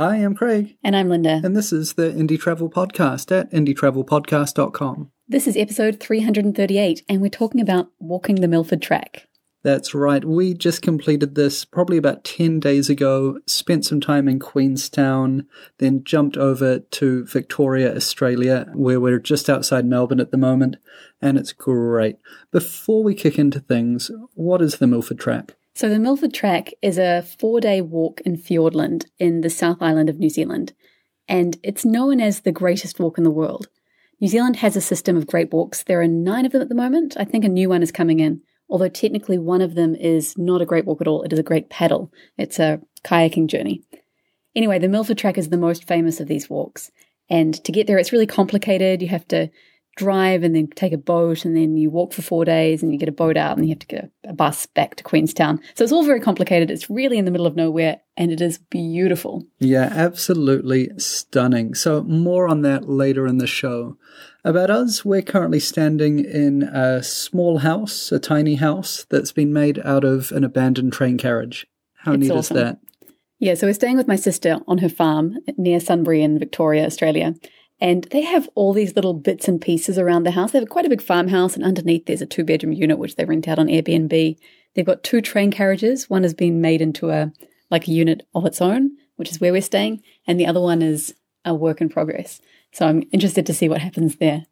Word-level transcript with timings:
Hi, 0.00 0.16
I'm 0.16 0.34
Craig. 0.34 0.78
And 0.82 0.96
I'm 0.96 1.10
Linda. 1.10 1.42
And 1.44 1.54
this 1.54 1.74
is 1.74 1.92
the 1.92 2.10
Indie 2.10 2.40
Travel 2.40 2.70
Podcast 2.70 3.38
at 3.38 3.52
indietravelpodcast.com. 3.52 5.10
This 5.28 5.46
is 5.46 5.58
episode 5.58 6.00
338, 6.00 7.02
and 7.06 7.20
we're 7.20 7.28
talking 7.28 7.60
about 7.60 7.90
walking 7.98 8.36
the 8.36 8.48
Milford 8.48 8.80
Track. 8.80 9.28
That's 9.62 9.92
right. 9.92 10.24
We 10.24 10.54
just 10.54 10.80
completed 10.80 11.34
this 11.34 11.66
probably 11.66 11.98
about 11.98 12.24
10 12.24 12.60
days 12.60 12.88
ago, 12.88 13.40
spent 13.46 13.84
some 13.84 14.00
time 14.00 14.26
in 14.26 14.38
Queenstown, 14.38 15.46
then 15.76 16.02
jumped 16.02 16.38
over 16.38 16.78
to 16.78 17.26
Victoria, 17.26 17.94
Australia, 17.94 18.70
where 18.72 19.00
we're 19.00 19.18
just 19.18 19.50
outside 19.50 19.84
Melbourne 19.84 20.18
at 20.18 20.30
the 20.30 20.38
moment, 20.38 20.76
and 21.20 21.36
it's 21.36 21.52
great. 21.52 22.16
Before 22.50 23.04
we 23.04 23.14
kick 23.14 23.38
into 23.38 23.60
things, 23.60 24.10
what 24.32 24.62
is 24.62 24.78
the 24.78 24.86
Milford 24.86 25.18
Track? 25.18 25.56
So, 25.80 25.88
the 25.88 25.98
Milford 25.98 26.34
Track 26.34 26.74
is 26.82 26.98
a 26.98 27.22
four 27.22 27.58
day 27.58 27.80
walk 27.80 28.20
in 28.26 28.36
Fiordland 28.36 29.06
in 29.18 29.40
the 29.40 29.48
South 29.48 29.80
Island 29.80 30.10
of 30.10 30.18
New 30.18 30.28
Zealand, 30.28 30.74
and 31.26 31.56
it's 31.62 31.86
known 31.86 32.20
as 32.20 32.40
the 32.40 32.52
greatest 32.52 33.00
walk 33.00 33.16
in 33.16 33.24
the 33.24 33.30
world. 33.30 33.68
New 34.20 34.28
Zealand 34.28 34.56
has 34.56 34.76
a 34.76 34.82
system 34.82 35.16
of 35.16 35.26
great 35.26 35.50
walks. 35.54 35.82
There 35.82 36.02
are 36.02 36.06
nine 36.06 36.44
of 36.44 36.52
them 36.52 36.60
at 36.60 36.68
the 36.68 36.74
moment. 36.74 37.16
I 37.18 37.24
think 37.24 37.46
a 37.46 37.48
new 37.48 37.70
one 37.70 37.82
is 37.82 37.90
coming 37.90 38.20
in, 38.20 38.42
although 38.68 38.90
technically 38.90 39.38
one 39.38 39.62
of 39.62 39.74
them 39.74 39.94
is 39.94 40.36
not 40.36 40.60
a 40.60 40.66
great 40.66 40.84
walk 40.84 41.00
at 41.00 41.08
all. 41.08 41.22
It 41.22 41.32
is 41.32 41.38
a 41.38 41.42
great 41.42 41.70
paddle, 41.70 42.12
it's 42.36 42.58
a 42.58 42.82
kayaking 43.02 43.46
journey. 43.46 43.82
Anyway, 44.54 44.78
the 44.78 44.86
Milford 44.86 45.16
Track 45.16 45.38
is 45.38 45.48
the 45.48 45.56
most 45.56 45.88
famous 45.88 46.20
of 46.20 46.28
these 46.28 46.50
walks. 46.50 46.90
And 47.30 47.54
to 47.64 47.72
get 47.72 47.86
there, 47.86 47.96
it's 47.96 48.12
really 48.12 48.26
complicated. 48.26 49.00
You 49.00 49.08
have 49.08 49.26
to 49.28 49.48
drive 49.96 50.42
and 50.42 50.54
then 50.54 50.68
take 50.68 50.92
a 50.92 50.98
boat 50.98 51.44
and 51.44 51.56
then 51.56 51.76
you 51.76 51.90
walk 51.90 52.12
for 52.12 52.22
four 52.22 52.44
days 52.44 52.82
and 52.82 52.92
you 52.92 52.98
get 52.98 53.08
a 53.08 53.12
boat 53.12 53.36
out 53.36 53.56
and 53.56 53.66
you 53.66 53.72
have 53.72 53.80
to 53.80 53.86
get 53.86 54.10
a 54.24 54.32
bus 54.32 54.66
back 54.66 54.94
to 54.96 55.04
Queenstown. 55.04 55.60
So 55.74 55.84
it's 55.84 55.92
all 55.92 56.04
very 56.04 56.20
complicated. 56.20 56.70
It's 56.70 56.88
really 56.88 57.18
in 57.18 57.24
the 57.24 57.30
middle 57.30 57.46
of 57.46 57.56
nowhere 57.56 58.00
and 58.16 58.30
it 58.30 58.40
is 58.40 58.58
beautiful. 58.58 59.44
Yeah, 59.58 59.92
absolutely 59.92 60.90
stunning. 60.96 61.74
So 61.74 62.02
more 62.02 62.48
on 62.48 62.62
that 62.62 62.88
later 62.88 63.26
in 63.26 63.38
the 63.38 63.46
show. 63.46 63.96
About 64.42 64.70
us, 64.70 65.04
we're 65.04 65.22
currently 65.22 65.60
standing 65.60 66.24
in 66.24 66.62
a 66.62 67.02
small 67.02 67.58
house, 67.58 68.10
a 68.10 68.18
tiny 68.18 68.54
house 68.54 69.04
that's 69.10 69.32
been 69.32 69.52
made 69.52 69.78
out 69.84 70.04
of 70.04 70.32
an 70.32 70.44
abandoned 70.44 70.94
train 70.94 71.18
carriage. 71.18 71.66
How 71.98 72.12
it's 72.12 72.22
neat 72.22 72.30
awesome. 72.30 72.56
is 72.56 72.62
that? 72.62 72.78
Yeah, 73.38 73.54
so 73.54 73.66
we're 73.66 73.74
staying 73.74 73.96
with 73.96 74.08
my 74.08 74.16
sister 74.16 74.60
on 74.66 74.78
her 74.78 74.88
farm 74.88 75.36
near 75.56 75.80
Sunbury 75.80 76.22
in 76.22 76.38
Victoria, 76.38 76.86
Australia. 76.86 77.34
And 77.80 78.04
they 78.10 78.20
have 78.22 78.48
all 78.54 78.72
these 78.72 78.94
little 78.94 79.14
bits 79.14 79.48
and 79.48 79.60
pieces 79.60 79.98
around 79.98 80.24
the 80.24 80.32
house. 80.32 80.52
They 80.52 80.58
have 80.58 80.68
quite 80.68 80.84
a 80.84 80.90
big 80.90 81.00
farmhouse, 81.00 81.56
and 81.56 81.64
underneath 81.64 82.06
there's 82.06 82.20
a 82.20 82.26
two 82.26 82.44
bedroom 82.44 82.72
unit 82.72 82.98
which 82.98 83.16
they 83.16 83.24
rent 83.24 83.48
out 83.48 83.58
on 83.58 83.68
Airbnb. 83.68 84.36
They've 84.74 84.86
got 84.86 85.02
two 85.02 85.20
train 85.20 85.50
carriages. 85.50 86.10
One 86.10 86.22
has 86.22 86.34
been 86.34 86.60
made 86.60 86.82
into 86.82 87.10
a 87.10 87.32
like 87.70 87.88
a 87.88 87.92
unit 87.92 88.26
of 88.34 88.44
its 88.44 88.60
own, 88.60 88.96
which 89.16 89.30
is 89.30 89.40
where 89.40 89.52
we're 89.52 89.62
staying, 89.62 90.02
and 90.26 90.38
the 90.38 90.46
other 90.46 90.60
one 90.60 90.82
is 90.82 91.14
a 91.44 91.54
work 91.54 91.80
in 91.80 91.88
progress. 91.88 92.40
So 92.72 92.86
I'm 92.86 93.02
interested 93.12 93.46
to 93.46 93.54
see 93.54 93.68
what 93.68 93.80
happens 93.80 94.16
there. 94.16 94.46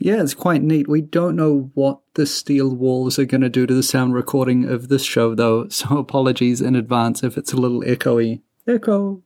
Yeah, 0.00 0.22
it's 0.22 0.34
quite 0.34 0.62
neat. 0.62 0.88
We 0.88 1.00
don't 1.00 1.36
know 1.36 1.70
what 1.74 2.00
the 2.14 2.24
steel 2.24 2.68
walls 2.68 3.18
are 3.18 3.24
going 3.24 3.40
to 3.40 3.48
do 3.48 3.66
to 3.66 3.74
the 3.74 3.82
sound 3.82 4.14
recording 4.14 4.64
of 4.64 4.88
this 4.88 5.04
show, 5.04 5.34
though, 5.34 5.68
so 5.68 5.98
apologies 5.98 6.60
in 6.60 6.76
advance 6.76 7.22
if 7.22 7.36
it's 7.36 7.52
a 7.52 7.56
little 7.56 7.82
echoey. 7.82 8.42
Echo. 8.66 9.22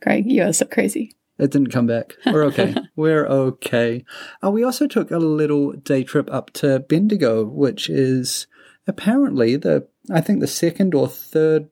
Craig, 0.00 0.30
you 0.30 0.42
are 0.42 0.52
so 0.52 0.66
crazy. 0.66 1.14
It 1.38 1.50
didn't 1.50 1.70
come 1.70 1.86
back. 1.86 2.14
We're 2.26 2.44
okay. 2.44 2.74
We're 2.96 3.26
okay. 3.26 4.04
Uh, 4.44 4.50
we 4.50 4.62
also 4.62 4.86
took 4.86 5.10
a 5.10 5.18
little 5.18 5.72
day 5.72 6.04
trip 6.04 6.28
up 6.30 6.52
to 6.54 6.80
Bendigo, 6.80 7.44
which 7.44 7.88
is 7.88 8.46
apparently 8.86 9.56
the, 9.56 9.88
I 10.10 10.20
think, 10.20 10.40
the 10.40 10.46
second 10.46 10.94
or 10.94 11.08
third 11.08 11.68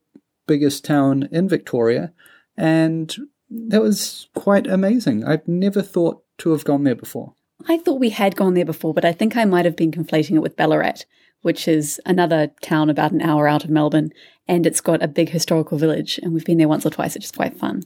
biggest 0.46 0.84
town 0.84 1.28
in 1.30 1.48
Victoria. 1.48 2.12
And 2.56 3.14
that 3.50 3.82
was 3.82 4.28
quite 4.34 4.66
amazing. 4.66 5.24
I've 5.24 5.46
never 5.46 5.82
thought 5.82 6.22
to 6.38 6.50
have 6.52 6.64
gone 6.64 6.84
there 6.84 6.94
before. 6.94 7.34
I 7.68 7.78
thought 7.78 8.00
we 8.00 8.10
had 8.10 8.36
gone 8.36 8.54
there 8.54 8.64
before, 8.64 8.94
but 8.94 9.04
I 9.04 9.12
think 9.12 9.36
I 9.36 9.44
might 9.44 9.66
have 9.66 9.76
been 9.76 9.92
conflating 9.92 10.36
it 10.36 10.42
with 10.42 10.56
Ballarat, 10.56 11.04
which 11.42 11.68
is 11.68 12.00
another 12.06 12.50
town 12.62 12.88
about 12.88 13.12
an 13.12 13.20
hour 13.20 13.46
out 13.46 13.64
of 13.64 13.70
Melbourne. 13.70 14.10
And 14.48 14.66
it's 14.66 14.80
got 14.80 15.02
a 15.02 15.08
big 15.08 15.28
historical 15.28 15.78
village. 15.78 16.18
And 16.22 16.32
we've 16.32 16.44
been 16.44 16.58
there 16.58 16.68
once 16.68 16.86
or 16.86 16.90
twice, 16.90 17.14
which 17.14 17.24
is 17.24 17.32
quite 17.32 17.56
fun. 17.56 17.82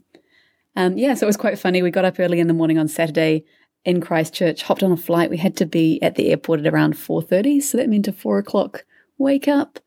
Um, 0.77 0.99
yeah, 0.99 1.15
so 1.15 1.27
it 1.27 1.29
was 1.29 1.37
quite 1.37 1.59
funny. 1.59 1.83
We 1.83 1.91
got 1.91 2.05
up 2.05 2.19
early 2.19 2.41
in 2.41 2.49
the 2.49 2.55
morning 2.55 2.79
on 2.79 2.89
Saturday 2.89 3.45
in 3.85 4.01
Christchurch, 4.01 4.62
hopped 4.62 4.83
on 4.83 4.93
a 4.93 4.97
flight. 4.97 5.31
We 5.31 5.37
had 5.37 5.57
to 5.59 5.67
be 5.67 6.01
at 6.03 6.15
the 6.15 6.31
airport 6.31 6.61
at 6.61 6.73
around 6.73 6.95
4.30, 6.95 7.62
so 7.62 7.79
that 7.79 7.89
meant 7.89 8.09
a 8.09 8.12
4 8.12 8.39
o'clock 8.39 8.85
wake 9.19 9.47
up, 9.47 9.79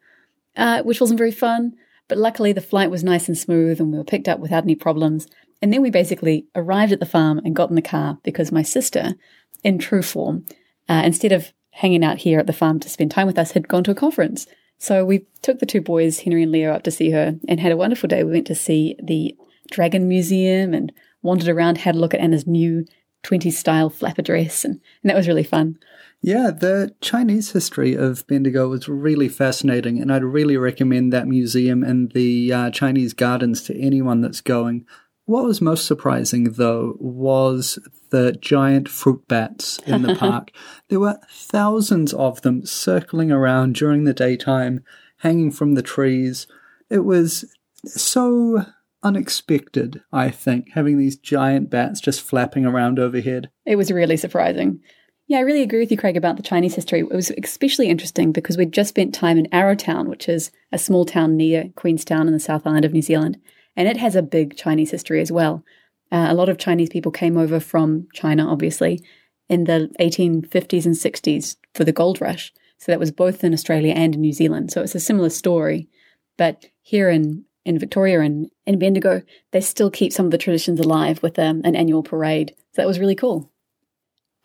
uh, 0.55 0.83
which 0.83 1.01
wasn't 1.01 1.17
very 1.17 1.31
fun. 1.31 1.73
But 2.07 2.17
luckily 2.17 2.53
the 2.53 2.61
flight 2.61 2.89
was 2.89 3.03
nice 3.03 3.27
and 3.27 3.37
smooth 3.37 3.79
and 3.79 3.91
we 3.91 3.97
were 3.97 4.03
picked 4.03 4.29
up 4.29 4.39
without 4.39 4.63
any 4.63 4.75
problems. 4.75 5.27
And 5.61 5.73
then 5.73 5.81
we 5.81 5.89
basically 5.89 6.45
arrived 6.55 6.91
at 6.91 6.99
the 6.99 7.05
farm 7.05 7.39
and 7.43 7.55
got 7.55 7.69
in 7.69 7.75
the 7.75 7.81
car 7.81 8.19
because 8.23 8.51
my 8.51 8.61
sister, 8.61 9.15
in 9.63 9.79
true 9.79 10.03
form, 10.03 10.45
uh, 10.87 11.01
instead 11.03 11.31
of 11.31 11.51
hanging 11.71 12.03
out 12.03 12.19
here 12.19 12.39
at 12.39 12.47
the 12.47 12.53
farm 12.53 12.79
to 12.79 12.89
spend 12.89 13.11
time 13.11 13.27
with 13.27 13.37
us, 13.37 13.51
had 13.51 13.67
gone 13.67 13.83
to 13.83 13.91
a 13.91 13.95
conference. 13.95 14.47
So 14.77 15.03
we 15.03 15.25
took 15.41 15.59
the 15.59 15.65
two 15.65 15.81
boys, 15.81 16.19
Henry 16.19 16.43
and 16.43 16.51
Leo, 16.51 16.71
up 16.71 16.83
to 16.83 16.91
see 16.91 17.09
her 17.11 17.35
and 17.47 17.59
had 17.59 17.71
a 17.71 17.77
wonderful 17.77 18.07
day. 18.07 18.23
We 18.23 18.31
went 18.31 18.47
to 18.47 18.55
see 18.55 18.95
the 19.01 19.35
Dragon 19.71 20.07
Museum 20.07 20.73
and 20.73 20.91
wandered 21.21 21.49
around, 21.49 21.79
had 21.79 21.95
a 21.95 21.99
look 21.99 22.13
at 22.13 22.19
Anna's 22.19 22.47
new 22.47 22.85
20s 23.23 23.53
style 23.53 23.89
flapper 23.89 24.21
dress, 24.21 24.63
and, 24.63 24.79
and 25.03 25.09
that 25.09 25.15
was 25.15 25.27
really 25.27 25.43
fun. 25.43 25.77
Yeah, 26.21 26.51
the 26.51 26.95
Chinese 27.01 27.51
history 27.51 27.93
of 27.93 28.25
Bendigo 28.27 28.69
was 28.69 28.87
really 28.87 29.29
fascinating, 29.29 29.99
and 30.01 30.11
I'd 30.11 30.23
really 30.23 30.57
recommend 30.57 31.13
that 31.13 31.27
museum 31.27 31.83
and 31.83 32.11
the 32.11 32.51
uh, 32.51 32.71
Chinese 32.71 33.13
gardens 33.13 33.61
to 33.63 33.79
anyone 33.79 34.21
that's 34.21 34.41
going. 34.41 34.85
What 35.25 35.43
was 35.43 35.61
most 35.61 35.85
surprising, 35.85 36.53
though, 36.53 36.95
was 36.99 37.77
the 38.11 38.31
giant 38.31 38.87
fruit 38.87 39.27
bats 39.27 39.77
in 39.85 40.01
the 40.01 40.15
park. 40.19 40.51
There 40.87 41.01
were 41.01 41.19
thousands 41.29 42.13
of 42.13 42.41
them 42.41 42.65
circling 42.65 43.31
around 43.31 43.75
during 43.75 44.05
the 44.05 44.13
daytime, 44.13 44.83
hanging 45.17 45.51
from 45.51 45.73
the 45.73 45.81
trees. 45.81 46.47
It 46.89 46.99
was 46.99 47.53
so 47.85 48.65
unexpected, 49.03 50.01
I 50.11 50.29
think, 50.29 50.69
having 50.73 50.97
these 50.97 51.17
giant 51.17 51.69
bats 51.69 51.99
just 51.99 52.21
flapping 52.21 52.65
around 52.65 52.99
overhead. 52.99 53.49
It 53.65 53.75
was 53.75 53.91
really 53.91 54.17
surprising. 54.17 54.81
Yeah, 55.27 55.39
I 55.39 55.41
really 55.41 55.61
agree 55.61 55.79
with 55.79 55.91
you, 55.91 55.97
Craig, 55.97 56.15
about 56.15 56.37
the 56.37 56.43
Chinese 56.43 56.75
history. 56.75 56.99
It 56.99 57.11
was 57.11 57.31
especially 57.43 57.89
interesting 57.89 58.31
because 58.31 58.57
we'd 58.57 58.71
just 58.71 58.89
spent 58.89 59.13
time 59.13 59.37
in 59.37 59.47
Arrowtown, 59.47 60.07
which 60.07 60.29
is 60.29 60.51
a 60.71 60.77
small 60.77 61.03
town 61.03 61.35
near 61.35 61.69
Queenstown 61.75 62.27
in 62.27 62.33
the 62.33 62.39
South 62.39 62.65
Island 62.65 62.85
of 62.85 62.93
New 62.93 63.01
Zealand, 63.01 63.37
and 63.75 63.89
it 63.89 63.97
has 63.97 64.15
a 64.15 64.21
big 64.21 64.55
Chinese 64.55 64.91
history 64.91 65.19
as 65.19 65.31
well. 65.31 65.63
Uh, 66.11 66.27
a 66.29 66.33
lot 66.33 66.47
of 66.47 66.57
Chinese 66.57 66.89
people 66.89 67.11
came 67.11 67.37
over 67.37 67.59
from 67.59 68.07
China, 68.13 68.49
obviously, 68.49 69.03
in 69.49 69.65
the 69.65 69.91
1850s 69.99 70.85
and 70.85 70.95
60s 70.95 71.57
for 71.73 71.83
the 71.83 71.91
gold 71.91 72.21
rush. 72.21 72.53
So 72.77 72.91
that 72.91 72.99
was 72.99 73.11
both 73.11 73.43
in 73.43 73.53
Australia 73.53 73.93
and 73.93 74.15
in 74.15 74.21
New 74.21 74.33
Zealand. 74.33 74.71
So 74.71 74.81
it's 74.81 74.95
a 74.95 74.99
similar 74.99 75.29
story. 75.29 75.89
But 76.37 76.67
here 76.81 77.09
in 77.09 77.43
in 77.67 77.77
Victoria 77.77 78.21
and 78.21 78.49
in 78.65 78.79
Bendigo, 78.79 79.21
they 79.51 79.61
still 79.61 79.91
keep 79.91 80.13
some 80.13 80.25
of 80.25 80.31
the 80.31 80.37
traditions 80.37 80.79
alive 80.79 81.21
with 81.21 81.37
um, 81.37 81.61
an 81.65 81.75
annual 81.75 82.01
parade. 82.01 82.55
So 82.73 82.81
that 82.81 82.87
was 82.87 82.99
really 82.99 83.15
cool. 83.15 83.51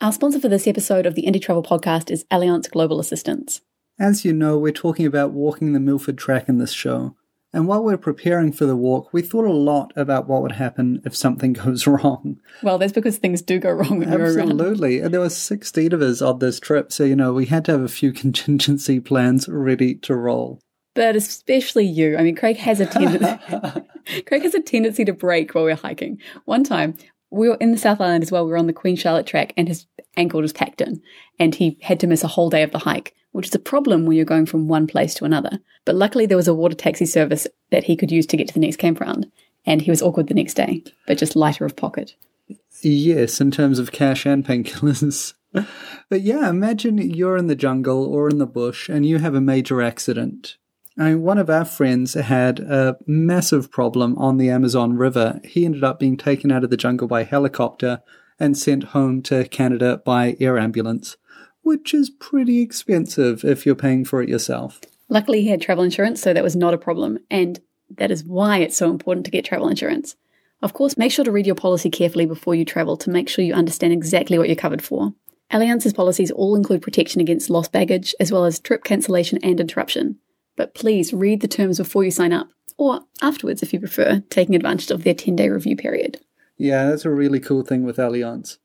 Our 0.01 0.11
sponsor 0.11 0.39
for 0.39 0.49
this 0.49 0.67
episode 0.67 1.05
of 1.05 1.15
the 1.15 1.23
Indie 1.23 1.41
Travel 1.41 1.63
Podcast 1.63 2.11
is 2.11 2.25
Allianz 2.25 2.69
Global 2.69 2.99
Assistance. 2.99 3.61
As 3.97 4.25
you 4.25 4.33
know, 4.33 4.57
we're 4.57 4.73
talking 4.73 5.05
about 5.05 5.31
walking 5.31 5.71
the 5.71 5.79
Milford 5.79 6.17
Track 6.17 6.49
in 6.49 6.57
this 6.57 6.73
show. 6.73 7.15
And 7.53 7.67
while 7.67 7.83
we're 7.83 7.97
preparing 7.97 8.51
for 8.51 8.65
the 8.65 8.75
walk, 8.75 9.13
we 9.13 9.21
thought 9.21 9.45
a 9.45 9.51
lot 9.51 9.93
about 9.95 10.27
what 10.27 10.41
would 10.41 10.53
happen 10.53 11.01
if 11.05 11.15
something 11.15 11.53
goes 11.53 11.87
wrong. 11.87 12.41
Well, 12.61 12.77
that's 12.77 12.91
because 12.91 13.17
things 13.17 13.41
do 13.41 13.59
go 13.59 13.69
wrong 13.71 13.99
when 13.99 14.11
you're 14.11 14.19
around. 14.19 14.51
Absolutely. 14.51 14.99
And 14.99 15.13
there 15.13 15.21
were 15.21 15.29
16 15.29 15.93
of 15.93 16.01
us 16.01 16.21
on 16.21 16.39
this 16.39 16.59
trip, 16.59 16.91
so, 16.91 17.05
you 17.05 17.15
know, 17.15 17.31
we 17.31 17.45
had 17.45 17.63
to 17.65 17.71
have 17.71 17.81
a 17.81 17.87
few 17.87 18.11
contingency 18.23 18.99
plans 18.99 19.47
ready 19.47 19.95
to 19.95 20.15
roll 20.15 20.59
but 20.93 21.15
especially 21.15 21.85
you. 21.85 22.17
I 22.17 22.23
mean, 22.23 22.35
Craig 22.35 22.57
has 22.57 22.79
a 22.79 22.85
tendency. 22.85 23.39
Craig 24.27 24.43
has 24.43 24.53
a 24.53 24.61
tendency 24.61 25.05
to 25.05 25.13
break 25.13 25.53
while 25.53 25.63
we're 25.63 25.75
hiking. 25.75 26.19
One 26.45 26.63
time, 26.63 26.97
we 27.29 27.49
were 27.49 27.57
in 27.59 27.71
the 27.71 27.77
South 27.77 27.99
Island 27.99 28.23
as 28.23 28.31
well. 28.31 28.45
We 28.45 28.51
were 28.51 28.57
on 28.57 28.67
the 28.67 28.73
Queen 28.73 28.95
Charlotte 28.95 29.25
track, 29.25 29.53
and 29.57 29.67
his 29.67 29.87
ankle 30.17 30.41
just 30.41 30.55
packed 30.55 30.81
in, 30.81 31.01
and 31.39 31.55
he 31.55 31.77
had 31.81 31.99
to 32.01 32.07
miss 32.07 32.23
a 32.23 32.27
whole 32.27 32.49
day 32.49 32.63
of 32.63 32.71
the 32.71 32.79
hike, 32.79 33.15
which 33.31 33.47
is 33.47 33.55
a 33.55 33.59
problem 33.59 34.05
when 34.05 34.15
you're 34.15 34.25
going 34.25 34.45
from 34.45 34.67
one 34.67 34.87
place 34.87 35.13
to 35.15 35.25
another. 35.25 35.59
But 35.85 35.95
luckily, 35.95 36.25
there 36.25 36.37
was 36.37 36.47
a 36.47 36.53
water 36.53 36.75
taxi 36.75 37.05
service 37.05 37.47
that 37.71 37.85
he 37.85 37.95
could 37.95 38.11
use 38.11 38.27
to 38.27 38.37
get 38.37 38.47
to 38.47 38.53
the 38.53 38.59
next 38.59 38.77
campground, 38.77 39.31
and 39.65 39.81
he 39.81 39.89
was 39.89 40.01
awkward 40.01 40.27
the 40.27 40.33
next 40.33 40.53
day, 40.53 40.83
but 41.07 41.17
just 41.17 41.35
lighter 41.35 41.65
of 41.65 41.75
pocket. 41.75 42.15
Yes, 42.81 43.39
in 43.39 43.49
terms 43.49 43.79
of 43.79 43.91
cash 43.91 44.25
and 44.25 44.45
painkillers. 44.45 45.33
but 46.09 46.21
yeah, 46.21 46.49
imagine 46.49 46.97
you're 46.97 47.37
in 47.37 47.47
the 47.47 47.55
jungle 47.55 48.05
or 48.05 48.29
in 48.29 48.37
the 48.37 48.45
bush 48.45 48.89
and 48.89 49.05
you 49.05 49.19
have 49.19 49.35
a 49.35 49.41
major 49.41 49.81
accident 49.81 50.57
I 50.97 51.09
mean, 51.09 51.21
one 51.23 51.39
of 51.39 51.49
our 51.49 51.65
friends 51.65 52.13
had 52.13 52.59
a 52.59 52.97
massive 53.07 53.71
problem 53.71 54.15
on 54.17 54.37
the 54.37 54.49
Amazon 54.49 54.95
River. 54.95 55.39
He 55.43 55.65
ended 55.65 55.83
up 55.83 55.99
being 55.99 56.17
taken 56.17 56.51
out 56.51 56.63
of 56.63 56.69
the 56.69 56.77
jungle 56.77 57.07
by 57.07 57.23
helicopter 57.23 58.01
and 58.39 58.57
sent 58.57 58.83
home 58.85 59.21
to 59.23 59.47
Canada 59.47 60.01
by 60.05 60.37
air 60.39 60.57
ambulance, 60.57 61.17
which 61.63 61.93
is 61.93 62.11
pretty 62.11 62.61
expensive 62.61 63.43
if 63.43 63.65
you're 63.65 63.73
paying 63.73 64.05
for 64.05 64.21
it 64.21 64.29
yourself. 64.29 64.81
Luckily, 65.09 65.41
he 65.41 65.49
had 65.49 65.61
travel 65.61 65.83
insurance, 65.83 66.21
so 66.21 66.33
that 66.33 66.43
was 66.43 66.55
not 66.55 66.73
a 66.73 66.77
problem. 66.77 67.17
And 67.31 67.59
that 67.97 68.11
is 68.11 68.23
why 68.23 68.57
it's 68.59 68.77
so 68.77 68.91
important 68.91 69.25
to 69.25 69.31
get 69.31 69.45
travel 69.45 69.69
insurance. 69.69 70.15
Of 70.61 70.73
course, 70.73 70.97
make 70.97 71.11
sure 71.11 71.25
to 71.25 71.31
read 71.31 71.45
your 71.47 71.55
policy 71.55 71.89
carefully 71.89 72.25
before 72.25 72.55
you 72.55 72.65
travel 72.65 72.97
to 72.97 73.09
make 73.09 73.29
sure 73.29 73.43
you 73.43 73.53
understand 73.53 73.93
exactly 73.93 74.37
what 74.37 74.47
you're 74.47 74.55
covered 74.55 74.81
for. 74.81 75.13
Allianz's 75.51 75.93
policies 75.93 76.31
all 76.31 76.55
include 76.55 76.81
protection 76.81 77.19
against 77.19 77.49
lost 77.49 77.71
baggage, 77.71 78.15
as 78.19 78.31
well 78.31 78.45
as 78.45 78.59
trip 78.59 78.83
cancellation 78.83 79.39
and 79.43 79.59
interruption. 79.59 80.19
But 80.55 80.75
please 80.75 81.13
read 81.13 81.41
the 81.41 81.47
terms 81.47 81.77
before 81.77 82.03
you 82.03 82.11
sign 82.11 82.33
up, 82.33 82.49
or 82.77 83.01
afterwards 83.21 83.63
if 83.63 83.73
you 83.73 83.79
prefer, 83.79 84.21
taking 84.29 84.55
advantage 84.55 84.91
of 84.91 85.03
their 85.03 85.13
10 85.13 85.35
day 85.35 85.49
review 85.49 85.75
period. 85.75 86.19
Yeah, 86.57 86.89
that's 86.89 87.05
a 87.05 87.09
really 87.09 87.39
cool 87.39 87.63
thing 87.63 87.83
with 87.83 87.97
Allianz. 87.97 88.57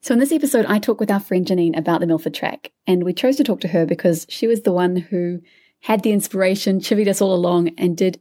So, 0.00 0.14
in 0.14 0.20
this 0.20 0.32
episode, 0.32 0.66
I 0.66 0.78
talk 0.78 1.00
with 1.00 1.10
our 1.10 1.20
friend 1.20 1.46
Janine 1.46 1.76
about 1.76 2.00
the 2.00 2.06
Milford 2.06 2.34
track, 2.34 2.72
and 2.86 3.02
we 3.02 3.12
chose 3.12 3.36
to 3.36 3.44
talk 3.44 3.60
to 3.60 3.68
her 3.68 3.84
because 3.84 4.26
she 4.28 4.46
was 4.46 4.62
the 4.62 4.72
one 4.72 4.96
who 4.96 5.40
had 5.80 6.02
the 6.02 6.12
inspiration, 6.12 6.80
chivied 6.80 7.08
us 7.08 7.20
all 7.20 7.34
along, 7.34 7.70
and 7.76 7.96
did, 7.96 8.20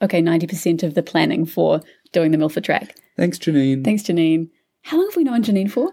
okay, 0.00 0.22
90% 0.22 0.82
of 0.82 0.94
the 0.94 1.02
planning 1.02 1.44
for 1.44 1.80
doing 2.12 2.30
the 2.30 2.38
Milford 2.38 2.64
track. 2.64 2.96
Thanks, 3.16 3.38
Janine. 3.38 3.84
Thanks, 3.84 4.02
Janine. 4.02 4.48
How 4.82 4.96
long 4.96 5.06
have 5.08 5.16
we 5.16 5.24
known 5.24 5.42
Janine 5.42 5.70
for? 5.70 5.92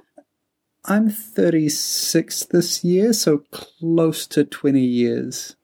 I'm 0.85 1.09
36 1.09 2.45
this 2.45 2.83
year, 2.83 3.13
so 3.13 3.43
close 3.51 4.25
to 4.27 4.45
20 4.45 4.79
years. 4.79 5.55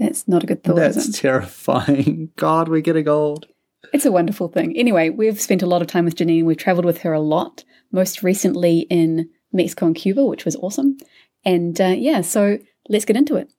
That's 0.00 0.26
not 0.26 0.42
a 0.42 0.46
good 0.46 0.64
thought. 0.64 0.76
That's 0.76 1.20
terrifying. 1.20 2.30
God, 2.36 2.68
we're 2.68 2.80
getting 2.80 3.06
old. 3.06 3.46
It's 3.92 4.06
a 4.06 4.12
wonderful 4.12 4.48
thing. 4.48 4.74
Anyway, 4.76 5.10
we've 5.10 5.40
spent 5.40 5.62
a 5.62 5.66
lot 5.66 5.82
of 5.82 5.88
time 5.88 6.06
with 6.06 6.16
Janine. 6.16 6.44
We've 6.44 6.56
traveled 6.56 6.86
with 6.86 6.98
her 7.02 7.12
a 7.12 7.20
lot, 7.20 7.64
most 7.92 8.22
recently 8.22 8.80
in 8.88 9.28
Mexico 9.52 9.86
and 9.86 9.94
Cuba, 9.94 10.24
which 10.24 10.46
was 10.46 10.56
awesome. 10.56 10.96
And 11.44 11.78
uh, 11.78 11.88
yeah, 11.88 12.22
so 12.22 12.58
let's 12.88 13.04
get 13.04 13.16
into 13.16 13.36
it. 13.36 13.52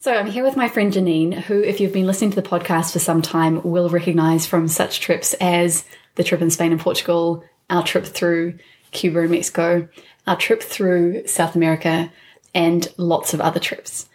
So 0.00 0.14
I'm 0.14 0.26
here 0.26 0.44
with 0.44 0.56
my 0.56 0.68
friend 0.68 0.90
Janine, 0.90 1.34
who, 1.34 1.60
if 1.62 1.80
you've 1.80 1.92
been 1.92 2.06
listening 2.06 2.30
to 2.30 2.40
the 2.40 2.48
podcast 2.48 2.92
for 2.92 2.98
some 2.98 3.20
time, 3.20 3.62
will 3.62 3.90
recognize 3.90 4.46
from 4.46 4.68
such 4.68 5.00
trips 5.00 5.34
as 5.34 5.84
the 6.14 6.24
trip 6.24 6.40
in 6.40 6.50
Spain 6.50 6.72
and 6.72 6.80
Portugal, 6.80 7.44
our 7.68 7.82
trip 7.82 8.06
through 8.06 8.58
Cuba 8.92 9.20
and 9.20 9.30
Mexico, 9.30 9.86
our 10.26 10.36
trip 10.36 10.62
through 10.62 11.26
South 11.26 11.56
America, 11.56 12.10
and 12.54 12.88
lots 12.96 13.34
of 13.34 13.40
other 13.42 13.60
trips. 13.60 14.08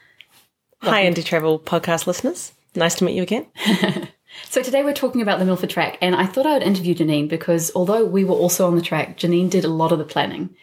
Hi, 0.84 1.04
Indie 1.04 1.24
Travel 1.24 1.60
podcast 1.60 2.08
listeners. 2.08 2.54
Nice 2.74 2.96
to 2.96 3.04
meet 3.04 3.14
you 3.14 3.22
again. 3.22 3.46
so 4.50 4.64
today 4.64 4.84
we're 4.84 4.94
talking 4.94 5.22
about 5.22 5.38
the 5.38 5.46
Milford 5.46 5.70
track, 5.70 6.00
and 6.02 6.16
I 6.16 6.26
thought 6.26 6.48
I 6.48 6.54
would 6.54 6.64
interview 6.64 6.96
Janine 6.96 7.30
because 7.30 7.72
although 7.76 8.04
we 8.04 8.24
were 8.24 8.34
also 8.34 8.66
on 8.66 8.76
the 8.76 8.82
track, 8.82 9.16
Janine 9.16 9.52
did 9.52 9.64
a 9.64 9.70
lot 9.70 9.92
of 9.92 10.00
the 10.00 10.06
planning. 10.06 10.56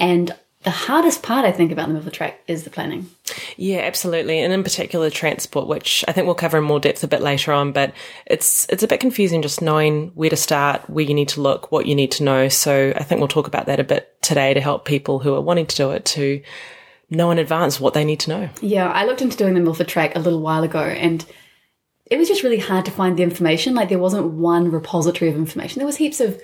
And 0.00 0.34
the 0.62 0.70
hardest 0.70 1.22
part, 1.22 1.44
I 1.44 1.52
think, 1.52 1.72
about 1.72 1.88
the 1.88 1.92
Milford 1.92 2.14
track 2.14 2.40
is 2.48 2.64
the 2.64 2.70
planning. 2.70 3.10
Yeah, 3.58 3.80
absolutely, 3.80 4.40
and 4.40 4.50
in 4.50 4.62
particular 4.62 5.10
transport, 5.10 5.68
which 5.68 6.06
I 6.08 6.12
think 6.12 6.24
we'll 6.24 6.36
cover 6.36 6.56
in 6.56 6.64
more 6.64 6.80
depth 6.80 7.04
a 7.04 7.08
bit 7.08 7.20
later 7.20 7.52
on. 7.52 7.72
But 7.72 7.92
it's 8.24 8.66
it's 8.70 8.82
a 8.82 8.88
bit 8.88 9.00
confusing 9.00 9.42
just 9.42 9.60
knowing 9.60 10.08
where 10.14 10.30
to 10.30 10.36
start, 10.36 10.88
where 10.88 11.04
you 11.04 11.12
need 11.12 11.28
to 11.28 11.42
look, 11.42 11.70
what 11.70 11.84
you 11.84 11.94
need 11.94 12.12
to 12.12 12.24
know. 12.24 12.48
So 12.48 12.94
I 12.96 13.02
think 13.02 13.18
we'll 13.18 13.28
talk 13.28 13.46
about 13.46 13.66
that 13.66 13.78
a 13.78 13.84
bit 13.84 14.22
today 14.22 14.54
to 14.54 14.60
help 14.62 14.86
people 14.86 15.18
who 15.18 15.34
are 15.34 15.40
wanting 15.42 15.66
to 15.66 15.76
do 15.76 15.90
it 15.90 16.06
to 16.06 16.42
know 17.10 17.30
in 17.30 17.38
advance 17.38 17.80
what 17.80 17.94
they 17.94 18.04
need 18.04 18.20
to 18.20 18.30
know. 18.30 18.48
Yeah, 18.60 18.90
I 18.90 19.04
looked 19.04 19.22
into 19.22 19.36
doing 19.36 19.54
the 19.54 19.60
Milford 19.60 19.88
track 19.88 20.16
a 20.16 20.20
little 20.20 20.40
while 20.40 20.62
ago, 20.62 20.82
and 20.82 21.24
it 22.06 22.18
was 22.18 22.28
just 22.28 22.42
really 22.42 22.58
hard 22.58 22.84
to 22.86 22.90
find 22.90 23.16
the 23.16 23.22
information. 23.22 23.74
Like 23.74 23.88
there 23.88 23.98
wasn't 23.98 24.32
one 24.32 24.70
repository 24.70 25.30
of 25.30 25.36
information. 25.36 25.78
There 25.78 25.86
was 25.86 25.96
heaps 25.96 26.20
of 26.20 26.40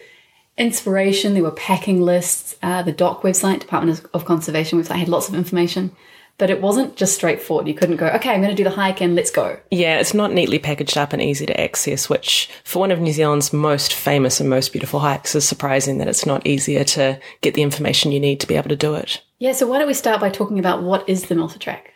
inspiration. 0.58 1.34
There 1.34 1.42
were 1.42 1.52
packing 1.52 2.02
lists. 2.02 2.56
Uh, 2.62 2.82
the 2.82 2.92
DOC 2.92 3.22
website, 3.22 3.60
Department 3.60 4.04
of 4.12 4.24
Conservation 4.24 4.80
website, 4.80 4.96
had 4.96 5.08
lots 5.08 5.28
of 5.28 5.34
information. 5.34 5.92
But 6.38 6.50
it 6.50 6.62
wasn't 6.62 6.96
just 6.96 7.14
straightforward. 7.14 7.68
You 7.68 7.74
couldn't 7.74 7.98
go, 7.98 8.06
okay, 8.06 8.30
I'm 8.30 8.40
going 8.40 8.50
to 8.50 8.56
do 8.56 8.64
the 8.64 8.70
hike 8.74 9.02
and 9.02 9.14
let's 9.14 9.30
go. 9.30 9.60
Yeah, 9.70 10.00
it's 10.00 10.14
not 10.14 10.32
neatly 10.32 10.58
packaged 10.58 10.96
up 10.96 11.12
and 11.12 11.20
easy 11.20 11.44
to 11.46 11.60
access, 11.60 12.08
which 12.08 12.48
for 12.64 12.80
one 12.80 12.90
of 12.90 13.00
New 13.00 13.12
Zealand's 13.12 13.52
most 13.52 13.92
famous 13.92 14.40
and 14.40 14.48
most 14.48 14.72
beautiful 14.72 15.00
hikes 15.00 15.34
is 15.34 15.46
surprising 15.46 15.98
that 15.98 16.08
it's 16.08 16.26
not 16.26 16.46
easier 16.46 16.84
to 16.84 17.20
get 17.42 17.54
the 17.54 17.62
information 17.62 18.12
you 18.12 18.18
need 18.18 18.40
to 18.40 18.46
be 18.46 18.56
able 18.56 18.70
to 18.70 18.76
do 18.76 18.94
it. 18.94 19.22
Yeah, 19.42 19.54
so 19.54 19.66
why 19.66 19.78
don't 19.78 19.88
we 19.88 19.94
start 19.94 20.20
by 20.20 20.30
talking 20.30 20.60
about 20.60 20.84
what 20.84 21.08
is 21.08 21.24
the 21.24 21.34
Milford 21.34 21.60
Track? 21.60 21.94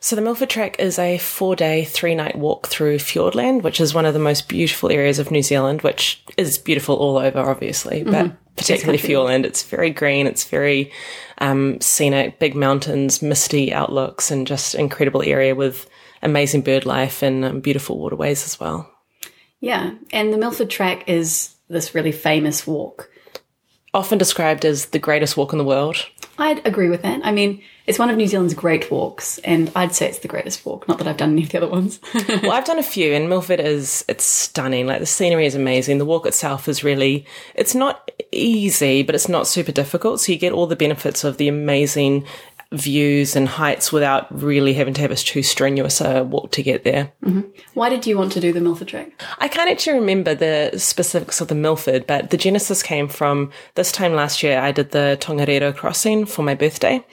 So 0.00 0.16
the 0.16 0.22
Milford 0.22 0.48
Track 0.48 0.80
is 0.80 0.98
a 0.98 1.18
four 1.18 1.54
day, 1.54 1.84
three 1.84 2.14
night 2.14 2.38
walk 2.38 2.68
through 2.68 2.96
Fiordland, 2.96 3.60
which 3.60 3.78
is 3.78 3.92
one 3.92 4.06
of 4.06 4.14
the 4.14 4.18
most 4.18 4.48
beautiful 4.48 4.90
areas 4.90 5.18
of 5.18 5.30
New 5.30 5.42
Zealand, 5.42 5.82
which 5.82 6.24
is 6.38 6.56
beautiful 6.56 6.96
all 6.96 7.18
over, 7.18 7.40
obviously, 7.40 8.04
but 8.04 8.14
mm-hmm. 8.14 8.36
particularly 8.56 8.98
Fiordland. 8.98 9.44
It's 9.44 9.62
very 9.64 9.90
green. 9.90 10.26
It's 10.26 10.44
very 10.44 10.90
um, 11.36 11.78
scenic, 11.82 12.38
big 12.38 12.54
mountains, 12.54 13.20
misty 13.20 13.70
outlooks, 13.70 14.30
and 14.30 14.46
just 14.46 14.74
incredible 14.74 15.22
area 15.22 15.54
with 15.54 15.86
amazing 16.22 16.62
bird 16.62 16.86
life 16.86 17.22
and 17.22 17.44
um, 17.44 17.60
beautiful 17.60 17.98
waterways 17.98 18.46
as 18.46 18.58
well. 18.58 18.90
Yeah. 19.60 19.92
And 20.10 20.32
the 20.32 20.38
Milford 20.38 20.70
Track 20.70 21.06
is 21.06 21.54
this 21.68 21.94
really 21.94 22.12
famous 22.12 22.66
walk. 22.66 23.10
Often 23.92 24.16
described 24.16 24.64
as 24.64 24.86
the 24.86 24.98
greatest 24.98 25.36
walk 25.36 25.52
in 25.52 25.58
the 25.58 25.64
world. 25.64 26.06
I'd 26.38 26.66
agree 26.66 26.88
with 26.88 27.02
that. 27.02 27.20
I 27.24 27.32
mean, 27.32 27.62
it's 27.86 27.98
one 27.98 28.08
of 28.08 28.16
New 28.16 28.26
Zealand's 28.26 28.54
great 28.54 28.90
walks, 28.90 29.38
and 29.38 29.70
I'd 29.74 29.94
say 29.94 30.08
it's 30.08 30.20
the 30.20 30.28
greatest 30.28 30.64
walk. 30.64 30.88
Not 30.88 30.98
that 30.98 31.06
I've 31.06 31.16
done 31.16 31.32
any 31.32 31.42
of 31.42 31.50
the 31.50 31.58
other 31.58 31.68
ones. 31.68 32.00
well, 32.28 32.52
I've 32.52 32.64
done 32.64 32.78
a 32.78 32.82
few, 32.82 33.12
and 33.12 33.28
Milford 33.28 33.60
is 33.60 34.04
it's 34.08 34.24
stunning. 34.24 34.86
Like 34.86 35.00
the 35.00 35.06
scenery 35.06 35.46
is 35.46 35.54
amazing. 35.54 35.98
The 35.98 36.04
walk 36.04 36.26
itself 36.26 36.68
is 36.68 36.84
really 36.84 37.26
it's 37.54 37.74
not 37.74 38.10
easy, 38.30 39.02
but 39.02 39.14
it's 39.14 39.28
not 39.28 39.46
super 39.46 39.72
difficult. 39.72 40.20
So 40.20 40.32
you 40.32 40.38
get 40.38 40.52
all 40.52 40.66
the 40.66 40.76
benefits 40.76 41.24
of 41.24 41.36
the 41.36 41.48
amazing 41.48 42.24
views 42.72 43.36
and 43.36 43.48
heights 43.48 43.92
without 43.92 44.26
really 44.42 44.74
having 44.74 44.94
to 44.94 45.00
have 45.00 45.10
a 45.10 45.16
too 45.16 45.42
strenuous 45.42 46.00
uh, 46.00 46.24
walk 46.26 46.50
to 46.52 46.62
get 46.62 46.84
there. 46.84 47.12
Mm-hmm. 47.24 47.42
Why 47.74 47.88
did 47.88 48.06
you 48.06 48.16
want 48.16 48.32
to 48.32 48.40
do 48.40 48.52
the 48.52 48.60
Milford 48.60 48.88
Track? 48.88 49.12
I 49.38 49.48
can't 49.48 49.70
actually 49.70 49.98
remember 49.98 50.34
the 50.34 50.78
specifics 50.78 51.40
of 51.40 51.48
the 51.48 51.54
Milford, 51.54 52.06
but 52.06 52.30
the 52.30 52.36
genesis 52.36 52.82
came 52.82 53.08
from 53.08 53.50
this 53.74 53.92
time 53.92 54.14
last 54.14 54.42
year. 54.42 54.58
I 54.58 54.72
did 54.72 54.90
the 54.90 55.18
Tongariro 55.20 55.74
crossing 55.76 56.26
for 56.26 56.42
my 56.42 56.54
birthday, 56.54 57.04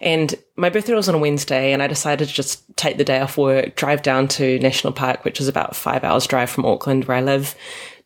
and 0.00 0.34
my 0.56 0.68
birthday 0.70 0.94
was 0.94 1.08
on 1.08 1.14
a 1.14 1.18
Wednesday, 1.18 1.72
and 1.72 1.82
I 1.82 1.86
decided 1.86 2.28
to 2.28 2.34
just 2.34 2.64
take 2.76 2.96
the 2.96 3.04
day 3.04 3.20
off 3.20 3.38
work, 3.38 3.76
drive 3.76 4.02
down 4.02 4.28
to 4.28 4.58
National 4.58 4.92
Park, 4.92 5.24
which 5.24 5.40
is 5.40 5.48
about 5.48 5.76
five 5.76 6.04
hours 6.04 6.26
drive 6.26 6.50
from 6.50 6.66
Auckland, 6.66 7.04
where 7.04 7.16
I 7.16 7.20
live, 7.20 7.54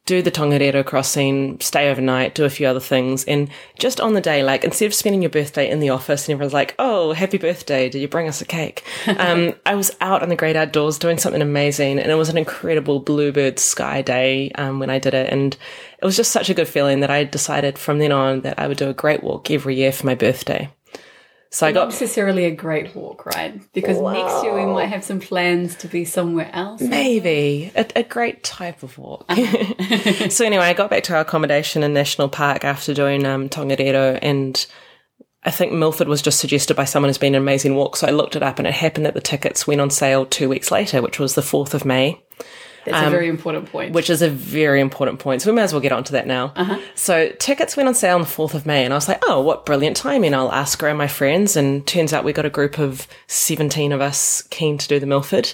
do 0.08 0.22
the 0.22 0.30
Tongariro 0.30 0.82
crossing, 0.86 1.60
stay 1.60 1.90
overnight, 1.90 2.34
do 2.34 2.46
a 2.46 2.50
few 2.50 2.66
other 2.66 2.80
things. 2.80 3.24
And 3.24 3.50
just 3.78 4.00
on 4.00 4.14
the 4.14 4.22
day, 4.22 4.42
like 4.42 4.64
instead 4.64 4.86
of 4.86 4.94
spending 4.94 5.20
your 5.20 5.28
birthday 5.28 5.68
in 5.70 5.80
the 5.80 5.90
office 5.90 6.26
and 6.26 6.32
everyone's 6.32 6.54
like, 6.54 6.74
oh, 6.78 7.12
happy 7.12 7.36
birthday, 7.36 7.90
did 7.90 8.00
you 8.00 8.08
bring 8.08 8.26
us 8.26 8.40
a 8.40 8.46
cake? 8.46 8.82
um, 9.18 9.52
I 9.66 9.74
was 9.74 9.94
out 10.00 10.22
on 10.22 10.30
the 10.30 10.34
great 10.34 10.56
outdoors 10.56 10.98
doing 10.98 11.18
something 11.18 11.42
amazing. 11.42 11.98
And 11.98 12.10
it 12.10 12.14
was 12.14 12.30
an 12.30 12.38
incredible 12.38 13.00
bluebird 13.00 13.58
sky 13.58 14.00
day 14.00 14.50
um, 14.52 14.78
when 14.78 14.88
I 14.88 14.98
did 14.98 15.12
it. 15.12 15.30
And 15.30 15.54
it 15.98 16.04
was 16.06 16.16
just 16.16 16.32
such 16.32 16.48
a 16.48 16.54
good 16.54 16.68
feeling 16.68 17.00
that 17.00 17.10
I 17.10 17.24
decided 17.24 17.78
from 17.78 17.98
then 17.98 18.10
on 18.10 18.40
that 18.40 18.58
I 18.58 18.66
would 18.66 18.78
do 18.78 18.88
a 18.88 18.94
great 18.94 19.22
walk 19.22 19.50
every 19.50 19.76
year 19.76 19.92
for 19.92 20.06
my 20.06 20.14
birthday. 20.14 20.70
So 21.50 21.66
I 21.66 21.72
got 21.72 21.84
Not 21.84 21.90
necessarily 21.90 22.44
a 22.44 22.50
great 22.50 22.94
walk, 22.94 23.24
right? 23.24 23.60
Because 23.72 23.96
wow. 23.96 24.12
next 24.12 24.44
year 24.44 24.54
we 24.54 24.66
might 24.66 24.86
have 24.86 25.02
some 25.02 25.18
plans 25.18 25.76
to 25.76 25.88
be 25.88 26.04
somewhere 26.04 26.50
else. 26.52 26.82
Maybe 26.82 27.72
a, 27.74 27.86
a 27.96 28.02
great 28.02 28.44
type 28.44 28.82
of 28.82 28.98
walk. 28.98 29.24
Uh-huh. 29.28 30.28
so 30.30 30.44
anyway, 30.44 30.64
I 30.64 30.74
got 30.74 30.90
back 30.90 31.04
to 31.04 31.14
our 31.14 31.20
accommodation 31.20 31.82
in 31.82 31.94
National 31.94 32.28
Park 32.28 32.64
after 32.64 32.92
doing 32.92 33.24
um, 33.24 33.48
Tongariro, 33.48 34.18
and 34.20 34.66
I 35.42 35.50
think 35.50 35.72
Milford 35.72 36.08
was 36.08 36.20
just 36.20 36.38
suggested 36.38 36.74
by 36.76 36.84
someone 36.84 37.08
who's 37.08 37.16
been 37.16 37.34
an 37.34 37.42
amazing 37.42 37.74
walk. 37.74 37.96
So 37.96 38.06
I 38.06 38.10
looked 38.10 38.36
it 38.36 38.42
up, 38.42 38.58
and 38.58 38.68
it 38.68 38.74
happened 38.74 39.06
that 39.06 39.14
the 39.14 39.20
tickets 39.22 39.66
went 39.66 39.80
on 39.80 39.88
sale 39.88 40.26
two 40.26 40.50
weeks 40.50 40.70
later, 40.70 41.00
which 41.00 41.18
was 41.18 41.34
the 41.34 41.42
fourth 41.42 41.72
of 41.72 41.86
May. 41.86 42.22
That's 42.90 43.02
um, 43.02 43.08
a 43.08 43.10
very 43.10 43.28
important 43.28 43.70
point. 43.70 43.92
Which 43.92 44.10
is 44.10 44.22
a 44.22 44.28
very 44.28 44.80
important 44.80 45.18
point. 45.18 45.42
So 45.42 45.50
we 45.50 45.56
may 45.56 45.62
as 45.62 45.72
well 45.72 45.80
get 45.80 45.92
onto 45.92 46.12
that 46.12 46.26
now. 46.26 46.52
Uh-huh. 46.56 46.78
So 46.94 47.30
tickets 47.38 47.76
went 47.76 47.88
on 47.88 47.94
sale 47.94 48.16
on 48.16 48.22
the 48.22 48.26
4th 48.26 48.54
of 48.54 48.66
May 48.66 48.84
and 48.84 48.92
I 48.92 48.96
was 48.96 49.08
like, 49.08 49.22
oh, 49.26 49.40
what 49.40 49.66
brilliant 49.66 49.96
timing. 49.96 50.34
I'll 50.34 50.52
ask 50.52 50.82
around 50.82 50.96
my 50.96 51.08
friends. 51.08 51.56
And 51.56 51.86
turns 51.86 52.12
out 52.12 52.24
we 52.24 52.32
got 52.32 52.46
a 52.46 52.50
group 52.50 52.78
of 52.78 53.06
17 53.26 53.92
of 53.92 54.00
us 54.00 54.42
keen 54.42 54.78
to 54.78 54.88
do 54.88 54.98
the 54.98 55.06
Milford. 55.06 55.52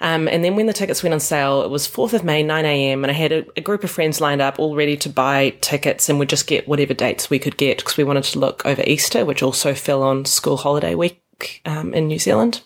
Um, 0.00 0.28
and 0.28 0.44
then 0.44 0.56
when 0.56 0.66
the 0.66 0.72
tickets 0.72 1.02
went 1.02 1.14
on 1.14 1.20
sale, 1.20 1.62
it 1.62 1.70
was 1.70 1.88
4th 1.88 2.12
of 2.12 2.24
May, 2.24 2.42
9 2.42 2.64
a.m. 2.64 3.04
And 3.04 3.10
I 3.10 3.14
had 3.14 3.32
a, 3.32 3.46
a, 3.56 3.60
group 3.62 3.84
of 3.84 3.90
friends 3.90 4.20
lined 4.20 4.42
up 4.42 4.58
all 4.58 4.74
ready 4.74 4.96
to 4.98 5.08
buy 5.08 5.50
tickets 5.62 6.08
and 6.08 6.18
would 6.18 6.28
just 6.28 6.46
get 6.46 6.68
whatever 6.68 6.92
dates 6.92 7.30
we 7.30 7.38
could 7.38 7.56
get 7.56 7.78
because 7.78 7.96
we 7.96 8.04
wanted 8.04 8.24
to 8.24 8.38
look 8.38 8.66
over 8.66 8.82
Easter, 8.86 9.24
which 9.24 9.42
also 9.42 9.72
fell 9.72 10.02
on 10.02 10.26
school 10.26 10.58
holiday 10.58 10.94
week 10.94 11.62
um, 11.64 11.94
in 11.94 12.08
New 12.08 12.18
Zealand. 12.18 12.60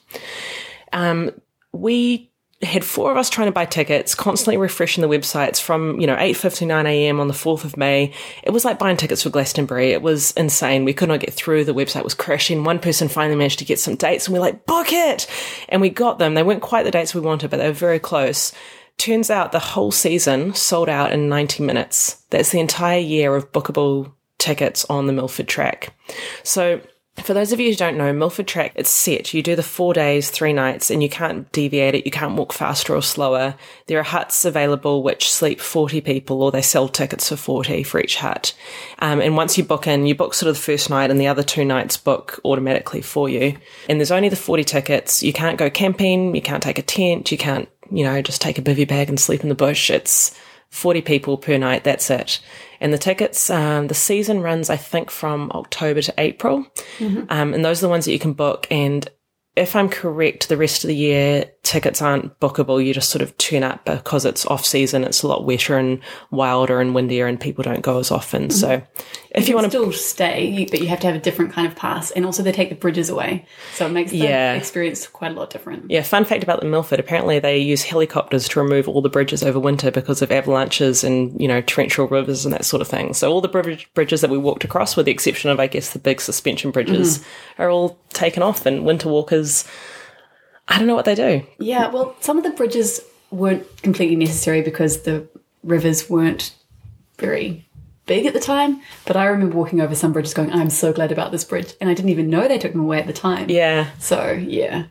Um, 0.93 1.31
we 1.73 2.28
had 2.63 2.85
four 2.85 3.13
of 3.13 3.17
us 3.17 3.31
trying 3.31 3.47
to 3.47 3.53
buy 3.53 3.65
tickets, 3.65 4.17
constantly 4.17 4.57
refreshing 4.57 5.03
the 5.03 5.09
websites 5.09 5.61
from, 5.61 6.01
you 6.01 6.09
know, 6.09 6.17
8.59 6.17 6.87
a.m. 6.87 7.21
on 7.21 7.29
the 7.29 7.35
4th 7.35 7.65
of 7.65 7.77
May. 7.77 8.13
It 8.43 8.51
was 8.51 8.65
like 8.65 8.81
buying 8.81 8.97
tickets 8.97 9.23
for 9.23 9.31
Glastonbury. 9.31 9.93
It 9.93 10.03
was 10.03 10.33
insane. 10.33 10.85
We 10.85 10.93
could 10.93 11.09
not 11.09 11.21
get 11.21 11.33
through. 11.33 11.65
The 11.65 11.75
website 11.75 12.03
was 12.03 12.15
crashing. 12.15 12.65
One 12.65 12.81
person 12.81 13.09
finally 13.09 13.37
managed 13.37 13.61
to 13.61 13.65
get 13.65 13.79
some 13.79 13.95
dates 13.95 14.27
and 14.27 14.33
we 14.33 14.39
are 14.39 14.43
like, 14.43 14.67
book 14.67 14.93
it! 14.93 15.29
And 15.69 15.81
we 15.81 15.89
got 15.89 16.19
them. 16.19 16.35
They 16.35 16.43
weren't 16.43 16.63
quite 16.63 16.83
the 16.83 16.91
dates 16.91 17.15
we 17.15 17.21
wanted, 17.21 17.51
but 17.51 17.59
they 17.59 17.69
were 17.69 17.73
very 17.73 18.01
close. 18.01 18.53
Turns 18.97 19.31
out 19.31 19.53
the 19.53 19.61
whole 19.61 19.93
season 19.93 20.53
sold 20.55 20.89
out 20.89 21.13
in 21.13 21.29
90 21.29 21.63
minutes. 21.63 22.25
That's 22.31 22.51
the 22.51 22.59
entire 22.59 22.99
year 22.99 23.37
of 23.37 23.53
bookable 23.53 24.13
tickets 24.39 24.85
on 24.91 25.07
the 25.07 25.13
Milford 25.13 25.47
track. 25.47 25.95
So 26.43 26.81
For 27.23 27.35
those 27.35 27.53
of 27.53 27.61
you 27.61 27.71
who 27.71 27.77
don't 27.77 27.99
know, 27.99 28.13
Milford 28.13 28.47
Track, 28.47 28.73
it's 28.75 28.91
set. 28.91 29.35
You 29.35 29.43
do 29.43 29.55
the 29.55 29.63
four 29.63 29.93
days, 29.93 30.31
three 30.31 30.53
nights, 30.53 30.91
and 30.91 31.03
you 31.03 31.09
can't 31.09 31.51
deviate 31.53 31.95
it. 31.95 32.07
You 32.07 32.11
can't 32.11 32.37
walk 32.37 32.53
faster 32.53 32.95
or 32.95 33.03
slower. 33.03 33.55
There 33.87 33.99
are 33.99 34.05
huts 34.05 34.45
available 34.45 35.03
which 35.03 35.31
sleep 35.31 35.61
40 35.61 36.01
people, 36.01 36.43
or 36.43 36.51
they 36.51 36.63
sell 36.63 36.89
tickets 36.89 37.29
for 37.29 37.37
40 37.37 37.83
for 37.83 38.01
each 38.01 38.17
hut. 38.17 38.55
Um, 39.01 39.21
and 39.21 39.37
once 39.37 39.59
you 39.59 39.65
book 39.65 39.87
in, 39.87 40.07
you 40.07 40.15
book 40.15 40.33
sort 40.33 40.49
of 40.49 40.57
the 40.57 40.63
first 40.63 40.89
night, 40.89 41.11
and 41.11 41.21
the 41.21 41.27
other 41.27 41.43
two 41.43 41.65
nights 41.65 41.97
book 41.97 42.41
automatically 42.45 43.03
for 43.03 43.29
you. 43.29 43.57
And 43.89 44.01
there's 44.01 44.13
only 44.13 44.29
the 44.29 44.37
40 44.37 44.65
tickets. 44.65 45.23
You 45.23 45.33
can't 45.33 45.59
go 45.59 45.69
camping. 45.69 46.35
You 46.35 46.43
can't 46.43 46.63
take 46.63 46.79
a 46.79 46.83
tent. 46.83 47.31
You 47.31 47.39
can't, 47.39 47.69
you 47.91 48.05
know, 48.05 48.23
just 48.23 48.41
take 48.41 48.59
a 48.59 48.63
bivy 48.63 48.89
bag 48.89 49.09
and 49.09 49.21
sleep 49.21 49.43
in 49.43 49.49
the 49.49 49.55
bush. 49.55 49.91
It's 49.91 50.39
40 50.71 51.01
people 51.03 51.37
per 51.37 51.57
night. 51.57 51.85
That's 51.85 52.11
it. 52.11 52.41
And 52.81 52.93
the 52.93 52.99
tickets, 52.99 53.51
um, 53.51 53.89
the 53.89 53.95
season 53.95 54.41
runs, 54.41 54.71
I 54.71 54.77
think, 54.77 55.11
from 55.11 55.51
October 55.53 56.03
to 56.03 56.15
April. 56.19 56.67
Mm-hmm. 56.99 57.25
Um, 57.31 57.55
and 57.55 57.65
those 57.65 57.83
are 57.83 57.87
the 57.87 57.91
ones 57.91 58.05
that 58.05 58.13
you 58.13 58.19
can 58.19 58.35
book. 58.35 58.67
And 58.71 59.09
if 59.57 59.75
I'm 59.75 59.89
correct, 59.89 60.49
the 60.49 60.57
rest 60.57 60.85
of 60.85 60.89
the 60.89 60.97
year 60.97 61.51
tickets 61.69 62.01
aren't 62.01 62.41
bookable. 62.41 62.83
You 62.83 62.95
just 62.95 63.11
sort 63.11 63.21
of 63.21 63.37
turn 63.37 63.63
up 63.63 63.85
because 63.85 64.25
it's 64.25 64.47
off 64.47 64.65
season. 64.65 65.05
It's 65.05 65.23
a 65.23 65.29
lot 65.29 65.45
wetter 65.45 65.77
and 65.77 66.01
wilder 66.31 66.81
and 66.81 66.95
windier, 66.95 67.27
and 67.27 67.39
people 67.39 67.63
don't 67.63 67.83
go 67.83 67.99
as 67.99 68.11
often. 68.11 68.45
Mm-hmm. 68.45 68.53
So, 68.53 68.83
if 69.33 69.47
you, 69.47 69.51
you 69.51 69.55
want 69.55 69.67
to 69.67 69.71
still 69.71 69.93
stay, 69.93 70.67
but 70.71 70.81
you 70.81 70.89
have 70.89 71.01
to 71.01 71.07
have 71.07 71.15
a 71.15 71.21
different 71.21 71.53
kind 71.53 71.67
of 71.67 71.77
pass, 71.77 72.11
and 72.13 72.25
also 72.25 72.43
they 72.43 72.53
take 72.53 72.71
the 72.71 72.75
bridges 72.75 73.11
away, 73.11 73.45
so 73.75 73.87
it 73.87 73.91
makes 73.91 74.13
the 74.13 74.17
yeah. 74.17 74.55
experience 74.55 75.07
quite 75.07 75.33
a 75.33 75.35
lot 75.35 75.51
different. 75.51 75.91
Yeah. 75.91 76.03
Fun 76.03 76.25
fact 76.25 76.43
about 76.43 76.61
the 76.61 76.67
Milford: 76.67 77.01
apparently 77.01 77.39
they 77.39 77.59
use 77.59 77.83
helicopters 77.83 78.49
to 78.49 78.63
remove 78.63 78.89
all 78.89 79.03
the 79.03 79.11
bridges 79.11 79.43
over 79.43 79.61
winter 79.61 79.91
because 79.91 80.23
of 80.23 80.33
avalanches 80.33 81.05
and 81.05 81.39
you 81.39 81.47
know 81.47 81.61
torrential 81.61 82.09
rivers 82.09 82.47
and 82.47 82.55
that 82.55 82.65
sort 82.65 82.81
of 82.81 82.89
thing. 82.89 83.13
So 83.13 83.31
all 83.31 83.43
the 83.43 83.49
bridge, 83.49 83.91
bridges 83.93 84.23
that 84.23 84.31
we 84.31 84.39
walked 84.39 84.65
across, 84.65 84.97
with 84.97 85.05
the 85.05 85.13
exception 85.13 85.51
of 85.51 85.61
I 85.61 85.67
guess 85.67 85.93
the 85.93 85.99
big 85.99 86.23
suspension 86.23 86.71
bridges, 86.71 87.19
mm-hmm. 87.19 87.63
are 87.63 87.69
all 87.69 87.99
taken 88.15 88.43
off, 88.43 88.65
and 88.65 88.87
winter 88.87 89.11
walkers 89.11 89.69
I 90.69 90.79
don't 90.79 90.87
know 90.87 90.95
what 90.95 91.07
they 91.07 91.15
do. 91.15 91.47
Yeah, 91.59 91.89
well, 91.89 92.15
some 92.21 92.37
of 92.37 92.45
the 92.45 92.51
bridges 92.51 93.01
weren't 93.31 93.65
completely 93.83 94.17
necessary 94.17 94.63
because 94.63 95.03
the 95.03 95.27
rivers 95.63 96.09
weren't 96.09 96.55
very 97.19 97.67
big 98.07 98.27
at 98.27 98.35
the 98.35 98.41
time. 98.41 98.81
But 99.07 99.17
I 99.17 99.27
remember 99.27 99.57
walking 99.57 99.81
over 99.81 99.95
some 99.95 100.13
bridges 100.13 100.35
going, 100.35 100.53
I'm 100.53 100.71
so 100.71 100.93
glad 100.93 101.13
about 101.13 101.31
this 101.33 101.45
bridge. 101.45 101.75
And 101.81 101.89
I 101.89 101.95
didn't 101.95 102.11
even 102.11 102.31
know 102.31 102.49
they 102.49 102.59
took 102.59 102.73
them 102.73 102.81
away 102.81 102.99
at 102.99 103.07
the 103.07 103.13
time. 103.13 103.49
Yeah. 103.49 103.91
So, 103.99 104.33
yeah. 104.33 104.85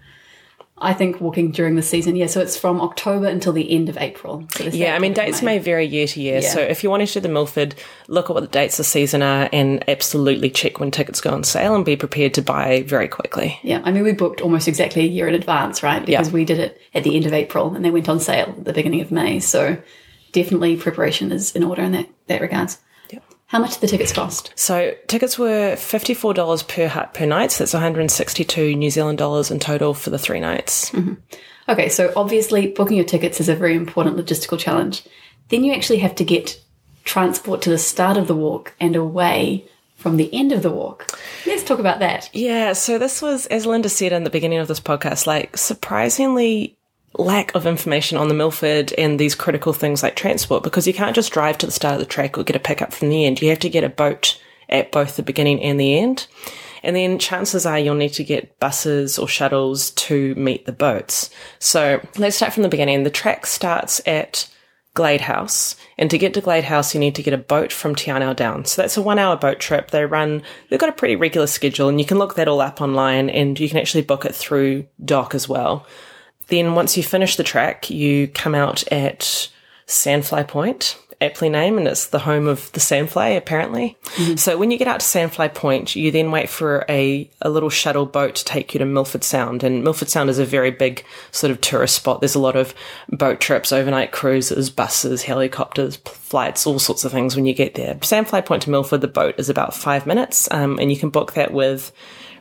I 0.79 0.93
think 0.93 1.19
walking 1.19 1.51
during 1.51 1.75
the 1.75 1.81
season, 1.81 2.15
yeah. 2.15 2.27
So 2.27 2.39
it's 2.39 2.55
from 2.55 2.79
October 2.81 3.27
until 3.27 3.51
the 3.51 3.71
end 3.71 3.89
of 3.89 3.97
April. 3.97 4.45
So 4.51 4.65
yeah, 4.65 4.95
I 4.95 4.99
mean 4.99 5.13
dates 5.13 5.41
may. 5.41 5.57
vary 5.57 5.85
year 5.85 6.05
to 6.05 6.21
year. 6.21 6.41
Yeah. 6.41 6.49
So 6.49 6.59
if 6.59 6.83
you 6.83 6.89
want 6.91 7.07
to 7.07 7.11
do 7.11 7.19
the 7.19 7.29
Milford, 7.29 7.73
look 8.07 8.29
at 8.29 8.33
what 8.35 8.41
the 8.41 8.47
dates 8.47 8.75
of 8.75 8.85
the 8.85 8.89
season 8.89 9.23
are, 9.23 9.49
and 9.51 9.83
absolutely 9.89 10.51
check 10.51 10.79
when 10.79 10.91
tickets 10.91 11.19
go 11.19 11.31
on 11.31 11.43
sale, 11.43 11.73
and 11.73 11.83
be 11.83 11.95
prepared 11.95 12.35
to 12.35 12.43
buy 12.43 12.83
very 12.83 13.07
quickly. 13.07 13.59
Yeah, 13.63 13.81
I 13.83 13.91
mean 13.91 14.03
we 14.03 14.13
booked 14.13 14.41
almost 14.41 14.67
exactly 14.67 15.01
a 15.03 15.07
year 15.07 15.27
in 15.27 15.33
advance, 15.33 15.81
right? 15.81 16.05
Because 16.05 16.27
yeah. 16.27 16.33
we 16.33 16.45
did 16.45 16.59
it 16.59 16.79
at 16.93 17.03
the 17.03 17.15
end 17.15 17.25
of 17.25 17.33
April, 17.33 17.73
and 17.73 17.83
they 17.83 17.91
went 17.91 18.07
on 18.07 18.19
sale 18.19 18.53
at 18.57 18.65
the 18.65 18.73
beginning 18.73 19.01
of 19.01 19.11
May. 19.11 19.39
So 19.39 19.81
definitely 20.31 20.77
preparation 20.77 21.31
is 21.31 21.55
in 21.55 21.63
order 21.63 21.81
in 21.81 21.93
that 21.93 22.09
that 22.27 22.41
regards. 22.41 22.77
How 23.47 23.59
much 23.59 23.73
did 23.73 23.81
the 23.81 23.87
tickets 23.87 24.11
cost? 24.11 24.51
So 24.55 24.93
tickets 25.07 25.39
were 25.39 25.75
$54 25.75 26.67
per 26.67 26.87
hut 26.87 27.13
per 27.13 27.25
night. 27.25 27.51
So 27.53 27.63
that's 27.63 27.73
162 27.73 28.75
New 28.75 28.89
Zealand 28.89 29.17
dollars 29.17 29.49
in 29.49 29.59
total 29.59 29.93
for 29.93 30.09
the 30.09 30.19
three 30.19 30.41
nights. 30.41 30.91
Mm-hmm. 30.91 31.13
Okay, 31.69 31.87
so 31.87 32.11
obviously 32.15 32.67
booking 32.67 32.97
your 32.97 33.05
tickets 33.05 33.39
is 33.39 33.47
a 33.47 33.55
very 33.55 33.75
important 33.75 34.17
logistical 34.17 34.59
challenge. 34.59 35.03
Then 35.47 35.63
you 35.63 35.73
actually 35.73 35.99
have 35.99 36.15
to 36.15 36.25
get 36.25 36.61
transport 37.05 37.61
to 37.61 37.69
the 37.69 37.77
start 37.77 38.17
of 38.17 38.27
the 38.27 38.35
walk 38.35 38.73
and 38.81 38.97
away 38.97 39.65
from 39.95 40.17
the 40.17 40.33
end 40.33 40.51
of 40.51 40.61
the 40.61 40.71
walk. 40.71 41.17
Let's 41.45 41.63
talk 41.63 41.79
about 41.79 41.99
that. 41.99 42.29
Yeah, 42.33 42.73
so 42.73 42.99
this 42.99 43.21
was, 43.21 43.47
as 43.47 43.65
Linda 43.65 43.89
said 43.89 44.11
in 44.11 44.23
the 44.25 44.29
beginning 44.29 44.59
of 44.59 44.67
this 44.67 44.79
podcast, 44.79 45.25
like 45.25 45.57
surprisingly 45.57 46.76
lack 47.15 47.55
of 47.55 47.65
information 47.65 48.17
on 48.17 48.27
the 48.27 48.33
Milford 48.33 48.93
and 48.93 49.19
these 49.19 49.35
critical 49.35 49.73
things 49.73 50.03
like 50.03 50.15
transport 50.15 50.63
because 50.63 50.87
you 50.87 50.93
can't 50.93 51.15
just 51.15 51.31
drive 51.31 51.57
to 51.59 51.65
the 51.65 51.71
start 51.71 51.95
of 51.95 51.99
the 51.99 52.05
track 52.05 52.37
or 52.37 52.43
get 52.43 52.55
a 52.55 52.59
pickup 52.59 52.93
from 52.93 53.09
the 53.09 53.25
end. 53.25 53.41
You 53.41 53.49
have 53.49 53.59
to 53.59 53.69
get 53.69 53.83
a 53.83 53.89
boat 53.89 54.39
at 54.69 54.91
both 54.91 55.15
the 55.15 55.23
beginning 55.23 55.61
and 55.61 55.79
the 55.79 55.97
end. 55.97 56.27
And 56.83 56.95
then 56.95 57.17
chances 57.19 57.65
are 57.65 57.79
you'll 57.79 57.95
need 57.95 58.13
to 58.13 58.23
get 58.23 58.59
buses 58.59 59.17
or 59.17 59.27
shuttles 59.27 59.91
to 59.91 60.35
meet 60.35 60.65
the 60.65 60.71
boats. 60.71 61.29
So 61.59 62.05
let's 62.17 62.35
start 62.35 62.53
from 62.53 62.63
the 62.63 62.69
beginning. 62.69 63.03
The 63.03 63.09
track 63.09 63.45
starts 63.45 63.99
at 64.05 64.49
Glade 64.93 65.21
House. 65.21 65.75
And 65.97 66.09
to 66.09 66.17
get 66.17 66.33
to 66.33 66.41
Glade 66.41 66.63
House, 66.63 66.93
you 66.93 66.99
need 66.99 67.15
to 67.15 67.23
get 67.23 67.33
a 67.33 67.37
boat 67.37 67.71
from 67.71 67.93
Te 67.93 68.09
Anau 68.09 68.35
down. 68.35 68.65
So 68.65 68.81
that's 68.81 68.97
a 68.97 69.01
one 69.01 69.19
hour 69.19 69.35
boat 69.35 69.59
trip. 69.59 69.91
They 69.91 70.05
run, 70.05 70.41
they've 70.69 70.79
got 70.79 70.89
a 70.89 70.93
pretty 70.93 71.15
regular 71.15 71.47
schedule 71.47 71.87
and 71.87 71.99
you 71.99 72.05
can 72.05 72.17
look 72.17 72.35
that 72.35 72.47
all 72.47 72.61
up 72.61 72.81
online 72.81 73.29
and 73.29 73.59
you 73.59 73.69
can 73.69 73.77
actually 73.77 74.03
book 74.03 74.25
it 74.25 74.33
through 74.33 74.87
DOC 75.03 75.35
as 75.35 75.47
well. 75.47 75.85
Then 76.47 76.75
once 76.75 76.95
you 76.97 77.03
finish 77.03 77.35
the 77.35 77.43
track, 77.43 77.89
you 77.89 78.27
come 78.27 78.55
out 78.55 78.83
at 78.91 79.49
Sandfly 79.85 80.47
Point, 80.47 80.97
aptly 81.19 81.49
named, 81.49 81.79
and 81.79 81.87
it's 81.87 82.07
the 82.07 82.19
home 82.19 82.47
of 82.47 82.71
the 82.73 82.79
sandfly, 82.79 83.35
apparently. 83.35 83.97
Mm-hmm. 84.03 84.35
So 84.35 84.57
when 84.57 84.69
you 84.69 84.77
get 84.77 84.87
out 84.87 84.99
to 84.99 85.05
Sandfly 85.05 85.53
Point, 85.53 85.95
you 85.95 86.11
then 86.11 86.31
wait 86.31 86.49
for 86.49 86.85
a, 86.87 87.29
a 87.41 87.49
little 87.49 87.69
shuttle 87.69 88.05
boat 88.05 88.35
to 88.35 88.45
take 88.45 88.73
you 88.73 88.79
to 88.79 88.85
Milford 88.85 89.23
Sound. 89.23 89.63
And 89.63 89.83
Milford 89.83 90.09
Sound 90.09 90.29
is 90.29 90.39
a 90.39 90.45
very 90.45 90.71
big 90.71 91.03
sort 91.31 91.51
of 91.51 91.59
tourist 91.59 91.95
spot. 91.95 92.21
There's 92.21 92.35
a 92.35 92.39
lot 92.39 92.55
of 92.55 92.73
boat 93.09 93.39
trips, 93.39 93.71
overnight 93.71 94.11
cruises, 94.11 94.69
buses, 94.69 95.23
helicopters, 95.23 95.95
flights, 95.97 96.67
all 96.67 96.79
sorts 96.79 97.03
of 97.03 97.11
things 97.11 97.35
when 97.35 97.45
you 97.45 97.53
get 97.53 97.75
there. 97.75 97.95
Sandfly 97.95 98.45
Point 98.45 98.63
to 98.63 98.69
Milford, 98.69 99.01
the 99.01 99.07
boat 99.07 99.35
is 99.39 99.49
about 99.49 99.73
five 99.73 100.05
minutes, 100.05 100.47
um, 100.51 100.77
and 100.79 100.91
you 100.91 100.97
can 100.97 101.09
book 101.09 101.33
that 101.33 101.51
with 101.51 101.91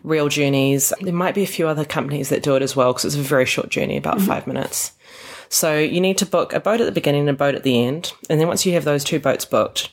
Real 0.07 0.29
Journeys. 0.29 0.93
There 1.01 1.13
might 1.13 1.35
be 1.35 1.43
a 1.43 1.49
few 1.49 1.67
other 1.67 1.85
companies 1.85 2.29
that 2.31 2.43
do 2.43 2.55
it 2.55 2.63
as 2.63 2.77
well 2.77 2.93
because 2.93 3.05
it's 3.05 3.17
a 3.17 3.21
very 3.21 3.45
short 3.45 3.69
journey, 3.69 3.97
about 3.97 4.19
mm-hmm. 4.19 4.27
five 4.27 4.47
minutes. 4.47 4.93
So 5.49 5.79
you 5.79 6.01
need 6.01 6.17
to 6.19 6.27
book 6.27 6.53
a 6.53 6.61
boat 6.61 6.81
at 6.81 6.85
the 6.85 6.93
beginning 6.93 7.23
and 7.23 7.31
a 7.31 7.35
boat 7.35 7.55
at 7.55 7.65
the 7.65 7.85
end. 7.85 8.13
And 8.31 8.41
then 8.41 8.49
once 8.49 8.65
you 8.65 8.73
have 8.75 8.85
those 8.85 9.05
two 9.05 9.19
boats 9.19 9.45
booked, 9.45 9.91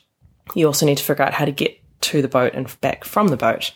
you 0.56 0.68
also 0.68 0.86
need 0.86 1.00
to 1.00 1.04
figure 1.04 1.26
out 1.26 1.34
how 1.34 1.46
to 1.46 1.52
get 1.52 1.80
to 2.02 2.22
the 2.22 2.28
boat 2.28 2.54
and 2.54 2.80
back 2.80 3.04
from 3.04 3.30
the 3.30 3.38
boat. 3.38 3.72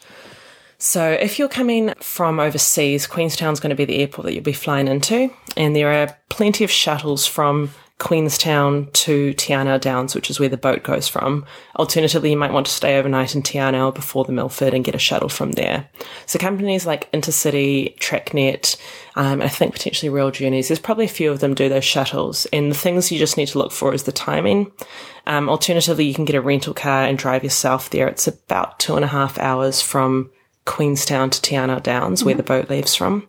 So 0.78 1.12
if 1.12 1.40
you're 1.40 1.50
coming 1.50 1.94
from 2.02 2.40
overseas, 2.40 3.08
Queenstown's 3.08 3.60
going 3.60 3.72
to 3.72 3.76
be 3.76 3.86
the 3.86 3.98
airport 4.00 4.26
that 4.26 4.34
you'll 4.34 4.44
be 4.44 4.54
flying 4.54 4.88
into. 4.88 5.32
And 5.56 5.76
there 5.76 5.92
are 5.92 6.16
plenty 6.30 6.64
of 6.64 6.70
shuttles 6.70 7.26
from 7.26 7.72
Queenstown 8.00 8.90
to 8.94 9.34
Te 9.34 9.54
Anau 9.54 9.82
Downs, 9.82 10.14
which 10.14 10.30
is 10.30 10.40
where 10.40 10.50
the 10.50 10.56
boat 10.56 10.84
goes 10.84 11.08
from. 11.08 11.46
Alternatively, 11.78 12.30
you 12.30 12.38
might 12.38 12.54
want 12.54 12.68
to 12.68 12.72
stay 12.72 13.00
overnight 13.00 13.34
in 13.34 13.42
Te 13.42 13.58
Anau 13.58 13.94
before 13.94 14.24
the 14.24 14.32
Milford 14.32 14.76
and 14.76 14.86
get 14.86 14.94
a 14.94 15.00
shuttle 15.00 15.30
from 15.30 15.54
there. 15.54 15.90
So 16.28 16.38
companies 16.38 16.86
like 16.86 17.12
Intercity, 17.12 17.98
TrackNet, 17.98 18.78
um, 19.16 19.42
I 19.42 19.48
think 19.48 19.74
potentially 19.74 20.10
Real 20.10 20.30
Journeys, 20.30 20.68
there's 20.68 20.80
probably 20.80 21.06
a 21.06 21.10
few 21.10 21.32
of 21.32 21.40
them 21.40 21.56
do 21.56 21.70
those 21.70 21.86
shuttles. 21.86 22.46
And 22.54 22.72
the 22.72 22.76
things 22.76 23.12
you 23.12 23.18
just 23.18 23.36
need 23.36 23.48
to 23.48 23.58
look 23.58 23.72
for 23.72 23.96
is 23.96 24.04
the 24.04 24.12
timing. 24.12 24.72
Um, 25.26 25.50
alternatively, 25.50 26.06
you 26.06 26.14
can 26.14 26.26
get 26.26 26.36
a 26.36 26.42
rental 26.42 26.76
car 26.76 27.04
and 27.06 27.18
drive 27.18 27.44
yourself 27.44 27.90
there. 27.90 28.08
It's 28.08 28.28
about 28.28 28.80
two 28.80 28.96
and 28.96 29.06
a 29.06 29.10
half 29.10 29.40
hours 29.40 29.82
from 29.82 30.30
Queenstown 30.66 31.32
to 31.32 31.42
Te 31.42 31.56
Anau 31.56 31.82
Downs, 31.82 32.20
mm-hmm. 32.20 32.26
where 32.28 32.36
the 32.36 32.44
boat 32.44 32.70
leaves 32.70 32.94
from. 32.94 33.28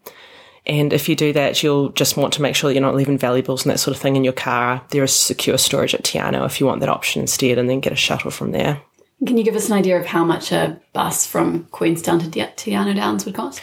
And 0.69 0.93
if 0.93 1.09
you 1.09 1.17
do 1.17 1.33
that, 1.33 1.63
you'll 1.63 1.89
just 1.91 2.17
want 2.17 2.35
to 2.35 2.43
make 2.43 2.55
sure 2.55 2.69
that 2.69 2.75
you're 2.75 2.83
not 2.83 2.95
leaving 2.95 3.17
valuables 3.17 3.65
and 3.65 3.73
that 3.73 3.79
sort 3.79 3.97
of 3.97 4.03
thing 4.03 4.17
in 4.17 4.25
your 4.25 4.35
car. 4.35 4.83
There 4.91 5.03
is 5.03 5.15
secure 5.15 5.57
storage 5.57 5.95
at 5.95 6.05
Te 6.05 6.19
Anau 6.19 6.45
if 6.45 6.61
you 6.61 6.67
want 6.67 6.81
that 6.81 6.91
option 6.91 7.23
instead, 7.23 7.57
and 7.57 7.71
then 7.71 7.81
get 7.81 7.93
a 7.93 7.97
shuttle 7.97 8.31
from 8.31 8.53
there. 8.53 8.81
Can 9.27 9.39
you 9.39 9.45
give 9.45 9.57
us 9.57 9.69
an 9.69 9.73
idea 9.73 9.99
of 9.99 10.07
how 10.07 10.25
much 10.25 10.53
a 10.53 10.79
bus 10.93 11.27
from 11.27 11.65
Queenstown 11.71 12.21
to 12.21 12.31
Te 12.31 12.73
Anau 12.73 12.95
Downs 12.95 13.25
would 13.25 13.35
cost? 13.35 13.63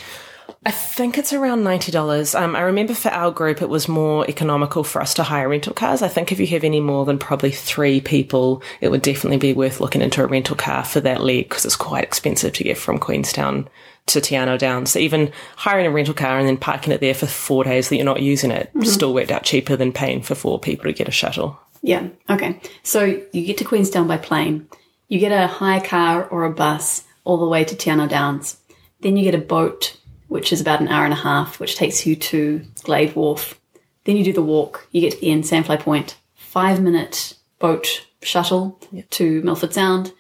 I 0.67 0.71
think 0.71 1.19
it's 1.19 1.31
around 1.31 1.63
ninety 1.63 1.91
dollars. 1.91 2.33
Um, 2.33 2.55
I 2.55 2.61
remember 2.61 2.95
for 2.95 3.09
our 3.09 3.29
group, 3.29 3.61
it 3.61 3.69
was 3.69 3.87
more 3.87 4.27
economical 4.27 4.83
for 4.83 4.99
us 4.99 5.13
to 5.13 5.23
hire 5.23 5.47
rental 5.47 5.73
cars. 5.73 6.01
I 6.01 6.07
think 6.07 6.31
if 6.31 6.39
you 6.39 6.47
have 6.47 6.63
any 6.63 6.79
more 6.79 7.05
than 7.05 7.19
probably 7.19 7.51
three 7.51 8.01
people, 8.01 8.63
it 8.81 8.89
would 8.89 9.03
definitely 9.03 9.37
be 9.37 9.53
worth 9.53 9.79
looking 9.79 10.01
into 10.01 10.23
a 10.23 10.27
rental 10.27 10.55
car 10.55 10.83
for 10.83 11.01
that 11.01 11.21
leg 11.21 11.49
because 11.49 11.65
it's 11.65 11.75
quite 11.75 12.03
expensive 12.03 12.53
to 12.53 12.63
get 12.63 12.79
from 12.79 12.97
Queenstown 12.97 13.69
to 14.07 14.21
Te 14.21 14.35
Anau 14.35 14.57
Downs. 14.57 14.91
So 14.91 14.99
even 14.99 15.31
hiring 15.55 15.87
a 15.87 15.91
rental 15.91 16.13
car 16.13 16.37
and 16.37 16.47
then 16.47 16.57
parking 16.57 16.93
it 16.93 17.01
there 17.01 17.13
for 17.13 17.25
four 17.25 17.63
days 17.63 17.89
that 17.89 17.95
you're 17.95 18.05
not 18.05 18.21
using 18.21 18.51
it 18.51 18.69
mm-hmm. 18.69 18.83
still 18.83 19.13
worked 19.13 19.31
out 19.31 19.43
cheaper 19.43 19.75
than 19.75 19.91
paying 19.91 20.21
for 20.21 20.35
four 20.35 20.59
people 20.59 20.85
to 20.85 20.93
get 20.93 21.07
a 21.07 21.11
shuttle. 21.11 21.59
Yeah. 21.81 22.07
Okay. 22.29 22.59
So 22.83 23.03
you 23.03 23.45
get 23.45 23.57
to 23.57 23.63
Queenstown 23.63 24.07
by 24.07 24.17
plane. 24.17 24.67
You 25.07 25.19
get 25.19 25.31
a 25.31 25.47
hire 25.47 25.81
car 25.81 26.25
or 26.27 26.43
a 26.43 26.51
bus 26.51 27.03
all 27.23 27.37
the 27.37 27.47
way 27.47 27.63
to 27.63 27.75
Te 27.75 27.89
Anau 27.89 28.09
Downs. 28.09 28.57
Then 29.01 29.17
you 29.17 29.23
get 29.23 29.35
a 29.35 29.43
boat, 29.43 29.97
which 30.27 30.51
is 30.51 30.61
about 30.61 30.81
an 30.81 30.87
hour 30.87 31.03
and 31.03 31.13
a 31.13 31.17
half, 31.17 31.59
which 31.59 31.75
takes 31.75 32.05
you 32.05 32.15
to 32.15 32.65
Glade 32.83 33.15
Wharf. 33.15 33.59
Then 34.05 34.17
you 34.17 34.23
do 34.23 34.33
the 34.33 34.41
walk. 34.41 34.87
You 34.91 35.01
get 35.01 35.13
to 35.13 35.19
the 35.19 35.31
end, 35.31 35.43
Sandfly 35.43 35.79
Point. 35.79 36.17
Five 36.35 36.81
minute 36.81 37.35
boat 37.59 38.07
shuttle 38.21 38.79
to 39.11 39.41
Milford 39.41 39.73
Sound. 39.73 40.11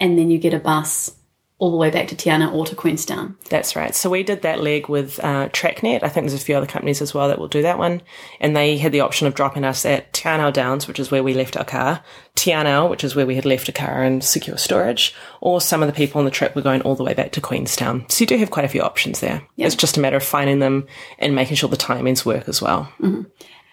And 0.00 0.18
then 0.18 0.30
you 0.30 0.38
get 0.38 0.54
a 0.54 0.58
bus 0.58 1.14
all 1.62 1.70
the 1.70 1.76
way 1.76 1.90
back 1.90 2.08
to 2.08 2.16
Te 2.16 2.28
Anau 2.28 2.52
or 2.52 2.66
to 2.66 2.74
Queenstown. 2.74 3.36
That's 3.48 3.76
right. 3.76 3.94
So 3.94 4.10
we 4.10 4.24
did 4.24 4.42
that 4.42 4.60
leg 4.60 4.88
with 4.88 5.20
uh, 5.20 5.48
TrackNet. 5.50 6.02
I 6.02 6.08
think 6.08 6.26
there's 6.26 6.42
a 6.42 6.44
few 6.44 6.56
other 6.56 6.66
companies 6.66 7.00
as 7.00 7.14
well 7.14 7.28
that 7.28 7.38
will 7.38 7.46
do 7.46 7.62
that 7.62 7.78
one. 7.78 8.02
And 8.40 8.56
they 8.56 8.78
had 8.78 8.90
the 8.90 9.02
option 9.02 9.28
of 9.28 9.36
dropping 9.36 9.62
us 9.62 9.86
at 9.86 10.12
Te 10.12 10.24
Anau 10.24 10.52
Downs, 10.52 10.88
which 10.88 10.98
is 10.98 11.12
where 11.12 11.22
we 11.22 11.34
left 11.34 11.56
our 11.56 11.64
car, 11.64 12.02
Te 12.34 12.50
Anau, 12.50 12.90
which 12.90 13.04
is 13.04 13.14
where 13.14 13.26
we 13.26 13.36
had 13.36 13.44
left 13.44 13.68
a 13.68 13.72
car 13.72 14.02
in 14.02 14.22
secure 14.22 14.56
storage, 14.58 15.14
or 15.40 15.60
some 15.60 15.84
of 15.84 15.86
the 15.86 15.92
people 15.92 16.18
on 16.18 16.24
the 16.24 16.32
trip 16.32 16.56
were 16.56 16.62
going 16.62 16.82
all 16.82 16.96
the 16.96 17.04
way 17.04 17.14
back 17.14 17.30
to 17.30 17.40
Queenstown. 17.40 18.06
So 18.08 18.22
you 18.22 18.26
do 18.26 18.38
have 18.38 18.50
quite 18.50 18.64
a 18.64 18.68
few 18.68 18.82
options 18.82 19.20
there. 19.20 19.46
It's 19.56 19.76
just 19.76 19.96
a 19.96 20.00
matter 20.00 20.16
of 20.16 20.24
finding 20.24 20.58
them 20.58 20.88
and 21.20 21.36
making 21.36 21.54
sure 21.54 21.68
the 21.68 21.76
timings 21.76 22.24
work 22.24 22.48
as 22.48 22.60
well. 22.60 22.92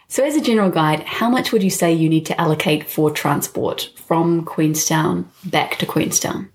So, 0.09 0.23
as 0.23 0.35
a 0.35 0.41
general 0.41 0.69
guide, 0.69 1.01
how 1.01 1.29
much 1.29 1.51
would 1.51 1.63
you 1.63 1.69
say 1.71 1.91
you 1.93 2.09
need 2.09 2.27
to 2.27 2.39
allocate 2.39 2.87
for 2.87 3.09
transport 3.09 3.89
from 3.95 4.45
Queenstown 4.45 5.29
back 5.45 5.77
to 5.77 5.87
Queenstown? 5.87 6.51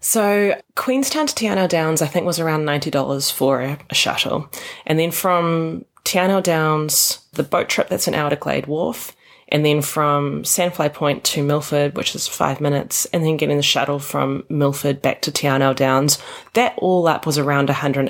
So 0.00 0.60
Queenstown 0.76 1.26
to 1.26 1.34
Te 1.34 1.46
Anau 1.46 1.68
Downs, 1.68 2.02
I 2.02 2.06
think, 2.06 2.26
was 2.26 2.38
around 2.38 2.64
ninety 2.64 2.90
dollars 2.90 3.30
for 3.30 3.60
a, 3.60 3.78
a 3.90 3.94
shuttle, 3.94 4.48
and 4.86 4.98
then 4.98 5.10
from 5.10 5.84
Te 6.04 6.18
Anau 6.18 6.42
Downs, 6.42 7.20
the 7.32 7.42
boat 7.42 7.68
trip 7.68 7.88
that's 7.88 8.08
an 8.08 8.14
hour 8.14 8.30
to 8.30 8.36
Glade 8.36 8.66
Wharf, 8.66 9.14
and 9.48 9.64
then 9.64 9.82
from 9.82 10.42
Sandfly 10.42 10.92
Point 10.92 11.24
to 11.24 11.42
Milford, 11.42 11.96
which 11.96 12.14
is 12.14 12.28
five 12.28 12.60
minutes, 12.60 13.06
and 13.06 13.24
then 13.24 13.36
getting 13.36 13.56
the 13.56 13.62
shuttle 13.62 13.98
from 13.98 14.44
Milford 14.48 15.02
back 15.02 15.22
to 15.22 15.32
Te 15.32 15.46
Anau 15.48 15.74
Downs, 15.74 16.18
that 16.54 16.74
all 16.78 17.06
up 17.08 17.26
was 17.26 17.38
around 17.38 17.68
one 17.68 17.76
hundred 17.76 18.08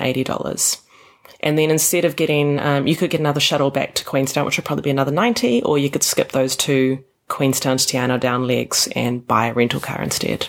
and 1.41 1.57
then 1.57 1.71
instead 1.71 2.05
of 2.05 2.15
getting, 2.15 2.59
um, 2.59 2.85
you 2.85 2.95
could 2.95 3.09
get 3.09 3.19
another 3.19 3.39
shuttle 3.39 3.71
back 3.71 3.95
to 3.95 4.05
Queenstown, 4.05 4.45
which 4.45 4.57
would 4.57 4.65
probably 4.65 4.83
be 4.83 4.89
another 4.89 5.11
ninety, 5.11 5.63
or 5.63 5.77
you 5.77 5.89
could 5.89 6.03
skip 6.03 6.31
those 6.31 6.55
two 6.55 7.03
Queenstown 7.29 7.77
to 7.77 7.85
Te 7.85 7.97
Anau 7.97 8.19
Down 8.19 8.45
legs 8.45 8.87
and 8.95 9.25
buy 9.25 9.47
a 9.47 9.53
rental 9.53 9.79
car 9.79 10.01
instead. 10.01 10.47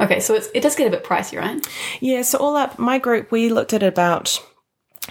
Okay, 0.00 0.20
so 0.20 0.34
it 0.34 0.62
does 0.62 0.76
get 0.76 0.86
a 0.86 0.90
bit 0.90 1.04
pricey, 1.04 1.38
right? 1.38 1.64
Yeah, 2.00 2.22
so 2.22 2.38
all 2.38 2.56
up, 2.56 2.78
my 2.78 2.98
group, 2.98 3.30
we 3.30 3.50
looked 3.50 3.74
at 3.74 3.82
about 3.82 4.42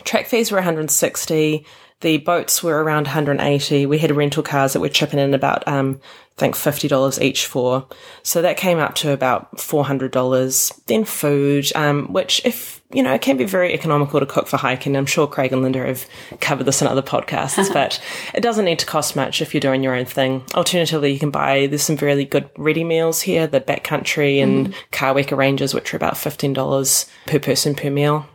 track 0.04 0.26
fees 0.28 0.52
were 0.52 0.58
160. 0.58 1.66
The 2.02 2.18
boats 2.20 2.64
were 2.64 2.82
around 2.82 3.06
180. 3.06 3.86
We 3.86 3.98
had 4.00 4.16
rental 4.16 4.42
cars 4.42 4.74
that 4.74 4.80
we're 4.80 4.90
chipping 4.90 5.20
in 5.20 5.34
about, 5.34 5.68
um, 5.68 6.00
I 6.04 6.40
think 6.40 6.56
$50 6.56 7.22
each 7.22 7.46
for. 7.46 7.88
So 8.24 8.42
that 8.42 8.58
came 8.58 8.80
up 8.80 8.96
to 8.96 9.12
about 9.12 9.58
$400. 9.58 10.86
Then 10.88 11.04
food, 11.04 11.72
um, 11.76 12.12
which 12.12 12.44
if, 12.46 12.79
you 12.92 13.04
know, 13.04 13.14
it 13.14 13.22
can 13.22 13.38
be 13.38 13.44
very 13.44 13.74
economical 13.74 14.20
to 14.20 14.26
cook 14.26 14.48
for 14.48 14.58
hiking. 14.58 14.96
I'm 14.96 15.06
sure 15.06 15.28
Craig 15.28 15.54
and 15.54 15.62
Linda 15.62 15.86
have 15.86 16.08
covered 16.40 16.64
this 16.64 16.82
in 16.82 16.88
other 16.88 17.04
podcasts, 17.04 17.72
but 17.74 18.02
it 18.34 18.42
doesn't 18.42 18.66
need 18.66 18.80
to 18.80 18.86
cost 18.86 19.16
much 19.16 19.42
if 19.42 19.54
you're 19.54 19.62
doing 19.62 19.84
your 19.84 19.94
own 19.94 20.06
thing. 20.06 20.44
Alternatively, 20.56 21.14
you 21.14 21.20
can 21.20 21.30
buy, 21.30 21.68
there's 21.68 21.84
some 21.84 21.98
really 21.98 22.26
good 22.26 22.50
ready 22.58 22.84
meals 22.84 23.22
here, 23.22 23.46
the 23.46 23.62
backcountry 23.62 24.42
and 24.42 24.70
mm-hmm. 24.70 24.74
Karweka 24.92 25.38
ranges, 25.38 25.74
which 25.74 25.94
are 25.94 25.98
about 25.98 26.16
$15 26.16 27.10
per 27.28 27.40
person 27.40 27.76
per 27.76 27.92
meal. 27.92 28.28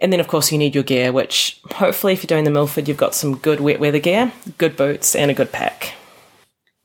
And 0.00 0.12
then, 0.12 0.20
of 0.20 0.28
course, 0.28 0.50
you 0.50 0.58
need 0.58 0.74
your 0.74 0.84
gear, 0.84 1.12
which 1.12 1.60
hopefully, 1.72 2.12
if 2.12 2.22
you're 2.22 2.28
doing 2.28 2.44
the 2.44 2.50
Milford, 2.50 2.86
you've 2.86 2.96
got 2.96 3.14
some 3.14 3.36
good 3.36 3.60
wet 3.60 3.80
weather 3.80 3.98
gear, 3.98 4.32
good 4.56 4.76
boots, 4.76 5.16
and 5.16 5.30
a 5.30 5.34
good 5.34 5.50
pack. 5.50 5.94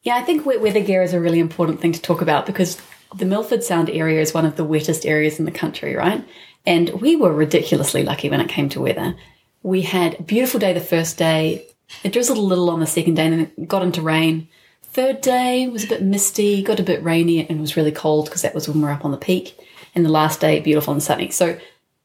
Yeah, 0.01 0.15
I 0.15 0.21
think 0.21 0.45
wet 0.45 0.61
weather 0.61 0.81
gear 0.81 1.03
is 1.03 1.13
a 1.13 1.19
really 1.19 1.39
important 1.39 1.79
thing 1.79 1.91
to 1.91 2.01
talk 2.01 2.21
about 2.21 2.45
because 2.45 2.81
the 3.15 3.25
Milford 3.25 3.63
Sound 3.63 3.89
area 3.89 4.19
is 4.19 4.33
one 4.33 4.45
of 4.45 4.55
the 4.55 4.65
wettest 4.65 5.05
areas 5.05 5.37
in 5.37 5.45
the 5.45 5.51
country, 5.51 5.95
right? 5.95 6.25
And 6.65 7.01
we 7.01 7.15
were 7.15 7.33
ridiculously 7.33 8.03
lucky 8.03 8.29
when 8.29 8.41
it 8.41 8.49
came 8.49 8.69
to 8.69 8.81
weather. 8.81 9.15
We 9.61 9.81
had 9.81 10.19
a 10.19 10.23
beautiful 10.23 10.59
day 10.59 10.73
the 10.73 10.79
first 10.79 11.17
day. 11.17 11.67
It 12.03 12.13
drizzled 12.13 12.37
a 12.37 12.41
little 12.41 12.69
on 12.69 12.79
the 12.79 12.87
second 12.87 13.15
day 13.15 13.25
and 13.25 13.33
then 13.33 13.51
it 13.57 13.67
got 13.67 13.83
into 13.83 14.01
rain. 14.01 14.47
Third 14.81 15.21
day 15.21 15.67
was 15.67 15.83
a 15.83 15.87
bit 15.87 16.03
misty, 16.03 16.61
got 16.61 16.79
a 16.79 16.83
bit 16.83 17.03
rainy 17.03 17.47
and 17.47 17.59
was 17.59 17.75
really 17.75 17.91
cold 17.91 18.25
because 18.25 18.43
that 18.43 18.55
was 18.55 18.67
when 18.67 18.77
we 18.77 18.83
were 18.83 18.91
up 18.91 19.05
on 19.05 19.11
the 19.11 19.17
peak. 19.17 19.57
And 19.95 20.05
the 20.05 20.09
last 20.09 20.39
day, 20.39 20.59
beautiful 20.59 20.93
and 20.93 21.03
sunny. 21.03 21.29
So 21.31 21.57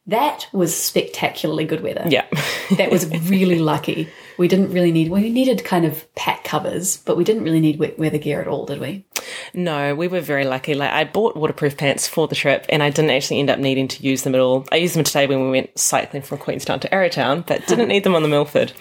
that 0.09 0.49
was 0.53 0.75
spectacularly 0.75 1.67
good 1.67 1.83
weather. 1.83 2.05
Yeah. 2.09 2.27
that 2.79 2.91
was 2.91 3.07
really 3.29 3.59
lucky. 3.59 4.09
We 4.39 4.49
didn't 4.49 4.73
really 4.73 4.91
need, 4.91 5.11
we 5.11 5.31
needed 5.31 5.65
kind 5.65 5.85
of 5.85 6.13
pack 6.15 6.45
covers, 6.45 6.97
but 6.97 7.17
we 7.17 7.25
didn't 7.25 7.45
really 7.45 7.61
need 7.61 7.79
wet 7.79 7.99
weather 7.99 8.17
gear 8.17 8.41
at 8.41 8.49
all, 8.49 8.65
did 8.65 8.81
we? 8.81 9.05
No, 9.53 9.95
we 9.95 10.09
were 10.09 10.21
very 10.21 10.45
lucky. 10.45 10.75
Like 10.75 10.93
I 10.93 11.05
bought 11.05 11.37
waterproof 11.37 11.77
pants 11.77 12.09
for 12.09 12.27
the 12.27 12.35
trip 12.35 12.65
and 12.71 12.83
I 12.83 12.89
didn't 12.89 13.11
actually 13.11 13.41
end 13.41 13.51
up 13.51 13.59
needing 13.59 13.87
to 13.89 14.03
use 14.03 14.23
them 14.23 14.35
at 14.35 14.41
all. 14.41 14.67
I 14.73 14.77
used 14.77 14.97
them 14.97 15.05
today 15.05 15.27
when 15.27 15.43
we 15.43 15.51
went 15.51 15.79
cycling 15.79 16.23
from 16.23 16.39
Queenstown 16.39 16.81
to 16.81 16.89
Arrowtown, 16.89 17.47
but 17.47 17.67
didn't 17.67 17.89
need 17.89 18.05
them 18.05 18.15
on 18.15 18.23
the 18.23 18.29
Milford. 18.29 18.73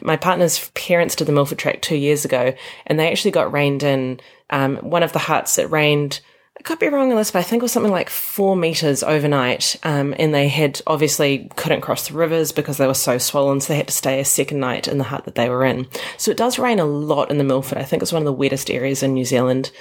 My 0.00 0.16
partner's 0.16 0.68
parents 0.70 1.14
did 1.14 1.28
the 1.28 1.32
Milford 1.32 1.58
track 1.58 1.80
two 1.80 1.96
years 1.96 2.24
ago 2.24 2.54
and 2.86 2.98
they 2.98 3.10
actually 3.10 3.30
got 3.30 3.52
rained 3.52 3.82
in. 3.84 4.20
Um, 4.50 4.76
one 4.78 5.02
of 5.02 5.12
the 5.12 5.18
huts, 5.18 5.56
it 5.58 5.70
rained 5.70 6.20
I 6.62 6.64
could 6.64 6.78
be 6.78 6.86
wrong 6.86 7.10
on 7.10 7.16
this, 7.16 7.32
but 7.32 7.40
I 7.40 7.42
think 7.42 7.60
it 7.60 7.64
was 7.64 7.72
something 7.72 7.90
like 7.90 8.08
four 8.08 8.54
meters 8.54 9.02
overnight. 9.02 9.74
Um, 9.82 10.14
and 10.16 10.32
they 10.32 10.46
had 10.46 10.80
obviously 10.86 11.50
couldn't 11.56 11.80
cross 11.80 12.06
the 12.06 12.14
rivers 12.14 12.52
because 12.52 12.76
they 12.76 12.86
were 12.86 12.94
so 12.94 13.18
swollen, 13.18 13.60
so 13.60 13.72
they 13.72 13.78
had 13.78 13.88
to 13.88 13.92
stay 13.92 14.20
a 14.20 14.24
second 14.24 14.60
night 14.60 14.86
in 14.86 14.98
the 14.98 15.04
hut 15.04 15.24
that 15.24 15.34
they 15.34 15.48
were 15.48 15.64
in. 15.64 15.88
So 16.18 16.30
it 16.30 16.36
does 16.36 16.60
rain 16.60 16.78
a 16.78 16.84
lot 16.84 17.32
in 17.32 17.38
the 17.38 17.42
Milford. 17.42 17.78
I 17.78 17.82
think 17.82 18.00
it's 18.00 18.12
one 18.12 18.22
of 18.22 18.26
the 18.26 18.32
wettest 18.32 18.70
areas 18.70 19.02
in 19.02 19.12
New 19.12 19.24
Zealand. 19.24 19.72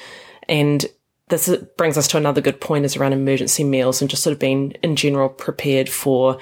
And 0.50 0.84
this 1.28 1.56
brings 1.78 2.00
us 2.00 2.08
to 2.08 2.17
another 2.17 2.41
good 2.41 2.60
point 2.60 2.86
is 2.86 2.98
around 2.98 3.13
emergency 3.13 3.63
meals 3.63 4.02
and 4.02 4.10
just 4.10 4.24
sort 4.24 4.34
of 4.34 4.39
being 4.39 4.72
in 4.82 4.96
general 4.96 5.30
prepared 5.30 5.88
for 5.88 6.39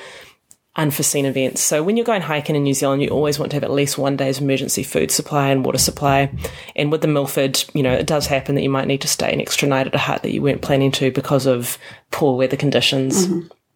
unforeseen 0.75 1.25
events. 1.25 1.61
So 1.61 1.83
when 1.83 1.97
you're 1.97 2.05
going 2.05 2.21
hiking 2.21 2.55
in 2.55 2.63
New 2.63 2.73
Zealand, 2.73 3.01
you 3.01 3.09
always 3.09 3.39
want 3.39 3.51
to 3.51 3.55
have 3.55 3.63
at 3.63 3.71
least 3.71 3.97
one 3.97 4.15
day's 4.15 4.39
emergency 4.39 4.83
food 4.83 5.11
supply 5.11 5.49
and 5.49 5.65
water 5.65 5.77
supply. 5.77 6.31
And 6.75 6.91
with 6.91 7.01
the 7.01 7.07
Milford, 7.07 7.63
you 7.73 7.83
know, 7.83 7.93
it 7.93 8.07
does 8.07 8.27
happen 8.27 8.55
that 8.55 8.61
you 8.61 8.69
might 8.69 8.87
need 8.87 9.01
to 9.01 9.07
stay 9.07 9.31
an 9.33 9.41
extra 9.41 9.67
night 9.67 9.87
at 9.87 9.95
a 9.95 9.99
hut 9.99 10.23
that 10.23 10.31
you 10.31 10.41
weren't 10.41 10.61
planning 10.61 10.91
to 10.93 11.11
because 11.11 11.45
of 11.45 11.77
poor 12.11 12.37
weather 12.37 12.57
conditions. 12.57 13.27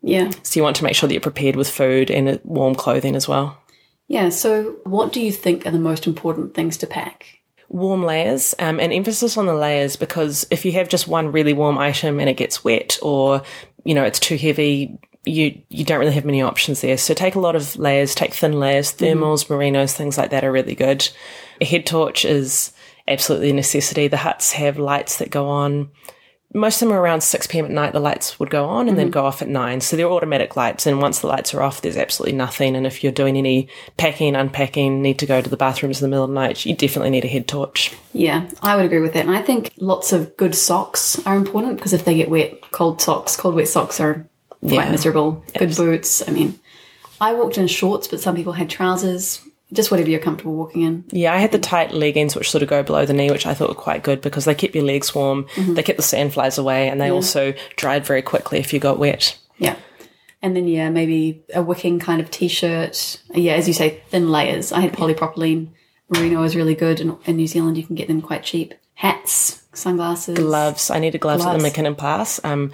Yeah. 0.02 0.32
So 0.44 0.60
you 0.60 0.64
want 0.64 0.76
to 0.78 0.84
make 0.84 0.96
sure 0.96 1.08
that 1.08 1.14
you're 1.14 1.22
prepared 1.22 1.56
with 1.56 1.70
food 1.70 2.12
and 2.12 2.40
warm 2.44 2.76
clothing 2.76 3.16
as 3.16 3.28
well. 3.28 3.58
Yeah. 4.08 4.30
So, 4.30 4.76
what 4.84 5.14
do 5.14 5.22
you 5.22 5.32
think 5.32 5.66
are 5.66 5.72
the 5.72 5.80
most 5.80 6.06
important 6.08 6.54
things 6.54 6.78
to 6.78 6.88
pack? 6.88 7.40
warm 7.70 8.04
layers 8.04 8.54
um, 8.60 8.80
and 8.80 8.94
emphasis 8.94 9.36
on 9.36 9.48
the 9.48 9.56
layers 9.56 9.96
because 9.96 10.46
if 10.52 10.64
you 10.64 10.72
have 10.74 10.88
just 10.88 11.08
one 11.08 11.32
really 11.32 11.54
warm 11.54 11.76
item 11.76 12.20
and 12.20 12.30
it 12.30 12.38
gets 12.38 12.64
wet 12.64 13.00
or 13.02 13.42
you 13.84 13.96
know 13.96 14.04
it's 14.04 14.20
too 14.20 14.38
heavy 14.38 15.00
you 15.26 15.62
you 15.70 15.86
don't 15.86 16.00
really 16.00 16.14
have 16.14 16.26
many 16.26 16.42
options 16.42 16.82
there 16.82 16.98
so 16.98 17.14
take 17.14 17.36
a 17.36 17.40
lot 17.40 17.56
of 17.56 17.78
layers 17.78 18.14
take 18.14 18.34
thin 18.34 18.60
layers 18.60 18.94
mm-hmm. 18.94 19.06
thermals 19.06 19.48
merinos 19.48 19.94
things 19.94 20.18
like 20.18 20.32
that 20.32 20.44
are 20.44 20.52
really 20.52 20.76
good 20.76 21.08
a 21.62 21.66
head 21.66 21.86
torch 21.86 22.26
is 22.26 22.74
absolutely 23.08 23.50
a 23.50 23.54
necessity 23.54 24.08
the 24.08 24.18
huts 24.18 24.52
have 24.54 24.78
lights 24.78 25.18
that 25.18 25.30
go 25.30 25.48
on 25.48 25.90
most 26.54 26.82
of 26.82 26.88
them 26.88 26.96
are 26.96 27.02
around 27.02 27.22
6 27.22 27.48
p.m. 27.48 27.66
at 27.66 27.72
night, 27.72 27.94
the 27.94 28.00
lights 28.00 28.40
would 28.40 28.50
go 28.50 28.66
on 28.66 28.88
and 28.88 28.98
then 28.98 29.08
mm-hmm. 29.08 29.14
go 29.14 29.26
off 29.26 29.42
at 29.42 29.48
9. 29.48 29.82
So 29.82 29.98
they're 29.98 30.10
automatic 30.10 30.56
lights. 30.56 30.86
And 30.86 31.02
once 31.02 31.20
the 31.20 31.28
lights 31.28 31.54
are 31.54 31.62
off, 31.62 31.82
there's 31.82 31.98
absolutely 31.98 32.38
nothing. 32.38 32.76
And 32.76 32.86
if 32.86 33.04
you're 33.04 33.12
doing 33.12 33.38
any 33.38 33.70
packing, 33.98 34.36
unpacking, 34.36 35.02
need 35.02 35.20
to 35.20 35.26
go 35.26 35.42
to 35.42 35.50
the 35.50 35.58
bathrooms 35.58 36.00
in 36.00 36.06
the 36.06 36.10
middle 36.10 36.26
of 36.26 36.30
the 36.30 36.36
night, 36.36 36.66
you 36.66 36.76
definitely 36.76 37.10
need 37.10 37.26
a 37.26 37.30
head 37.30 37.48
torch. 37.48 37.94
Yeah, 38.14 38.48
I 38.62 38.76
would 38.76 38.86
agree 38.86 39.00
with 39.00 39.14
that. 39.14 39.26
And 39.26 39.36
I 39.36 39.42
think 39.42 39.74
lots 39.78 40.14
of 40.14 40.38
good 40.38 40.54
socks 40.54 41.20
are 41.26 41.36
important 41.36 41.78
because 41.78 41.94
if 41.94 42.06
they 42.06 42.16
get 42.16 42.30
wet, 42.30 42.62
cold 42.72 43.02
socks, 43.02 43.36
cold 43.36 43.56
wet 43.56 43.68
socks 43.68 44.00
are 44.00 44.28
quite 44.64 44.86
Yeah. 44.86 44.92
miserable. 44.92 45.44
Good 45.58 45.76
boots. 45.76 46.28
I 46.28 46.32
mean, 46.32 46.60
I 47.22 47.34
walked 47.34 47.58
in 47.58 47.68
shorts, 47.68 48.08
but 48.08 48.20
some 48.20 48.36
people 48.36 48.54
had 48.54 48.70
trousers. 48.70 49.42
Just 49.72 49.90
whatever 49.90 50.10
you're 50.10 50.20
comfortable 50.20 50.54
walking 50.54 50.84
in. 50.84 51.04
Yeah, 51.12 51.34
I 51.34 51.38
had 51.38 51.52
the 51.52 51.58
tight 51.58 51.94
leggings, 51.94 52.36
which 52.36 52.52
sort 52.52 52.62
of 52.62 52.70
go 52.70 52.84
below 52.84 53.08
the 53.08 53.14
knee, 53.14 53.32
which 53.32 53.48
I 53.48 53.56
thought 53.56 53.70
were 53.70 53.76
quite 53.76 54.04
good 54.04 54.22
because 54.22 54.46
they 54.46 54.54
kept 54.54 54.76
your 54.76 54.84
legs 54.84 55.16
warm, 55.16 55.48
they 55.58 55.82
kept 55.82 55.98
the 55.98 56.04
sandflies 56.04 56.60
away, 56.60 56.90
and 56.90 57.02
they 57.02 57.10
also 57.10 57.56
dried 57.76 58.06
very 58.06 58.22
quickly 58.22 58.60
if 58.60 58.72
you 58.72 58.80
got 58.80 59.00
wet. 59.00 59.36
Yeah. 59.58 59.76
And 60.44 60.56
then, 60.56 60.68
yeah, 60.68 60.90
maybe 60.90 61.42
a 61.56 61.64
wicking 61.64 61.98
kind 62.00 62.22
of 62.22 62.30
t 62.30 62.48
shirt. 62.50 63.20
Yeah, 63.34 63.54
as 63.54 63.68
you 63.68 63.74
say, 63.74 64.02
thin 64.10 64.30
layers. 64.30 64.72
I 64.72 64.82
had 64.82 64.94
polypropylene. 64.94 65.70
Merino 66.10 66.44
is 66.44 66.56
really 66.56 66.76
good. 66.76 67.00
And 67.00 67.18
in 67.26 67.38
New 67.38 67.48
Zealand, 67.48 67.78
you 67.78 67.84
can 67.84 67.96
get 67.96 68.08
them 68.08 68.22
quite 68.22 68.44
cheap. 68.44 68.76
Hats, 68.96 69.64
sunglasses. 69.74 70.38
gloves. 70.38 70.92
I 70.92 71.00
needed 71.00 71.20
gloves, 71.22 71.44
at 71.46 71.54
the 71.54 71.58
Gloves. 71.60 71.74
McKinnon 71.76 71.98
Pass. 71.98 72.40
Um, 72.44 72.72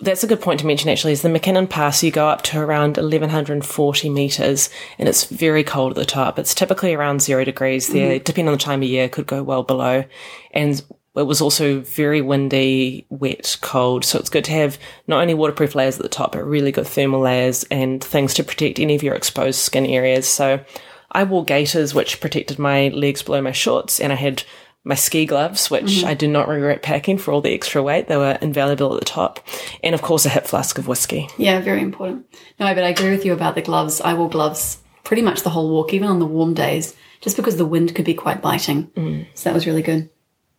that's 0.00 0.22
a 0.22 0.26
good 0.26 0.40
point 0.40 0.60
to 0.60 0.66
mention 0.66 0.90
actually 0.90 1.12
is 1.12 1.22
the 1.22 1.28
McKinnon 1.28 1.68
Pass 1.68 2.02
you 2.02 2.10
go 2.10 2.28
up 2.28 2.42
to 2.42 2.58
around 2.58 2.96
1140 2.96 4.10
meters 4.10 4.68
and 4.98 5.08
it's 5.08 5.24
very 5.24 5.64
cold 5.64 5.92
at 5.92 5.96
the 5.96 6.04
top. 6.04 6.38
It's 6.38 6.54
typically 6.54 6.92
around 6.94 7.22
zero 7.22 7.44
degrees 7.44 7.88
there, 7.88 8.14
mm-hmm. 8.16 8.24
depending 8.24 8.48
on 8.48 8.52
the 8.52 8.62
time 8.62 8.82
of 8.82 8.88
year, 8.88 9.08
could 9.08 9.26
go 9.26 9.42
well 9.42 9.62
below. 9.62 10.04
And 10.52 10.82
it 11.16 11.26
was 11.26 11.40
also 11.40 11.80
very 11.80 12.20
windy, 12.20 13.06
wet, 13.08 13.56
cold. 13.62 14.04
So 14.04 14.18
it's 14.18 14.28
good 14.28 14.44
to 14.44 14.52
have 14.52 14.78
not 15.06 15.22
only 15.22 15.32
waterproof 15.32 15.74
layers 15.74 15.96
at 15.96 16.02
the 16.02 16.10
top, 16.10 16.32
but 16.32 16.44
really 16.44 16.72
good 16.72 16.86
thermal 16.86 17.20
layers 17.20 17.64
and 17.64 18.04
things 18.04 18.34
to 18.34 18.44
protect 18.44 18.78
any 18.78 18.94
of 18.94 19.02
your 19.02 19.14
exposed 19.14 19.60
skin 19.60 19.86
areas. 19.86 20.28
So 20.28 20.62
I 21.10 21.24
wore 21.24 21.44
gaiters, 21.44 21.94
which 21.94 22.20
protected 22.20 22.58
my 22.58 22.88
legs 22.88 23.22
below 23.22 23.40
my 23.40 23.52
shorts, 23.52 23.98
and 23.98 24.12
I 24.12 24.16
had 24.16 24.42
my 24.86 24.94
ski 24.94 25.26
gloves, 25.26 25.68
which 25.68 25.84
mm-hmm. 25.84 26.06
I 26.06 26.14
do 26.14 26.28
not 26.28 26.46
regret 26.46 26.80
packing 26.80 27.18
for 27.18 27.32
all 27.32 27.40
the 27.40 27.52
extra 27.52 27.82
weight. 27.82 28.06
They 28.06 28.16
were 28.16 28.38
invaluable 28.40 28.94
at 28.94 29.00
the 29.00 29.04
top. 29.04 29.40
And 29.82 29.96
of 29.96 30.00
course, 30.00 30.24
a 30.24 30.28
hip 30.28 30.46
flask 30.46 30.78
of 30.78 30.86
whiskey. 30.86 31.28
Yeah, 31.36 31.60
very 31.60 31.82
important. 31.82 32.24
No, 32.60 32.72
but 32.72 32.84
I 32.84 32.90
agree 32.90 33.10
with 33.10 33.24
you 33.24 33.32
about 33.32 33.56
the 33.56 33.62
gloves. 33.62 34.00
I 34.00 34.14
wore 34.14 34.30
gloves 34.30 34.78
pretty 35.02 35.22
much 35.22 35.42
the 35.42 35.50
whole 35.50 35.70
walk, 35.70 35.92
even 35.92 36.08
on 36.08 36.20
the 36.20 36.24
warm 36.24 36.54
days, 36.54 36.94
just 37.20 37.36
because 37.36 37.56
the 37.56 37.66
wind 37.66 37.96
could 37.96 38.04
be 38.04 38.14
quite 38.14 38.40
biting. 38.40 38.86
Mm. 38.90 39.26
So 39.34 39.50
that 39.50 39.54
was 39.54 39.66
really 39.66 39.82
good. 39.82 40.08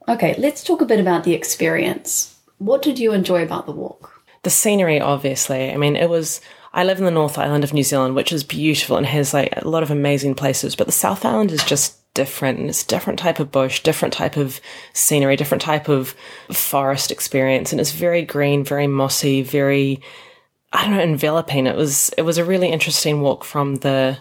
Okay, 0.09 0.35
let's 0.37 0.61
talk 0.61 0.81
a 0.81 0.85
bit 0.85 0.99
about 0.99 1.23
the 1.23 1.33
experience. 1.33 2.37
What 2.57 2.81
did 2.81 2.99
you 2.99 3.13
enjoy 3.13 3.43
about 3.43 3.65
the 3.65 3.71
walk? 3.71 4.21
The 4.43 4.49
scenery, 4.49 4.99
obviously. 4.99 5.71
I 5.71 5.77
mean, 5.77 5.95
it 5.95 6.09
was. 6.09 6.41
I 6.73 6.83
live 6.83 6.99
in 6.99 7.05
the 7.05 7.11
North 7.11 7.37
Island 7.37 7.63
of 7.63 7.73
New 7.73 7.83
Zealand, 7.83 8.13
which 8.13 8.33
is 8.33 8.43
beautiful 8.43 8.97
and 8.97 9.05
has 9.05 9.33
like 9.33 9.53
a 9.55 9.67
lot 9.67 9.83
of 9.83 9.89
amazing 9.89 10.35
places, 10.35 10.75
but 10.75 10.85
the 10.85 10.91
South 10.91 11.23
Island 11.23 11.51
is 11.51 11.63
just 11.63 11.95
different 12.17 12.57
and 12.57 12.67
it's 12.67 12.83
different 12.83 13.19
type 13.19 13.39
of 13.39 13.51
bush, 13.51 13.83
different 13.83 14.13
type 14.13 14.37
of 14.37 14.59
scenery, 14.93 15.35
different 15.35 15.61
type 15.61 15.87
of 15.87 16.15
forest 16.51 17.11
experience. 17.11 17.71
And 17.71 17.79
it's 17.79 17.91
very 17.91 18.23
green, 18.23 18.63
very 18.63 18.87
mossy, 18.87 19.43
very, 19.43 20.01
I 20.73 20.83
don't 20.83 20.97
know, 20.97 21.03
enveloping. 21.03 21.67
It 21.67 21.75
was, 21.75 22.09
it 22.17 22.23
was 22.23 22.39
a 22.39 22.43
really 22.43 22.69
interesting 22.69 23.21
walk 23.21 23.43
from 23.43 23.75
the, 23.75 24.17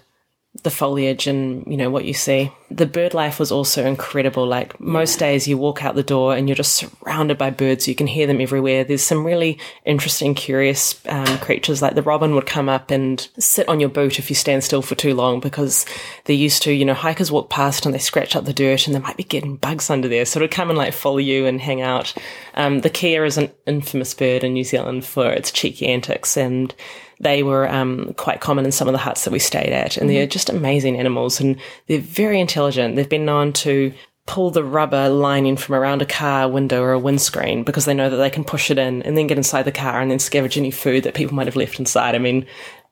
the 0.62 0.70
foliage 0.70 1.26
and 1.26 1.66
you 1.66 1.78
know 1.78 1.90
what 1.90 2.04
you 2.04 2.14
see. 2.14 2.52
The 2.70 2.86
bird 2.86 3.14
life 3.14 3.38
was 3.38 3.52
also 3.52 3.86
incredible. 3.86 4.46
Like 4.46 4.78
most 4.80 5.18
days, 5.18 5.46
you 5.46 5.56
walk 5.56 5.84
out 5.84 5.94
the 5.94 6.02
door 6.02 6.34
and 6.34 6.48
you're 6.48 6.56
just 6.56 6.74
surrounded 6.74 7.38
by 7.38 7.50
birds. 7.50 7.86
You 7.86 7.94
can 7.94 8.08
hear 8.08 8.26
them 8.26 8.40
everywhere. 8.40 8.82
There's 8.82 9.04
some 9.04 9.24
really 9.24 9.58
interesting, 9.84 10.34
curious 10.34 11.00
um, 11.08 11.38
creatures. 11.38 11.80
Like 11.80 11.94
the 11.94 12.02
robin 12.02 12.34
would 12.34 12.46
come 12.46 12.68
up 12.68 12.90
and 12.90 13.28
sit 13.38 13.68
on 13.68 13.78
your 13.78 13.88
boot 13.88 14.18
if 14.18 14.28
you 14.30 14.34
stand 14.34 14.64
still 14.64 14.82
for 14.82 14.96
too 14.96 15.14
long 15.14 15.38
because 15.38 15.86
they're 16.24 16.34
used 16.34 16.62
to. 16.64 16.72
You 16.72 16.84
know, 16.84 16.94
hikers 16.94 17.30
walk 17.30 17.50
past 17.50 17.86
and 17.86 17.94
they 17.94 17.98
scratch 17.98 18.34
up 18.34 18.44
the 18.44 18.52
dirt 18.52 18.86
and 18.86 18.94
they 18.94 19.00
might 19.00 19.16
be 19.16 19.24
getting 19.24 19.56
bugs 19.56 19.88
under 19.88 20.08
there, 20.08 20.24
so 20.24 20.40
it'd 20.40 20.50
come 20.50 20.68
and 20.68 20.78
like 20.78 20.92
follow 20.92 21.18
you 21.18 21.46
and 21.46 21.60
hang 21.60 21.82
out. 21.82 22.14
Um, 22.54 22.80
the 22.80 22.90
kea 22.90 23.16
is 23.16 23.38
an 23.38 23.52
infamous 23.66 24.12
bird 24.12 24.42
in 24.42 24.54
New 24.54 24.64
Zealand 24.64 25.04
for 25.04 25.30
its 25.30 25.52
cheeky 25.52 25.86
antics 25.86 26.36
and 26.36 26.74
they 27.18 27.42
were 27.42 27.70
um, 27.70 28.12
quite 28.16 28.40
common 28.40 28.66
in 28.66 28.72
some 28.72 28.88
of 28.88 28.92
the 28.92 28.98
huts 28.98 29.24
that 29.24 29.30
we 29.30 29.38
stayed 29.38 29.72
at, 29.72 29.96
and 29.96 30.08
mm-hmm. 30.08 30.16
they're 30.16 30.26
just 30.26 30.50
amazing 30.50 30.98
animals, 30.98 31.40
and 31.40 31.56
they're 31.86 31.98
very 31.98 32.40
intelligent. 32.40 32.55
They've 32.56 33.08
been 33.08 33.24
known 33.24 33.52
to 33.54 33.92
pull 34.26 34.50
the 34.50 34.64
rubber 34.64 35.08
lining 35.08 35.56
from 35.56 35.76
around 35.76 36.02
a 36.02 36.06
car 36.06 36.48
window 36.48 36.82
or 36.82 36.92
a 36.92 36.98
windscreen 36.98 37.62
because 37.62 37.84
they 37.84 37.94
know 37.94 38.10
that 38.10 38.16
they 38.16 38.30
can 38.30 38.44
push 38.44 38.70
it 38.70 38.78
in 38.78 39.02
and 39.02 39.16
then 39.16 39.28
get 39.28 39.38
inside 39.38 39.62
the 39.62 39.72
car 39.72 40.00
and 40.00 40.10
then 40.10 40.18
scavenge 40.18 40.56
any 40.56 40.72
food 40.72 41.04
that 41.04 41.14
people 41.14 41.34
might 41.34 41.46
have 41.46 41.56
left 41.56 41.78
inside. 41.78 42.14
I 42.14 42.18
mean, 42.18 42.44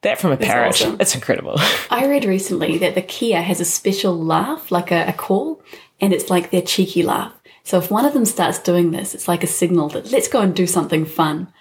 that 0.03 0.21
from 0.21 0.33
a 0.33 0.37
That's 0.37 0.49
parrot, 0.49 0.69
awesome. 0.69 0.97
it's 1.01 1.15
incredible. 1.15 1.55
I 1.91 2.07
read 2.07 2.25
recently 2.25 2.79
that 2.79 2.95
the 2.95 3.03
kea 3.03 3.33
has 3.33 3.61
a 3.61 3.65
special 3.65 4.17
laugh, 4.17 4.71
like 4.71 4.93
a, 4.93 5.07
a 5.09 5.13
call, 5.13 5.61
and 6.01 6.13
it's 6.13 6.31
like 6.31 6.51
their 6.51 6.63
cheeky 6.63 7.03
laugh. 7.03 7.33
So 7.65 7.79
if 7.79 7.91
one 7.91 8.05
of 8.05 8.13
them 8.13 8.27
starts 8.27 8.59
doing 8.59 8.91
this, 8.91 9.15
it's 9.15 9.27
like 9.27 9.43
a 9.43 9.49
signal 9.49 9.89
that 9.91 10.13
let's 10.13 10.29
go 10.29 10.41
and 10.41 10.55
do 10.55 10.67
something 10.67 11.05
fun. 11.07 11.53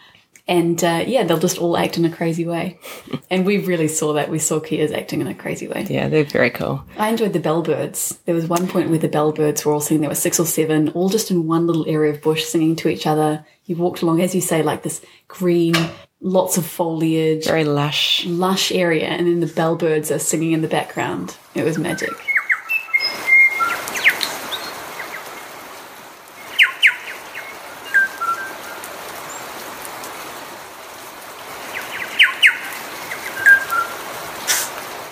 And 0.48 0.84
uh, 0.84 1.06
yeah, 1.08 1.24
they'll 1.24 1.40
just 1.40 1.58
all 1.58 1.78
act 1.78 1.98
in 1.98 2.04
a 2.04 2.10
crazy 2.10 2.46
way. 2.46 2.78
and 3.30 3.46
we 3.46 3.60
really 3.60 3.88
saw 3.88 4.14
that. 4.14 4.30
We 4.30 4.40
saw 4.40 4.60
keas 4.60 4.92
acting 4.92 5.22
in 5.22 5.28
a 5.28 5.34
crazy 5.34 5.68
way. 5.68 5.86
Yeah, 5.90 6.10
they're 6.10 6.26
very 6.26 6.50
cool. 6.50 6.84
I 6.98 7.10
enjoyed 7.10 7.34
the 7.34 7.40
bellbirds. 7.40 8.20
There 8.26 8.36
was 8.36 8.48
one 8.48 8.68
point 8.68 8.90
where 8.90 9.00
the 9.00 9.10
bellbirds 9.10 9.64
were 9.64 9.74
all 9.74 9.80
singing. 9.80 10.02
There 10.02 10.10
were 10.10 10.16
six 10.16 10.40
or 10.40 10.46
seven, 10.46 10.90
all 10.90 11.10
just 11.10 11.32
in 11.32 11.48
one 11.48 11.66
little 11.66 11.88
area 11.88 12.14
of 12.14 12.22
bush 12.22 12.44
singing 12.44 12.76
to 12.78 12.90
each 12.90 13.08
other. 13.08 13.46
You 13.66 13.78
walked 13.78 14.02
along, 14.02 14.22
as 14.22 14.36
you 14.36 14.42
say, 14.42 14.62
like 14.64 14.84
this 14.84 15.02
green, 15.30 15.76
lots 16.20 16.58
of 16.58 16.66
foliage. 16.66 17.46
Very 17.46 17.64
lush. 17.64 18.26
Lush 18.26 18.72
area. 18.74 19.08
And 19.08 19.28
then 19.28 19.40
the 19.40 19.46
bellbirds 19.46 20.14
are 20.14 20.20
singing 20.20 20.52
in 20.52 20.62
the 20.62 20.68
background. 20.68 21.38
It 21.56 21.64
was 21.64 21.78
magic. 21.78 22.12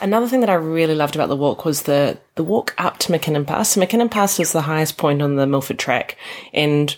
Another 0.01 0.27
thing 0.27 0.39
that 0.39 0.49
I 0.49 0.55
really 0.55 0.95
loved 0.95 1.15
about 1.15 1.29
the 1.29 1.35
walk 1.35 1.63
was 1.63 1.83
the 1.83 2.17
the 2.35 2.43
walk 2.43 2.73
up 2.77 2.97
to 2.99 3.11
McKinnon 3.11 3.45
Pass. 3.45 3.75
McKinnon 3.75 4.09
Pass 4.09 4.39
is 4.39 4.51
the 4.51 4.61
highest 4.61 4.97
point 4.97 5.21
on 5.21 5.35
the 5.35 5.47
Milford 5.47 5.79
track, 5.79 6.17
and 6.53 6.95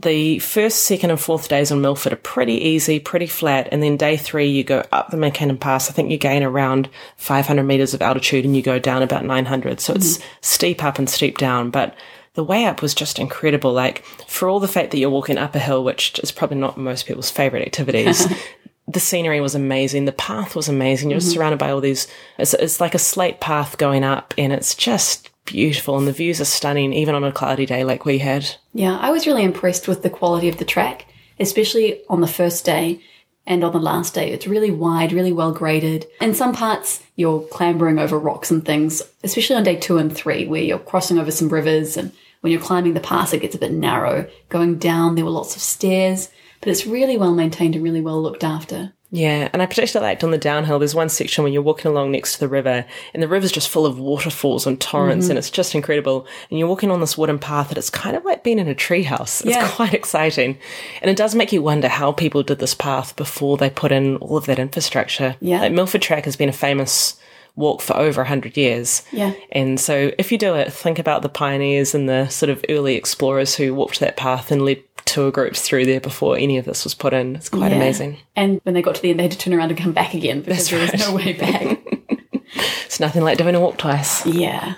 the 0.00 0.38
first, 0.38 0.84
second, 0.84 1.10
and 1.10 1.20
fourth 1.20 1.48
days 1.48 1.72
on 1.72 1.80
Milford 1.80 2.12
are 2.12 2.16
pretty 2.16 2.54
easy, 2.54 3.00
pretty 3.00 3.26
flat, 3.26 3.68
and 3.72 3.82
then 3.82 3.96
day 3.96 4.16
three 4.16 4.46
you 4.46 4.62
go 4.62 4.84
up 4.92 5.10
the 5.10 5.16
McKinnon 5.16 5.58
Pass. 5.58 5.90
I 5.90 5.92
think 5.92 6.10
you 6.10 6.18
gain 6.18 6.44
around 6.44 6.88
500 7.16 7.64
meters 7.64 7.94
of 7.94 8.02
altitude, 8.02 8.44
and 8.44 8.54
you 8.54 8.62
go 8.62 8.78
down 8.78 9.02
about 9.02 9.24
900. 9.24 9.80
So 9.80 9.92
mm-hmm. 9.92 10.00
it's 10.00 10.18
steep 10.40 10.84
up 10.84 10.98
and 10.98 11.10
steep 11.10 11.38
down, 11.38 11.70
but 11.70 11.96
the 12.34 12.44
way 12.44 12.66
up 12.66 12.80
was 12.80 12.94
just 12.94 13.18
incredible. 13.18 13.72
Like, 13.72 14.04
for 14.28 14.48
all 14.48 14.60
the 14.60 14.68
fact 14.68 14.92
that 14.92 14.98
you're 14.98 15.10
walking 15.10 15.38
up 15.38 15.56
a 15.56 15.58
hill, 15.58 15.82
which 15.82 16.18
is 16.20 16.30
probably 16.30 16.58
not 16.58 16.78
most 16.78 17.06
people's 17.06 17.30
favorite 17.30 17.66
activities, 17.66 18.32
the 18.88 19.00
scenery 19.00 19.40
was 19.40 19.54
amazing. 19.54 20.06
The 20.06 20.12
path 20.12 20.56
was 20.56 20.68
amazing. 20.68 21.10
You're 21.10 21.20
mm-hmm. 21.20 21.28
surrounded 21.28 21.58
by 21.58 21.70
all 21.70 21.80
these, 21.80 22.08
it's, 22.38 22.54
it's 22.54 22.80
like 22.80 22.94
a 22.94 22.98
slate 22.98 23.38
path 23.38 23.76
going 23.76 24.02
up 24.02 24.32
and 24.38 24.52
it's 24.52 24.74
just 24.74 25.30
beautiful 25.44 25.98
and 25.98 26.06
the 26.06 26.12
views 26.12 26.40
are 26.40 26.46
stunning 26.46 26.92
even 26.92 27.14
on 27.14 27.24
a 27.24 27.32
cloudy 27.32 27.66
day 27.66 27.84
like 27.84 28.04
we 28.04 28.18
had. 28.18 28.48
Yeah, 28.72 28.98
I 28.98 29.10
was 29.10 29.26
really 29.26 29.44
impressed 29.44 29.88
with 29.88 30.02
the 30.02 30.10
quality 30.10 30.48
of 30.48 30.56
the 30.56 30.64
track, 30.64 31.06
especially 31.38 32.00
on 32.08 32.22
the 32.22 32.26
first 32.26 32.64
day 32.64 33.00
and 33.46 33.62
on 33.62 33.72
the 33.72 33.78
last 33.78 34.14
day. 34.14 34.30
It's 34.30 34.46
really 34.46 34.70
wide, 34.70 35.12
really 35.12 35.32
well 35.32 35.52
graded. 35.52 36.06
In 36.20 36.34
some 36.34 36.54
parts, 36.54 37.02
you're 37.16 37.42
clambering 37.48 37.98
over 37.98 38.18
rocks 38.18 38.50
and 38.50 38.64
things, 38.64 39.02
especially 39.22 39.56
on 39.56 39.64
day 39.64 39.76
two 39.76 39.98
and 39.98 40.14
three, 40.14 40.46
where 40.46 40.62
you're 40.62 40.78
crossing 40.78 41.18
over 41.18 41.30
some 41.30 41.48
rivers 41.50 41.96
and 41.96 42.12
when 42.40 42.52
you're 42.52 42.62
climbing 42.62 42.94
the 42.94 43.00
pass, 43.00 43.32
it 43.32 43.40
gets 43.40 43.56
a 43.56 43.58
bit 43.58 43.72
narrow. 43.72 44.28
Going 44.48 44.78
down, 44.78 45.14
there 45.14 45.24
were 45.24 45.30
lots 45.30 45.56
of 45.56 45.62
stairs 45.62 46.30
but 46.60 46.68
it's 46.68 46.86
really 46.86 47.16
well 47.16 47.34
maintained 47.34 47.74
and 47.74 47.84
really 47.84 48.00
well 48.00 48.20
looked 48.20 48.44
after. 48.44 48.92
Yeah, 49.10 49.48
and 49.52 49.62
I 49.62 49.66
particularly 49.66 50.10
liked 50.10 50.22
on 50.22 50.32
the 50.32 50.38
downhill. 50.38 50.78
There's 50.78 50.94
one 50.94 51.08
section 51.08 51.42
when 51.42 51.54
you're 51.54 51.62
walking 51.62 51.90
along 51.90 52.10
next 52.10 52.34
to 52.34 52.40
the 52.40 52.48
river, 52.48 52.84
and 53.14 53.22
the 53.22 53.28
river's 53.28 53.52
just 53.52 53.70
full 53.70 53.86
of 53.86 53.98
waterfalls 53.98 54.66
and 54.66 54.78
torrents, 54.78 55.24
mm-hmm. 55.24 55.32
and 55.32 55.38
it's 55.38 55.50
just 55.50 55.74
incredible. 55.74 56.26
And 56.50 56.58
you're 56.58 56.68
walking 56.68 56.90
on 56.90 57.00
this 57.00 57.16
wooden 57.16 57.38
path 57.38 57.70
that 57.70 57.78
it's 57.78 57.88
kind 57.88 58.16
of 58.16 58.24
like 58.26 58.44
being 58.44 58.58
in 58.58 58.68
a 58.68 58.74
treehouse. 58.74 59.40
It's 59.40 59.56
yeah. 59.56 59.70
quite 59.70 59.94
exciting, 59.94 60.58
and 61.00 61.10
it 61.10 61.16
does 61.16 61.34
make 61.34 61.52
you 61.52 61.62
wonder 61.62 61.88
how 61.88 62.12
people 62.12 62.42
did 62.42 62.58
this 62.58 62.74
path 62.74 63.16
before 63.16 63.56
they 63.56 63.70
put 63.70 63.92
in 63.92 64.16
all 64.16 64.36
of 64.36 64.46
that 64.46 64.58
infrastructure. 64.58 65.36
Yeah, 65.40 65.60
like 65.60 65.72
Milford 65.72 66.02
Track 66.02 66.26
has 66.26 66.36
been 66.36 66.50
a 66.50 66.52
famous 66.52 67.18
walk 67.58 67.82
for 67.82 67.96
over 67.96 68.20
100 68.20 68.56
years. 68.56 69.02
Yeah. 69.10 69.32
And 69.50 69.80
so 69.80 70.12
if 70.16 70.30
you 70.30 70.38
do 70.38 70.54
it, 70.54 70.72
think 70.72 71.00
about 71.00 71.22
the 71.22 71.28
pioneers 71.28 71.92
and 71.92 72.08
the 72.08 72.28
sort 72.28 72.50
of 72.50 72.64
early 72.68 72.94
explorers 72.94 73.56
who 73.56 73.74
walked 73.74 73.98
that 73.98 74.16
path 74.16 74.52
and 74.52 74.64
led 74.64 74.82
tour 75.08 75.30
groups 75.30 75.62
through 75.62 75.86
there 75.86 76.00
before 76.00 76.36
any 76.36 76.58
of 76.58 76.64
this 76.64 76.84
was 76.84 76.94
put 76.94 77.14
in. 77.14 77.36
It's 77.36 77.48
quite 77.48 77.70
yeah. 77.70 77.78
amazing. 77.78 78.18
And 78.36 78.60
when 78.64 78.74
they 78.74 78.82
got 78.82 78.94
to 78.96 79.02
the 79.02 79.10
end, 79.10 79.18
they 79.18 79.24
had 79.24 79.32
to 79.32 79.38
turn 79.38 79.54
around 79.54 79.70
and 79.70 79.78
come 79.78 79.92
back 79.92 80.14
again 80.14 80.42
because 80.42 80.68
That's 80.68 80.92
there 80.92 80.98
was 80.98 81.08
no 81.08 81.14
way 81.14 81.32
back. 81.32 81.78
it's 82.84 83.00
nothing 83.00 83.22
like 83.22 83.38
doing 83.38 83.54
a 83.54 83.60
walk 83.60 83.78
twice. 83.78 84.24
Yeah. 84.26 84.74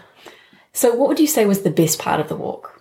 So, 0.72 0.94
what 0.94 1.08
would 1.08 1.20
you 1.20 1.26
say 1.26 1.46
was 1.46 1.62
the 1.62 1.70
best 1.70 1.98
part 1.98 2.20
of 2.20 2.28
the 2.28 2.36
walk? 2.36 2.79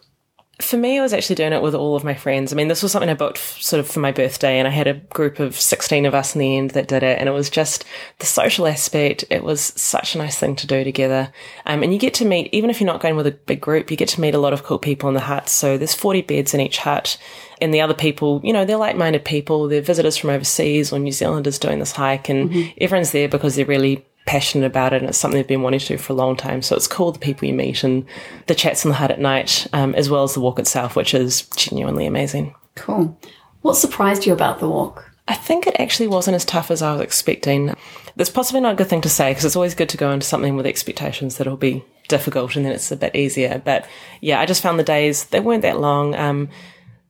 For 0.60 0.76
me, 0.76 1.00
I 1.00 1.02
was 1.02 1.14
actually 1.14 1.38
doing 1.38 1.54
it 1.54 1.62
with 1.62 1.74
all 1.74 1.96
of 1.96 2.04
my 2.04 2.14
friends. 2.14 2.52
I 2.52 2.56
mean, 2.58 2.68
this 2.68 2.84
was 2.84 2.92
something 2.92 3.10
I 3.10 3.14
booked 3.14 3.38
sort 3.38 3.80
of 3.80 3.90
for 3.90 4.02
my 4.02 4.12
birthday, 4.12 4.60
and 4.60 4.68
I 4.68 4.72
had 4.72 4.88
a 4.88 4.96
group 4.96 5.40
of 5.40 5.60
16 5.60 6.06
of 6.06 6.14
us 6.14 6.36
in 6.36 6.40
the 6.40 6.58
end 6.58 6.72
that 6.72 6.90
did 6.90 7.02
it. 7.02 7.18
And 7.18 7.30
it 7.30 7.32
was 7.32 7.50
just 7.50 7.86
the 8.20 8.26
social 8.26 8.68
aspect. 8.68 9.24
It 9.30 9.44
was 9.44 9.62
such 9.78 10.16
a 10.16 10.18
nice 10.18 10.38
thing 10.38 10.58
to 10.58 10.68
do 10.68 10.84
together. 10.84 11.32
Um, 11.66 11.82
and 11.82 11.94
you 11.94 12.00
get 12.00 12.14
to 12.16 12.26
meet, 12.26 12.54
even 12.54 12.70
if 12.70 12.82
you're 12.82 12.92
not 12.92 13.02
going 13.02 13.16
with 13.16 13.28
a 13.28 13.32
big 13.32 13.62
group, 13.62 13.90
you 13.90 13.96
get 13.96 14.10
to 14.10 14.22
meet 14.22 14.36
a 14.36 14.40
lot 14.40 14.52
of 14.52 14.64
cool 14.64 14.80
people 14.80 15.08
in 15.08 15.16
the 15.16 15.22
huts. 15.22 15.54
So 15.54 15.78
there's 15.78 15.94
40 15.94 16.24
beds 16.24 16.54
in 16.54 16.60
each 16.60 16.80
hut. 16.80 17.18
And 17.62 17.74
the 17.74 17.82
other 17.82 17.94
people, 17.94 18.42
you 18.44 18.52
know, 18.52 18.66
they're 18.66 18.78
like 18.78 18.98
minded 18.98 19.24
people. 19.24 19.68
They're 19.70 19.82
visitors 19.82 20.18
from 20.18 20.30
overseas 20.30 20.92
or 20.92 21.00
New 21.00 21.12
Zealanders 21.12 21.58
doing 21.58 21.80
this 21.80 21.94
hike. 21.94 22.28
And 22.28 22.50
mm-hmm. 22.50 22.72
everyone's 22.80 23.12
there 23.12 23.30
because 23.30 23.56
they're 23.56 23.66
really 23.66 24.06
passionate 24.30 24.68
about 24.68 24.94
it 24.94 25.02
and 25.02 25.10
it's 25.10 25.18
something 25.18 25.40
they've 25.40 25.48
been 25.48 25.64
wanting 25.64 25.80
to 25.80 25.88
do 25.88 25.98
for 25.98 26.14
a 26.14 26.16
long 26.16 26.36
time. 26.36 26.62
So 26.62 26.76
it's 26.76 26.86
cool 26.86 27.12
the 27.12 27.18
people 27.18 27.48
you 27.48 27.54
meet 27.56 27.84
and 27.84 28.06
the 28.46 28.54
chats 28.54 28.86
in 28.86 28.90
the 28.90 28.96
hut 28.96 29.10
at 29.10 29.20
night, 29.20 29.66
um, 29.74 29.96
as 29.96 30.08
well 30.08 30.22
as 30.22 30.36
the 30.36 30.40
walk 30.40 30.60
itself, 30.60 30.96
which 30.96 31.16
is 31.16 31.48
genuinely 31.56 32.06
amazing. 32.06 32.54
Cool. 32.76 33.18
What 33.62 33.74
surprised 33.74 34.28
you 34.28 34.34
about 34.34 34.60
the 34.60 34.70
walk? 34.70 35.04
I 35.28 35.34
think 35.34 35.66
it 35.66 35.80
actually 35.80 36.10
wasn't 36.10 36.36
as 36.36 36.46
tough 36.46 36.70
as 36.70 36.84
I 36.84 36.92
was 36.92 37.02
expecting. 37.02 37.74
That's 38.18 38.30
possibly 38.30 38.62
not 38.62 38.74
a 38.74 38.76
good 38.76 38.88
thing 38.88 39.02
to 39.02 39.10
say 39.10 39.32
because 39.32 39.46
it's 39.46 39.56
always 39.56 39.74
good 39.74 39.90
to 39.90 39.98
go 39.98 40.12
into 40.12 40.28
something 40.28 40.56
with 40.56 40.68
expectations 40.68 41.38
that 41.38 41.48
it'll 41.48 41.58
be 41.58 41.84
difficult 42.08 42.56
and 42.56 42.66
then 42.66 42.74
it's 42.74 42.92
a 42.92 42.98
bit 42.98 43.16
easier. 43.16 43.60
But 43.66 43.88
yeah, 44.22 44.40
I 44.40 44.46
just 44.46 44.62
found 44.62 44.78
the 44.78 44.84
days, 44.84 45.26
they 45.26 45.40
weren't 45.40 45.64
that 45.64 45.80
long. 45.80 46.14
Um, 46.14 46.50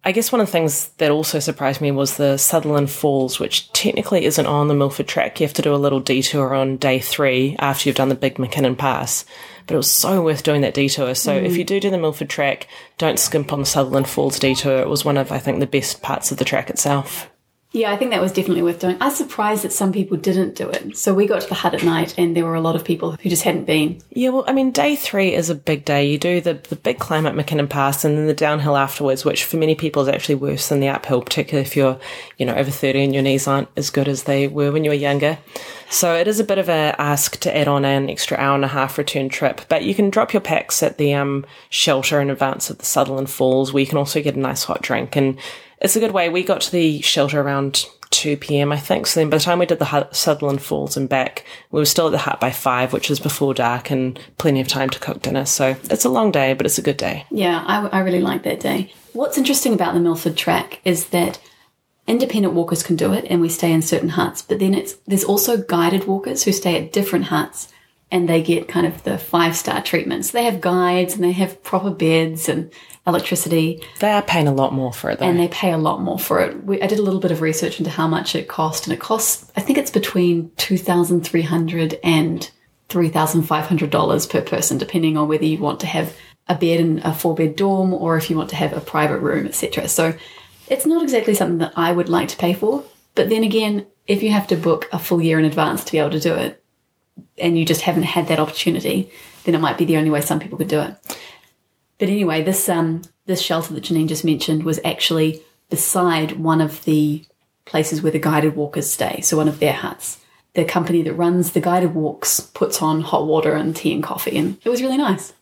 I 0.03 0.13
guess 0.13 0.31
one 0.31 0.39
of 0.39 0.47
the 0.47 0.51
things 0.51 0.89
that 0.97 1.11
also 1.11 1.39
surprised 1.39 1.81
me 1.81 1.91
was 1.91 2.15
the 2.15 2.37
Sutherland 2.37 2.89
Falls, 2.89 3.37
which 3.37 3.71
technically 3.73 4.23
isn't 4.23 4.45
on 4.45 4.69
the 4.69 4.73
Milford 4.73 5.09
track. 5.09 5.39
You 5.39 5.45
have 5.45 5.53
to 5.55 5.61
do 5.61 5.75
a 5.75 5.77
little 5.77 5.99
detour 5.99 6.53
on 6.53 6.77
day 6.77 6.99
three 6.99 7.57
after 7.59 7.89
you've 7.89 7.97
done 7.97 8.07
the 8.07 8.15
big 8.15 8.35
McKinnon 8.35 8.77
Pass. 8.77 9.25
But 9.67 9.73
it 9.73 9.77
was 9.77 9.91
so 9.91 10.23
worth 10.23 10.43
doing 10.43 10.61
that 10.61 10.73
detour. 10.73 11.13
So 11.15 11.39
mm. 11.39 11.43
if 11.43 11.57
you 11.57 11.65
do 11.65 11.81
do 11.81 11.89
the 11.89 11.97
Milford 11.97 12.29
track, 12.29 12.67
don't 12.97 13.19
skimp 13.19 13.51
on 13.51 13.59
the 13.59 13.65
Sutherland 13.65 14.07
Falls 14.07 14.39
detour. 14.39 14.79
It 14.79 14.87
was 14.87 15.03
one 15.03 15.17
of, 15.17 15.33
I 15.33 15.37
think, 15.37 15.59
the 15.59 15.67
best 15.67 16.01
parts 16.01 16.31
of 16.31 16.37
the 16.37 16.45
track 16.45 16.69
itself. 16.69 17.29
Yeah, 17.71 17.91
I 17.91 17.97
think 17.97 18.09
that 18.11 18.21
was 18.21 18.31
definitely 18.31 18.63
worth 18.63 18.79
doing. 18.79 18.97
I 18.99 19.05
was 19.05 19.15
surprised 19.15 19.63
that 19.63 19.71
some 19.71 19.91
people 19.91 20.17
didn't 20.17 20.55
do 20.55 20.67
it. 20.69 20.97
So 20.97 21.13
we 21.13 21.27
got 21.27 21.41
to 21.41 21.47
the 21.47 21.53
hut 21.53 21.75
at 21.75 21.83
night 21.83 22.15
and 22.17 22.35
there 22.35 22.43
were 22.43 22.55
a 22.55 22.61
lot 22.61 22.75
of 22.75 22.83
people 22.83 23.11
who 23.11 23.29
just 23.29 23.43
hadn't 23.43 23.65
been. 23.65 24.01
Yeah, 24.09 24.29
well, 24.29 24.43
I 24.47 24.53
mean, 24.53 24.71
day 24.71 24.95
three 24.95 25.35
is 25.35 25.51
a 25.51 25.55
big 25.55 25.85
day. 25.85 26.09
You 26.09 26.17
do 26.17 26.41
the, 26.41 26.55
the 26.55 26.75
big 26.75 26.97
climb 26.97 27.27
up 27.27 27.35
McKinnon 27.35 27.69
Pass 27.69 28.03
and 28.03 28.17
then 28.17 28.25
the 28.25 28.33
downhill 28.33 28.75
afterwards, 28.75 29.23
which 29.23 29.43
for 29.43 29.57
many 29.57 29.75
people 29.75 30.01
is 30.01 30.07
actually 30.07 30.35
worse 30.35 30.69
than 30.69 30.79
the 30.79 30.87
uphill, 30.87 31.21
particularly 31.21 31.67
if 31.67 31.75
you're, 31.75 31.99
you 32.39 32.45
know, 32.47 32.55
over 32.55 32.71
30 32.71 33.03
and 33.03 33.13
your 33.13 33.21
knees 33.21 33.47
aren't 33.47 33.69
as 33.77 33.91
good 33.91 34.07
as 34.07 34.23
they 34.23 34.47
were 34.47 34.71
when 34.71 34.83
you 34.83 34.89
were 34.89 34.95
younger. 34.95 35.37
So 35.91 36.15
it 36.15 36.27
is 36.27 36.39
a 36.39 36.43
bit 36.43 36.57
of 36.57 36.69
a 36.69 36.95
ask 36.97 37.39
to 37.41 37.55
add 37.55 37.67
on 37.67 37.85
an 37.85 38.09
extra 38.09 38.37
hour 38.37 38.55
and 38.55 38.65
a 38.65 38.69
half 38.69 38.97
return 38.97 39.29
trip, 39.29 39.61
but 39.69 39.83
you 39.83 39.93
can 39.93 40.09
drop 40.09 40.33
your 40.33 40.41
packs 40.41 40.81
at 40.81 40.97
the 40.97 41.13
um, 41.13 41.45
shelter 41.69 42.19
in 42.19 42.31
advance 42.31 42.71
of 42.71 42.79
the 42.79 42.85
Sutherland 42.85 43.29
Falls 43.29 43.71
where 43.71 43.81
you 43.81 43.87
can 43.87 43.97
also 43.99 44.23
get 44.23 44.35
a 44.35 44.39
nice 44.39 44.63
hot 44.63 44.81
drink 44.81 45.15
and 45.15 45.37
it's 45.81 45.95
a 45.95 45.99
good 45.99 46.11
way. 46.11 46.29
We 46.29 46.43
got 46.43 46.61
to 46.61 46.71
the 46.71 47.01
shelter 47.01 47.39
around 47.39 47.85
2 48.11 48.37
p.m., 48.37 48.71
I 48.71 48.77
think. 48.77 49.07
So 49.07 49.19
then 49.19 49.29
by 49.29 49.37
the 49.37 49.43
time 49.43 49.59
we 49.59 49.65
did 49.65 49.79
the 49.79 50.07
Sutherland 50.11 50.61
Falls 50.61 50.97
and 50.97 51.07
back, 51.07 51.45
we 51.71 51.79
were 51.79 51.85
still 51.85 52.07
at 52.07 52.11
the 52.11 52.17
hut 52.17 52.39
by 52.39 52.51
5, 52.51 52.91
which 52.91 53.09
was 53.09 53.19
before 53.19 53.53
dark 53.53 53.91
and 53.91 54.19
plenty 54.37 54.59
of 54.61 54.67
time 54.67 54.89
to 54.89 54.99
cook 54.99 55.21
dinner. 55.21 55.45
So 55.45 55.75
it's 55.83 56.05
a 56.05 56.09
long 56.09 56.31
day, 56.31 56.53
but 56.53 56.65
it's 56.65 56.77
a 56.77 56.83
good 56.83 56.97
day. 56.97 57.25
Yeah, 57.31 57.63
I, 57.65 57.87
I 57.87 57.99
really 57.99 58.21
like 58.21 58.43
that 58.43 58.59
day. 58.59 58.91
What's 59.13 59.37
interesting 59.37 59.73
about 59.73 59.93
the 59.93 59.99
Milford 59.99 60.37
track 60.37 60.81
is 60.83 61.07
that 61.07 61.39
independent 62.07 62.55
walkers 62.55 62.83
can 62.83 62.95
do 62.95 63.13
it 63.13 63.25
and 63.29 63.39
we 63.39 63.49
stay 63.49 63.71
in 63.71 63.81
certain 63.81 64.09
huts, 64.09 64.41
but 64.41 64.59
then 64.59 64.73
it's 64.73 64.93
there's 65.07 65.23
also 65.23 65.57
guided 65.57 66.07
walkers 66.07 66.43
who 66.43 66.51
stay 66.51 66.83
at 66.83 66.91
different 66.91 67.25
huts 67.25 67.71
and 68.11 68.27
they 68.27 68.41
get 68.41 68.67
kind 68.67 68.87
of 68.87 69.03
the 69.03 69.17
five 69.17 69.55
star 69.55 69.81
treatments. 69.81 70.31
They 70.31 70.45
have 70.45 70.61
guides 70.61 71.15
and 71.15 71.23
they 71.23 71.31
have 71.33 71.61
proper 71.63 71.91
beds 71.91 72.49
and 72.49 72.71
electricity. 73.05 73.83
They 73.99 74.11
are 74.11 74.21
paying 74.21 74.47
a 74.47 74.53
lot 74.53 74.73
more 74.73 74.93
for 74.93 75.11
it, 75.11 75.19
though. 75.19 75.25
And 75.25 75.39
they 75.39 75.47
pay 75.47 75.71
a 75.71 75.77
lot 75.77 76.01
more 76.01 76.19
for 76.19 76.39
it. 76.39 76.63
We, 76.63 76.81
I 76.81 76.87
did 76.87 76.99
a 76.99 77.03
little 77.03 77.19
bit 77.19 77.31
of 77.31 77.41
research 77.41 77.79
into 77.79 77.91
how 77.91 78.07
much 78.07 78.35
it 78.35 78.47
cost, 78.47 78.85
and 78.85 78.93
it 78.93 78.99
costs, 78.99 79.51
I 79.55 79.61
think 79.61 79.77
it's 79.77 79.91
between 79.91 80.49
$2,300 80.51 81.99
and 82.03 82.49
$3,500 82.89 84.29
per 84.29 84.41
person, 84.41 84.77
depending 84.77 85.17
on 85.17 85.27
whether 85.27 85.45
you 85.45 85.59
want 85.59 85.79
to 85.81 85.87
have 85.87 86.15
a 86.47 86.55
bed 86.55 86.79
in 86.79 86.99
a 86.99 87.13
four 87.13 87.35
bed 87.35 87.55
dorm 87.55 87.93
or 87.93 88.17
if 88.17 88.29
you 88.29 88.35
want 88.35 88.49
to 88.49 88.55
have 88.55 88.73
a 88.73 88.81
private 88.81 89.19
room, 89.19 89.45
etc. 89.45 89.87
So 89.87 90.15
it's 90.67 90.85
not 90.85 91.03
exactly 91.03 91.35
something 91.35 91.59
that 91.59 91.73
I 91.75 91.91
would 91.91 92.09
like 92.09 92.29
to 92.29 92.37
pay 92.37 92.53
for. 92.53 92.83
But 93.13 93.29
then 93.29 93.43
again, 93.43 93.85
if 94.07 94.23
you 94.23 94.31
have 94.31 94.47
to 94.47 94.55
book 94.55 94.89
a 94.91 94.97
full 94.97 95.21
year 95.21 95.37
in 95.37 95.45
advance 95.45 95.83
to 95.83 95.91
be 95.91 95.99
able 95.99 96.11
to 96.11 96.19
do 96.19 96.33
it, 96.33 96.63
and 97.37 97.57
you 97.57 97.65
just 97.65 97.81
haven't 97.81 98.03
had 98.03 98.27
that 98.27 98.39
opportunity, 98.39 99.11
then 99.43 99.55
it 99.55 99.59
might 99.59 99.77
be 99.77 99.85
the 99.85 99.97
only 99.97 100.09
way 100.09 100.21
some 100.21 100.39
people 100.39 100.57
could 100.57 100.67
do 100.67 100.81
it. 100.81 100.95
But 101.97 102.09
anyway, 102.09 102.43
this 102.43 102.69
um, 102.69 103.01
this 103.25 103.41
shelter 103.41 103.73
that 103.73 103.83
Janine 103.83 104.07
just 104.07 104.25
mentioned 104.25 104.63
was 104.63 104.79
actually 104.83 105.43
beside 105.69 106.33
one 106.33 106.61
of 106.61 106.83
the 106.85 107.25
places 107.65 108.01
where 108.01 108.11
the 108.11 108.19
guided 108.19 108.55
walkers 108.55 108.89
stay, 108.89 109.21
so 109.21 109.37
one 109.37 109.47
of 109.47 109.59
their 109.59 109.73
huts. 109.73 110.19
The 110.55 110.65
company 110.65 111.03
that 111.03 111.13
runs 111.13 111.51
the 111.51 111.61
guided 111.61 111.93
walks 111.93 112.39
puts 112.39 112.81
on 112.81 113.01
hot 113.01 113.27
water 113.27 113.53
and 113.53 113.75
tea 113.75 113.93
and 113.93 114.03
coffee, 114.03 114.37
and 114.37 114.57
it 114.63 114.69
was 114.69 114.81
really 114.81 114.97
nice. 114.97 115.33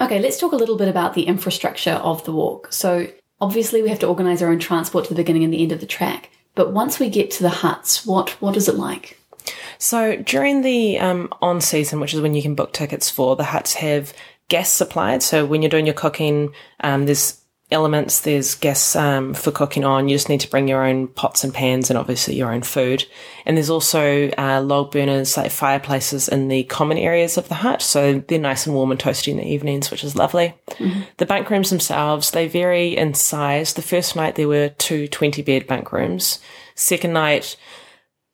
Okay, 0.00 0.18
let's 0.18 0.38
talk 0.38 0.52
a 0.52 0.56
little 0.56 0.76
bit 0.76 0.88
about 0.88 1.14
the 1.14 1.24
infrastructure 1.24 1.92
of 1.92 2.24
the 2.24 2.32
walk. 2.32 2.72
So, 2.72 3.08
obviously, 3.40 3.82
we 3.82 3.88
have 3.88 3.98
to 4.00 4.06
organise 4.06 4.42
our 4.42 4.50
own 4.50 4.58
transport 4.58 5.04
to 5.04 5.10
the 5.10 5.20
beginning 5.20 5.44
and 5.44 5.52
the 5.52 5.62
end 5.62 5.72
of 5.72 5.80
the 5.80 5.86
track. 5.86 6.30
But 6.54 6.72
once 6.72 6.98
we 6.98 7.08
get 7.08 7.30
to 7.32 7.42
the 7.42 7.48
huts, 7.48 8.04
what 8.04 8.30
what 8.42 8.56
is 8.56 8.68
it 8.68 8.74
like? 8.74 9.19
So 9.80 10.16
during 10.16 10.60
the 10.60 10.98
um, 10.98 11.32
on 11.40 11.60
season, 11.62 12.00
which 12.00 12.12
is 12.12 12.20
when 12.20 12.34
you 12.34 12.42
can 12.42 12.54
book 12.54 12.72
tickets 12.72 13.08
for, 13.08 13.34
the 13.34 13.44
huts 13.44 13.74
have 13.74 14.12
gas 14.48 14.70
supplied. 14.70 15.22
So 15.22 15.46
when 15.46 15.62
you're 15.62 15.70
doing 15.70 15.86
your 15.86 15.94
cooking, 15.94 16.52
um, 16.80 17.06
there's 17.06 17.40
elements, 17.70 18.20
there's 18.20 18.56
gas 18.56 18.94
um, 18.94 19.32
for 19.32 19.50
cooking 19.50 19.84
on. 19.84 20.06
You 20.06 20.16
just 20.16 20.28
need 20.28 20.40
to 20.40 20.50
bring 20.50 20.68
your 20.68 20.84
own 20.84 21.08
pots 21.08 21.44
and 21.44 21.54
pans 21.54 21.88
and 21.88 21.98
obviously 21.98 22.34
your 22.34 22.52
own 22.52 22.60
food. 22.60 23.06
And 23.46 23.56
there's 23.56 23.70
also 23.70 24.30
uh, 24.36 24.60
log 24.60 24.92
burners, 24.92 25.38
like 25.38 25.50
fireplaces 25.50 26.28
in 26.28 26.48
the 26.48 26.64
common 26.64 26.98
areas 26.98 27.38
of 27.38 27.48
the 27.48 27.54
hut. 27.54 27.80
So 27.80 28.18
they're 28.18 28.38
nice 28.38 28.66
and 28.66 28.74
warm 28.74 28.90
and 28.90 29.00
toasty 29.00 29.28
in 29.28 29.38
the 29.38 29.48
evenings, 29.48 29.90
which 29.90 30.04
is 30.04 30.14
lovely. 30.14 30.54
Mm-hmm. 30.72 31.00
The 31.16 31.26
bunk 31.26 31.48
rooms 31.48 31.70
themselves, 31.70 32.32
they 32.32 32.48
vary 32.48 32.96
in 32.96 33.14
size. 33.14 33.72
The 33.72 33.82
first 33.82 34.14
night 34.14 34.34
there 34.34 34.48
were 34.48 34.68
two 34.70 35.08
20 35.08 35.40
bed 35.40 35.66
bunk 35.66 35.90
rooms. 35.90 36.38
Second 36.74 37.14
night, 37.14 37.56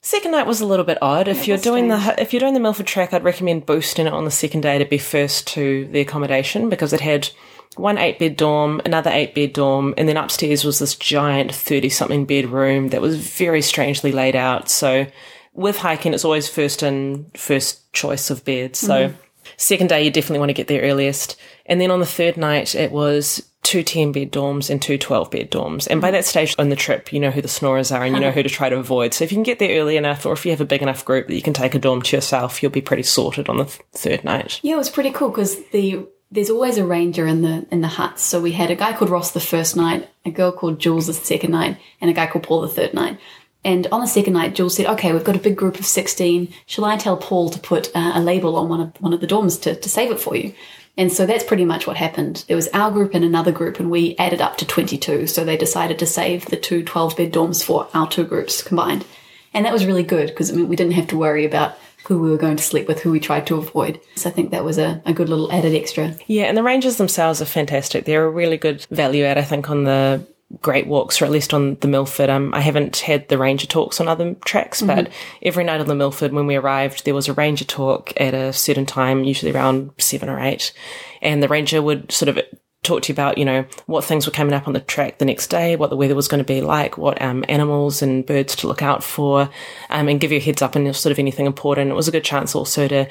Second 0.07 0.31
night 0.31 0.47
was 0.47 0.61
a 0.61 0.65
little 0.65 0.85
bit 0.85 0.99
odd. 1.01 1.27
If 1.27 1.49
you're 1.49 1.57
doing 1.57 1.91
strange. 1.91 2.15
the 2.15 2.21
if 2.21 2.31
you're 2.31 2.39
doing 2.39 2.53
the 2.53 2.61
Milford 2.61 2.87
track, 2.87 3.13
I'd 3.13 3.25
recommend 3.25 3.65
boosting 3.65 4.07
it 4.07 4.13
on 4.13 4.23
the 4.23 4.31
second 4.31 4.61
day 4.61 4.77
to 4.77 4.85
be 4.85 4.97
first 4.97 5.47
to 5.47 5.85
the 5.87 5.99
accommodation 5.99 6.69
because 6.69 6.93
it 6.93 7.01
had 7.01 7.29
one 7.75 7.97
eight 7.97 8.17
bed 8.17 8.37
dorm, 8.37 8.81
another 8.85 9.09
eight 9.11 9.35
bed 9.35 9.51
dorm, 9.51 9.93
and 9.97 10.07
then 10.07 10.15
upstairs 10.15 10.63
was 10.63 10.79
this 10.79 10.95
giant 10.95 11.53
thirty 11.53 11.89
something 11.89 12.23
bedroom 12.23 12.87
that 12.91 13.01
was 13.01 13.17
very 13.17 13.61
strangely 13.61 14.13
laid 14.13 14.37
out. 14.37 14.69
So 14.69 15.07
with 15.53 15.79
hiking, 15.79 16.13
it's 16.13 16.23
always 16.23 16.47
first 16.47 16.83
and 16.83 17.29
first 17.37 17.91
choice 17.91 18.29
of 18.29 18.45
beds. 18.45 18.79
So 18.79 19.09
mm-hmm. 19.09 19.17
second 19.57 19.89
day, 19.89 20.05
you 20.05 20.09
definitely 20.09 20.39
want 20.39 20.51
to 20.51 20.53
get 20.53 20.67
there 20.67 20.83
earliest, 20.83 21.35
and 21.65 21.81
then 21.81 21.91
on 21.91 21.99
the 21.99 22.05
third 22.05 22.37
night, 22.37 22.75
it 22.75 22.93
was 22.93 23.45
two 23.67 23.83
10 23.83 24.13
bed 24.13 24.31
dorms 24.31 24.69
and 24.69 24.81
two 24.81 24.97
12 24.97 25.29
bed 25.29 25.51
dorms. 25.51 25.87
And 25.89 25.99
by 25.99 26.09
that 26.11 26.23
stage 26.23 26.55
on 26.57 26.69
the 26.69 26.75
trip, 26.77 27.11
you 27.11 27.19
know 27.19 27.31
who 27.31 27.41
the 27.41 27.49
snorers 27.49 27.91
are 27.91 28.01
and 28.01 28.15
you 28.15 28.21
know 28.21 28.31
who 28.31 28.41
to 28.41 28.47
try 28.47 28.69
to 28.69 28.77
avoid. 28.77 29.13
So 29.13 29.25
if 29.25 29.31
you 29.31 29.35
can 29.35 29.43
get 29.43 29.59
there 29.59 29.77
early 29.77 29.97
enough, 29.97 30.25
or 30.25 30.31
if 30.31 30.45
you 30.45 30.51
have 30.51 30.61
a 30.61 30.65
big 30.65 30.81
enough 30.81 31.03
group 31.03 31.27
that 31.27 31.35
you 31.35 31.41
can 31.41 31.53
take 31.53 31.75
a 31.75 31.79
dorm 31.79 32.01
to 32.01 32.15
yourself, 32.15 32.63
you'll 32.63 32.71
be 32.71 32.79
pretty 32.81 33.03
sorted 33.03 33.49
on 33.49 33.57
the 33.57 33.65
th- 33.65 33.81
third 33.91 34.23
night. 34.23 34.61
Yeah, 34.63 34.75
it 34.75 34.77
was 34.77 34.89
pretty 34.89 35.11
cool 35.11 35.29
because 35.29 35.61
the 35.71 36.07
there's 36.31 36.49
always 36.49 36.77
a 36.77 36.85
ranger 36.85 37.27
in 37.27 37.41
the 37.41 37.65
in 37.69 37.81
the 37.81 37.89
huts. 37.89 38.23
So 38.23 38.39
we 38.39 38.53
had 38.53 38.71
a 38.71 38.75
guy 38.75 38.93
called 38.93 39.11
Ross 39.11 39.31
the 39.31 39.41
first 39.41 39.75
night, 39.75 40.07
a 40.23 40.31
girl 40.31 40.53
called 40.53 40.79
Jules 40.79 41.07
the 41.07 41.13
second 41.13 41.51
night, 41.51 41.77
and 41.99 42.09
a 42.09 42.13
guy 42.13 42.27
called 42.27 42.43
Paul 42.43 42.61
the 42.61 42.69
third 42.69 42.93
night. 42.93 43.19
And 43.65 43.85
on 43.91 43.99
the 43.99 44.07
second 44.07 44.31
night, 44.31 44.55
Jules 44.55 44.77
said, 44.77 44.85
"Okay, 44.85 45.11
we've 45.11 45.25
got 45.25 45.35
a 45.35 45.39
big 45.39 45.57
group 45.57 45.77
of 45.77 45.85
sixteen. 45.85 46.53
Shall 46.67 46.85
I 46.85 46.95
tell 46.95 47.17
Paul 47.17 47.49
to 47.49 47.59
put 47.59 47.93
uh, 47.93 48.13
a 48.15 48.21
label 48.21 48.55
on 48.55 48.69
one 48.69 48.79
of 48.79 49.01
one 49.01 49.11
of 49.11 49.19
the 49.19 49.27
dorms 49.27 49.61
to, 49.63 49.75
to 49.75 49.89
save 49.89 50.09
it 50.09 50.21
for 50.21 50.37
you?" 50.37 50.53
And 50.97 51.13
so 51.13 51.25
that's 51.25 51.43
pretty 51.43 51.65
much 51.65 51.85
what 51.85 51.95
happened. 51.97 52.43
There 52.47 52.55
was 52.55 52.69
our 52.73 52.91
group 52.91 53.13
and 53.13 53.23
another 53.23 53.51
group, 53.51 53.79
and 53.79 53.91
we 53.91 54.15
added 54.17 54.41
up 54.41 54.57
to 54.57 54.65
22. 54.65 55.27
So 55.27 55.43
they 55.43 55.55
decided 55.55 55.99
to 55.99 56.07
save 56.07 56.45
the 56.47 56.57
two 56.57 56.83
12 56.83 57.15
bed 57.15 57.31
dorms 57.31 57.63
for 57.63 57.87
our 57.93 58.07
two 58.07 58.25
groups 58.25 58.63
combined. 58.63 59.05
And 59.53 59.65
that 59.65 59.73
was 59.73 59.85
really 59.85 60.03
good 60.03 60.27
because 60.27 60.51
we 60.51 60.75
didn't 60.75 60.93
have 60.93 61.07
to 61.07 61.17
worry 61.17 61.45
about 61.45 61.77
who 62.07 62.19
we 62.19 62.29
were 62.29 62.37
going 62.37 62.55
to 62.55 62.63
sleep 62.63 62.87
with, 62.87 63.01
who 63.01 63.11
we 63.11 63.19
tried 63.19 63.45
to 63.47 63.57
avoid. 63.57 63.99
So 64.15 64.29
I 64.29 64.33
think 64.33 64.51
that 64.51 64.63
was 64.63 64.77
a, 64.77 65.01
a 65.05 65.13
good 65.13 65.29
little 65.29 65.51
added 65.51 65.75
extra. 65.75 66.15
Yeah, 66.25 66.45
and 66.45 66.57
the 66.57 66.63
rangers 66.63 66.97
themselves 66.97 67.41
are 67.41 67.45
fantastic. 67.45 68.05
They're 68.05 68.25
a 68.25 68.29
really 68.29 68.57
good 68.57 68.85
value 68.89 69.25
add, 69.25 69.37
I 69.37 69.43
think, 69.43 69.69
on 69.69 69.83
the 69.83 70.25
great 70.61 70.87
walks, 70.87 71.21
or 71.21 71.25
at 71.25 71.31
least 71.31 71.53
on 71.53 71.75
the 71.81 71.87
Milford. 71.87 72.29
Um, 72.29 72.53
I 72.53 72.61
haven't 72.61 72.97
had 72.97 73.27
the 73.27 73.37
ranger 73.37 73.67
talks 73.67 73.99
on 73.99 74.07
other 74.07 74.33
tracks, 74.45 74.81
mm-hmm. 74.81 75.03
but 75.03 75.11
every 75.41 75.63
night 75.63 75.81
on 75.81 75.87
the 75.87 75.95
Milford, 75.95 76.31
when 76.31 76.47
we 76.47 76.55
arrived, 76.55 77.05
there 77.05 77.15
was 77.15 77.27
a 77.27 77.33
ranger 77.33 77.65
talk 77.65 78.13
at 78.17 78.33
a 78.33 78.53
certain 78.53 78.85
time, 78.85 79.23
usually 79.23 79.51
around 79.51 79.91
seven 79.97 80.29
or 80.29 80.39
eight, 80.39 80.71
and 81.21 81.43
the 81.43 81.47
ranger 81.47 81.81
would 81.81 82.11
sort 82.11 82.29
of 82.29 82.39
talk 82.83 83.01
to 83.01 83.09
you 83.09 83.13
about, 83.13 83.37
you 83.37 83.43
know, 83.43 83.65
what 83.87 84.05
things 84.05 84.25
were 84.25 84.31
coming 84.31 84.53
up 84.53 84.67
on 84.67 84.73
the 84.73 84.79
track 84.79 85.17
the 85.17 85.25
next 85.25 85.47
day, 85.47 85.75
what 85.75 85.89
the 85.89 85.97
weather 85.97 86.15
was 86.15 86.27
going 86.27 86.39
to 86.39 86.45
be 86.45 86.61
like, 86.61 86.97
what 86.97 87.21
um, 87.21 87.43
animals 87.49 88.01
and 88.01 88.25
birds 88.25 88.55
to 88.55 88.67
look 88.67 88.81
out 88.81 89.03
for, 89.03 89.49
um, 89.89 90.07
and 90.07 90.21
give 90.21 90.31
you 90.31 90.37
a 90.37 90.41
heads 90.41 90.61
up 90.61 90.75
on 90.75 90.93
sort 90.93 91.11
of 91.11 91.19
anything 91.19 91.45
important. 91.45 91.91
It 91.91 91.95
was 91.95 92.07
a 92.07 92.11
good 92.11 92.23
chance 92.23 92.55
also 92.55 92.87
to, 92.87 93.07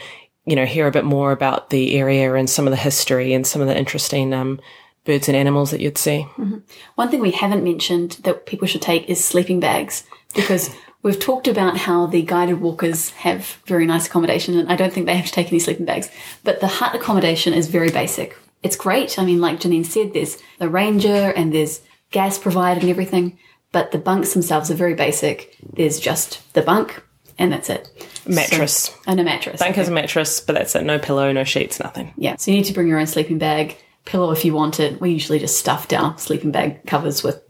you 0.47 0.57
know, 0.57 0.65
hear 0.65 0.87
a 0.87 0.93
bit 0.93 1.05
more 1.05 1.33
about 1.33 1.71
the 1.71 1.97
area 1.99 2.33
and 2.35 2.49
some 2.49 2.67
of 2.67 2.71
the 2.71 2.77
history 2.77 3.35
and 3.35 3.47
some 3.47 3.61
of 3.61 3.69
the 3.69 3.77
interesting 3.77 4.33
um, 4.33 4.61
birds 5.07 5.29
and 5.29 5.37
animals 5.37 5.71
that 5.71 5.81
you'd 5.81 5.99
see. 5.99 6.27
Mm-hmm. 6.37 6.59
One 6.97 7.11
thing 7.11 7.21
we 7.21 7.31
haven't 7.31 7.65
mentioned 7.65 8.19
that 8.25 8.47
people 8.47 8.67
should 8.67 8.83
take 8.83 9.09
is 9.09 9.25
sleeping 9.25 9.61
bags 9.61 10.05
because 10.35 10.75
we've 11.03 11.19
talked 11.19 11.49
about 11.49 11.77
how 11.77 12.07
the 12.07 12.23
guided 12.23 12.61
walkers 12.61 13.11
have 13.11 13.59
very 13.67 13.87
nice 13.87 14.07
accommodation 14.07 14.59
and 14.59 14.71
I 14.71 14.77
don't 14.77 14.93
think 14.93 15.07
they 15.07 15.17
have 15.17 15.27
to 15.27 15.33
take 15.33 15.49
any 15.49 15.59
sleeping 15.59 15.87
bags. 15.87 16.11
But 16.45 16.61
the 16.61 16.67
hut 16.67 16.95
accommodation 16.95 17.55
is 17.55 17.69
very 17.69 17.91
basic. 17.91 18.37
It's 18.63 18.77
great. 18.77 19.19
I 19.19 19.25
mean, 19.25 19.41
like 19.41 19.61
Janine 19.61 19.87
said, 19.87 20.13
there's 20.13 20.39
the 20.59 20.69
ranger 20.69 21.33
and 21.37 21.55
there's 21.55 21.81
gas 22.11 22.39
provided 22.39 22.83
and 22.83 22.91
everything, 22.91 23.39
but 23.73 23.93
the 23.93 23.99
bunks 23.99 24.33
themselves 24.33 24.71
are 24.71 24.75
very 24.75 24.95
basic. 24.95 25.57
There's 25.75 26.01
just 26.01 26.53
the 26.55 26.63
bunk 26.63 27.03
and 27.39 27.53
that's 27.53 27.71
it. 27.71 27.89
Mattress. 28.27 28.75
So, 28.75 28.95
and 29.07 29.21
a 29.21 29.25
mattress. 29.25 29.61
Bunk 29.61 29.73
okay. 29.73 29.81
has 29.81 29.89
a 29.89 29.93
mattress, 29.93 30.41
but 30.41 30.55
that's 30.55 30.75
it. 30.75 30.85
No 30.85 30.99
pillow, 30.99 31.31
no 31.33 31.45
sheets, 31.45 31.79
nothing. 31.79 32.13
Yeah. 32.17 32.37
So 32.37 32.51
you 32.51 32.57
need 32.57 32.65
to 32.65 32.73
bring 32.73 32.89
your 32.89 32.99
own 32.99 33.07
sleeping 33.07 33.39
bag 33.39 33.77
pillow 34.07 34.31
if 34.31 34.45
you 34.45 34.55
want 34.55 34.81
it. 34.81 35.01
We 35.01 35.11
usually 35.11 35.39
just 35.39 35.59
stuff 35.59 35.89
down 35.89 36.17
sleeping 36.17 36.51
bag 36.51 36.87
covers 36.87 37.23
with 37.23 37.43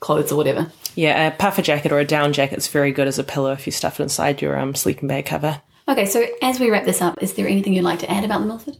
clothes 0.00 0.32
or 0.32 0.36
whatever. 0.36 0.72
Yeah, 0.96 1.28
a 1.28 1.30
puffer 1.30 1.62
jacket 1.62 1.92
or 1.92 2.00
a 2.00 2.04
down 2.04 2.32
jacket 2.32 2.58
is 2.58 2.66
very 2.66 2.90
good 2.90 3.06
as 3.06 3.20
a 3.20 3.24
pillow 3.24 3.52
if 3.52 3.66
you 3.66 3.72
stuff 3.72 4.00
it 4.00 4.02
inside 4.02 4.42
your 4.42 4.58
um, 4.58 4.74
sleeping 4.74 5.08
bag 5.08 5.26
cover. 5.26 5.62
Okay, 5.86 6.06
so 6.06 6.26
as 6.42 6.58
we 6.58 6.70
wrap 6.70 6.84
this 6.84 7.00
up, 7.00 7.22
is 7.22 7.34
there 7.34 7.46
anything 7.46 7.72
you'd 7.72 7.84
like 7.84 8.00
to 8.00 8.10
add 8.10 8.24
about 8.24 8.40
the 8.40 8.46
Milford? 8.46 8.76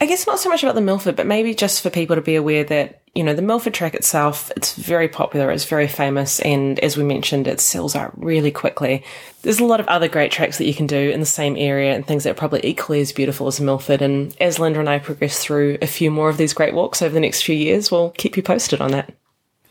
I 0.00 0.06
guess 0.06 0.26
not 0.26 0.38
so 0.38 0.50
much 0.50 0.62
about 0.62 0.74
the 0.74 0.82
Milford, 0.82 1.16
but 1.16 1.26
maybe 1.26 1.54
just 1.54 1.82
for 1.82 1.90
people 1.90 2.16
to 2.16 2.22
be 2.22 2.36
aware 2.36 2.64
that, 2.64 3.02
you 3.16 3.24
know, 3.24 3.32
the 3.32 3.40
Milford 3.40 3.72
track 3.72 3.94
itself, 3.94 4.52
it's 4.56 4.74
very 4.74 5.08
popular, 5.08 5.50
it's 5.50 5.64
very 5.64 5.88
famous, 5.88 6.38
and 6.40 6.78
as 6.80 6.98
we 6.98 7.02
mentioned, 7.02 7.48
it 7.48 7.60
sells 7.60 7.96
out 7.96 8.12
really 8.22 8.50
quickly. 8.50 9.02
There's 9.40 9.58
a 9.58 9.64
lot 9.64 9.80
of 9.80 9.88
other 9.88 10.06
great 10.06 10.30
tracks 10.30 10.58
that 10.58 10.66
you 10.66 10.74
can 10.74 10.86
do 10.86 11.10
in 11.10 11.20
the 11.20 11.26
same 11.26 11.56
area 11.56 11.94
and 11.94 12.06
things 12.06 12.24
that 12.24 12.30
are 12.32 12.34
probably 12.34 12.60
equally 12.62 13.00
as 13.00 13.12
beautiful 13.12 13.46
as 13.46 13.58
Milford. 13.58 14.02
And 14.02 14.36
as 14.38 14.58
Linda 14.58 14.80
and 14.80 14.88
I 14.88 14.98
progress 14.98 15.42
through 15.42 15.78
a 15.80 15.86
few 15.86 16.10
more 16.10 16.28
of 16.28 16.36
these 16.36 16.52
great 16.52 16.74
walks 16.74 17.00
over 17.00 17.14
the 17.14 17.20
next 17.20 17.42
few 17.42 17.56
years, 17.56 17.90
we'll 17.90 18.10
keep 18.10 18.36
you 18.36 18.42
posted 18.42 18.82
on 18.82 18.90
that. 18.90 19.14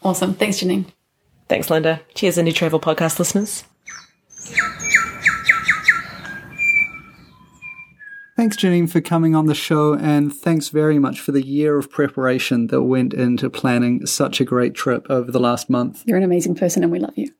Awesome. 0.01 0.33
Thanks, 0.33 0.57
Janine. 0.57 0.85
Thanks, 1.47 1.69
Linda. 1.69 2.01
Cheers, 2.15 2.37
Indie 2.37 2.55
Travel 2.55 2.79
Podcast 2.79 3.19
listeners. 3.19 3.63
Thanks, 8.35 8.57
Janine, 8.57 8.89
for 8.89 8.99
coming 8.99 9.33
on 9.33 9.45
the 9.45 9.55
show, 9.55 9.93
and 9.93 10.33
thanks 10.33 10.67
very 10.67 10.99
much 10.99 11.21
for 11.21 11.31
the 11.31 11.45
year 11.45 11.77
of 11.77 11.89
preparation 11.89 12.67
that 12.67 12.83
went 12.83 13.13
into 13.13 13.49
planning 13.49 14.05
such 14.05 14.41
a 14.41 14.45
great 14.45 14.75
trip 14.75 15.07
over 15.09 15.31
the 15.31 15.39
last 15.39 15.69
month. 15.69 16.03
You're 16.05 16.17
an 16.17 16.23
amazing 16.23 16.55
person, 16.55 16.83
and 16.83 16.91
we 16.91 16.99
love 16.99 17.17
you. 17.17 17.31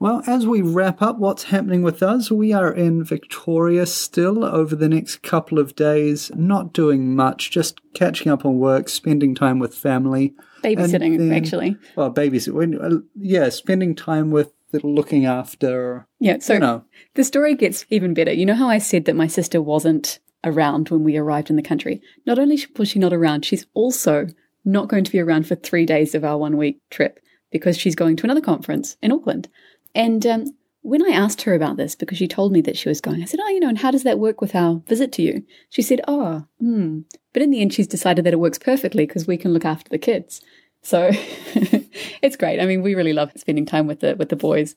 Well, 0.00 0.22
as 0.26 0.46
we 0.46 0.62
wrap 0.62 1.02
up 1.02 1.18
what's 1.18 1.44
happening 1.44 1.82
with 1.82 2.02
us, 2.02 2.30
we 2.30 2.54
are 2.54 2.72
in 2.72 3.04
Victoria 3.04 3.84
still 3.84 4.44
over 4.44 4.74
the 4.74 4.88
next 4.88 5.22
couple 5.22 5.58
of 5.58 5.74
days, 5.74 6.30
not 6.34 6.72
doing 6.72 7.14
much, 7.14 7.50
just 7.50 7.80
catching 7.94 8.32
up 8.32 8.46
on 8.46 8.58
work, 8.58 8.88
spending 8.88 9.34
time 9.34 9.58
with 9.58 9.74
family. 9.74 10.34
Babysitting, 10.62 11.18
then, 11.18 11.32
actually. 11.32 11.76
Well, 11.96 12.14
babysitting. 12.14 12.82
Uh, 12.82 13.02
yeah, 13.14 13.50
spending 13.50 13.94
time 13.94 14.30
with 14.30 14.52
looking 14.72 15.26
after. 15.26 16.06
Yeah, 16.20 16.38
so 16.40 16.54
you 16.54 16.60
know. 16.60 16.84
the 17.14 17.24
story 17.24 17.54
gets 17.54 17.86
even 17.90 18.14
better. 18.14 18.32
You 18.32 18.46
know 18.46 18.54
how 18.54 18.68
I 18.68 18.78
said 18.78 19.04
that 19.06 19.16
my 19.16 19.26
sister 19.26 19.60
wasn't 19.60 20.18
around 20.44 20.88
when 20.88 21.04
we 21.04 21.16
arrived 21.16 21.50
in 21.50 21.56
the 21.56 21.62
country? 21.62 22.00
Not 22.26 22.38
only 22.38 22.58
was 22.76 22.88
she 22.88 22.98
not 22.98 23.12
around, 23.12 23.44
she's 23.44 23.66
also 23.74 24.26
not 24.64 24.88
going 24.88 25.04
to 25.04 25.12
be 25.12 25.20
around 25.20 25.46
for 25.46 25.54
three 25.54 25.86
days 25.86 26.14
of 26.14 26.24
our 26.24 26.38
one 26.38 26.56
week 26.56 26.80
trip 26.90 27.20
because 27.50 27.78
she's 27.78 27.94
going 27.94 28.16
to 28.16 28.24
another 28.24 28.40
conference 28.40 28.96
in 29.02 29.12
Auckland. 29.12 29.48
And 29.94 30.26
um, 30.26 30.44
when 30.82 31.04
I 31.04 31.14
asked 31.14 31.42
her 31.42 31.54
about 31.54 31.76
this, 31.76 31.94
because 31.94 32.18
she 32.18 32.28
told 32.28 32.52
me 32.52 32.60
that 32.62 32.76
she 32.76 32.88
was 32.88 33.00
going, 33.00 33.22
I 33.22 33.24
said, 33.24 33.40
Oh, 33.42 33.48
you 33.48 33.60
know, 33.60 33.68
and 33.68 33.78
how 33.78 33.90
does 33.90 34.02
that 34.04 34.18
work 34.18 34.40
with 34.40 34.54
our 34.54 34.82
visit 34.86 35.12
to 35.12 35.22
you? 35.22 35.44
She 35.70 35.82
said, 35.82 36.00
Oh, 36.06 36.44
hmm. 36.60 37.00
But 37.32 37.42
in 37.42 37.50
the 37.50 37.60
end, 37.60 37.72
she's 37.72 37.86
decided 37.86 38.24
that 38.24 38.32
it 38.32 38.40
works 38.40 38.58
perfectly 38.58 39.06
because 39.06 39.26
we 39.26 39.36
can 39.36 39.52
look 39.52 39.64
after 39.64 39.88
the 39.88 39.98
kids. 39.98 40.40
So 40.82 41.10
it's 42.22 42.36
great. 42.36 42.60
I 42.60 42.66
mean, 42.66 42.82
we 42.82 42.94
really 42.94 43.12
love 43.12 43.32
spending 43.36 43.66
time 43.66 43.86
with 43.86 44.00
the 44.00 44.16
with 44.16 44.28
the 44.28 44.36
boys. 44.36 44.74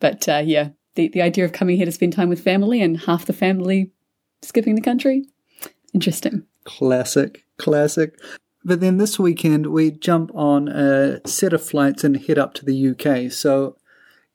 But 0.00 0.28
uh, 0.28 0.42
yeah, 0.44 0.70
the, 0.94 1.08
the 1.08 1.22
idea 1.22 1.44
of 1.44 1.52
coming 1.52 1.76
here 1.76 1.86
to 1.86 1.92
spend 1.92 2.12
time 2.12 2.28
with 2.28 2.42
family 2.42 2.82
and 2.82 2.98
half 2.98 3.26
the 3.26 3.32
family 3.32 3.90
skipping 4.42 4.74
the 4.74 4.80
country, 4.80 5.26
interesting. 5.94 6.44
Classic, 6.64 7.44
classic. 7.58 8.18
But 8.64 8.80
then 8.80 8.98
this 8.98 9.18
weekend 9.18 9.66
we 9.66 9.90
jump 9.90 10.30
on 10.34 10.68
a 10.68 11.20
set 11.26 11.52
of 11.52 11.64
flights 11.64 12.04
and 12.04 12.16
head 12.16 12.38
up 12.38 12.54
to 12.54 12.64
the 12.64 12.90
UK. 12.90 13.32
So 13.32 13.76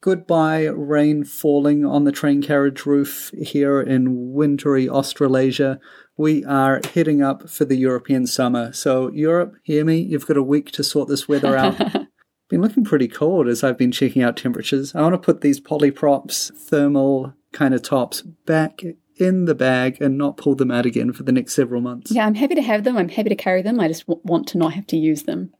Goodbye, 0.00 0.66
rain 0.66 1.24
falling 1.24 1.84
on 1.84 2.04
the 2.04 2.12
train 2.12 2.40
carriage 2.40 2.86
roof 2.86 3.32
here 3.36 3.80
in 3.80 4.32
wintry 4.32 4.88
Australasia. 4.88 5.80
We 6.16 6.44
are 6.44 6.80
heading 6.94 7.20
up 7.20 7.50
for 7.50 7.64
the 7.64 7.74
European 7.74 8.28
summer. 8.28 8.72
So, 8.72 9.10
Europe, 9.10 9.56
hear 9.64 9.84
me, 9.84 9.98
you've 9.98 10.26
got 10.26 10.36
a 10.36 10.42
week 10.42 10.70
to 10.72 10.84
sort 10.84 11.08
this 11.08 11.26
weather 11.26 11.56
out. 11.56 11.74
been 12.48 12.62
looking 12.62 12.84
pretty 12.84 13.08
cold 13.08 13.46
as 13.46 13.62
I've 13.62 13.78
been 13.78 13.92
checking 13.92 14.22
out 14.22 14.36
temperatures. 14.36 14.94
I 14.94 15.02
want 15.02 15.14
to 15.14 15.18
put 15.18 15.40
these 15.40 15.60
polyprops 15.60 16.50
thermal 16.56 17.34
kind 17.52 17.74
of 17.74 17.82
tops 17.82 18.22
back 18.22 18.82
in 19.16 19.44
the 19.44 19.54
bag 19.54 20.00
and 20.00 20.16
not 20.16 20.36
pull 20.36 20.54
them 20.54 20.70
out 20.70 20.86
again 20.86 21.12
for 21.12 21.22
the 21.22 21.32
next 21.32 21.54
several 21.54 21.80
months. 21.80 22.10
Yeah, 22.10 22.26
I'm 22.26 22.34
happy 22.34 22.54
to 22.54 22.62
have 22.62 22.84
them. 22.84 22.96
I'm 22.96 23.08
happy 23.08 23.28
to 23.28 23.36
carry 23.36 23.62
them. 23.62 23.80
I 23.80 23.88
just 23.88 24.06
w- 24.06 24.20
want 24.24 24.46
to 24.48 24.58
not 24.58 24.74
have 24.74 24.86
to 24.88 24.96
use 24.96 25.24
them. 25.24 25.52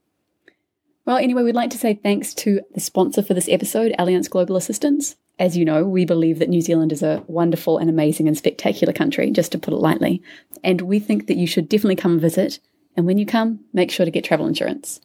Well, 1.05 1.17
anyway, 1.17 1.43
we'd 1.43 1.55
like 1.55 1.71
to 1.71 1.77
say 1.77 1.95
thanks 1.95 2.33
to 2.35 2.61
the 2.73 2.79
sponsor 2.79 3.21
for 3.21 3.33
this 3.33 3.49
episode, 3.49 3.95
Allianz 3.97 4.29
Global 4.29 4.55
Assistance. 4.55 5.15
As 5.39 5.57
you 5.57 5.65
know, 5.65 5.85
we 5.85 6.05
believe 6.05 6.39
that 6.39 6.49
New 6.49 6.61
Zealand 6.61 6.91
is 6.91 7.01
a 7.01 7.23
wonderful 7.27 7.77
and 7.77 7.89
amazing 7.89 8.27
and 8.27 8.37
spectacular 8.37 8.93
country, 8.93 9.31
just 9.31 9.51
to 9.53 9.57
put 9.57 9.73
it 9.73 9.77
lightly. 9.77 10.21
And 10.63 10.81
we 10.81 10.99
think 10.99 11.27
that 11.27 11.37
you 11.37 11.47
should 11.47 11.69
definitely 11.69 11.95
come 11.95 12.13
and 12.13 12.21
visit. 12.21 12.59
And 12.95 13.05
when 13.05 13.17
you 13.17 13.25
come, 13.25 13.61
make 13.73 13.89
sure 13.89 14.05
to 14.05 14.11
get 14.11 14.23
travel 14.23 14.45
insurance. 14.45 14.99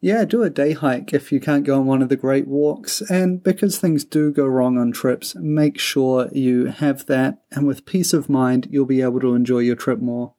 Yeah, 0.00 0.24
do 0.24 0.44
a 0.44 0.50
day 0.50 0.74
hike 0.74 1.12
if 1.12 1.32
you 1.32 1.40
can't 1.40 1.64
go 1.64 1.80
on 1.80 1.86
one 1.86 2.02
of 2.02 2.08
the 2.08 2.16
great 2.16 2.46
walks. 2.46 3.00
And 3.10 3.42
because 3.42 3.78
things 3.78 4.04
do 4.04 4.30
go 4.30 4.46
wrong 4.46 4.78
on 4.78 4.92
trips, 4.92 5.34
make 5.34 5.78
sure 5.78 6.28
you 6.32 6.66
have 6.66 7.06
that. 7.06 7.42
And 7.50 7.66
with 7.66 7.86
peace 7.86 8.12
of 8.12 8.28
mind, 8.28 8.68
you'll 8.70 8.86
be 8.86 9.02
able 9.02 9.20
to 9.20 9.34
enjoy 9.34 9.58
your 9.60 9.76
trip 9.76 9.98
more. 9.98 10.34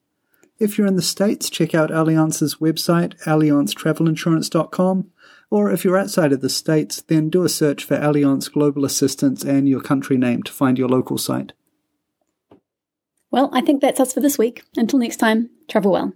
If 0.59 0.77
you're 0.77 0.87
in 0.87 0.95
the 0.95 1.01
States, 1.01 1.49
check 1.49 1.75
out 1.75 1.89
Allianz's 1.89 2.55
website, 2.55 3.21
allianztravelinsurance.com. 3.23 5.11
Or 5.51 5.71
if 5.71 5.83
you're 5.83 5.97
outside 5.97 6.31
of 6.31 6.41
the 6.41 6.49
States, 6.49 7.01
then 7.01 7.29
do 7.29 7.43
a 7.43 7.49
search 7.49 7.83
for 7.83 7.97
Allianz 7.97 8.51
Global 8.51 8.85
Assistance 8.85 9.43
and 9.43 9.67
your 9.67 9.81
country 9.81 10.17
name 10.17 10.43
to 10.43 10.51
find 10.51 10.77
your 10.77 10.89
local 10.89 11.17
site. 11.17 11.53
Well, 13.31 13.49
I 13.53 13.61
think 13.61 13.81
that's 13.81 13.99
us 13.99 14.13
for 14.13 14.19
this 14.21 14.37
week. 14.37 14.63
Until 14.75 14.99
next 14.99 15.17
time, 15.17 15.49
travel 15.67 15.91
well. 15.91 16.13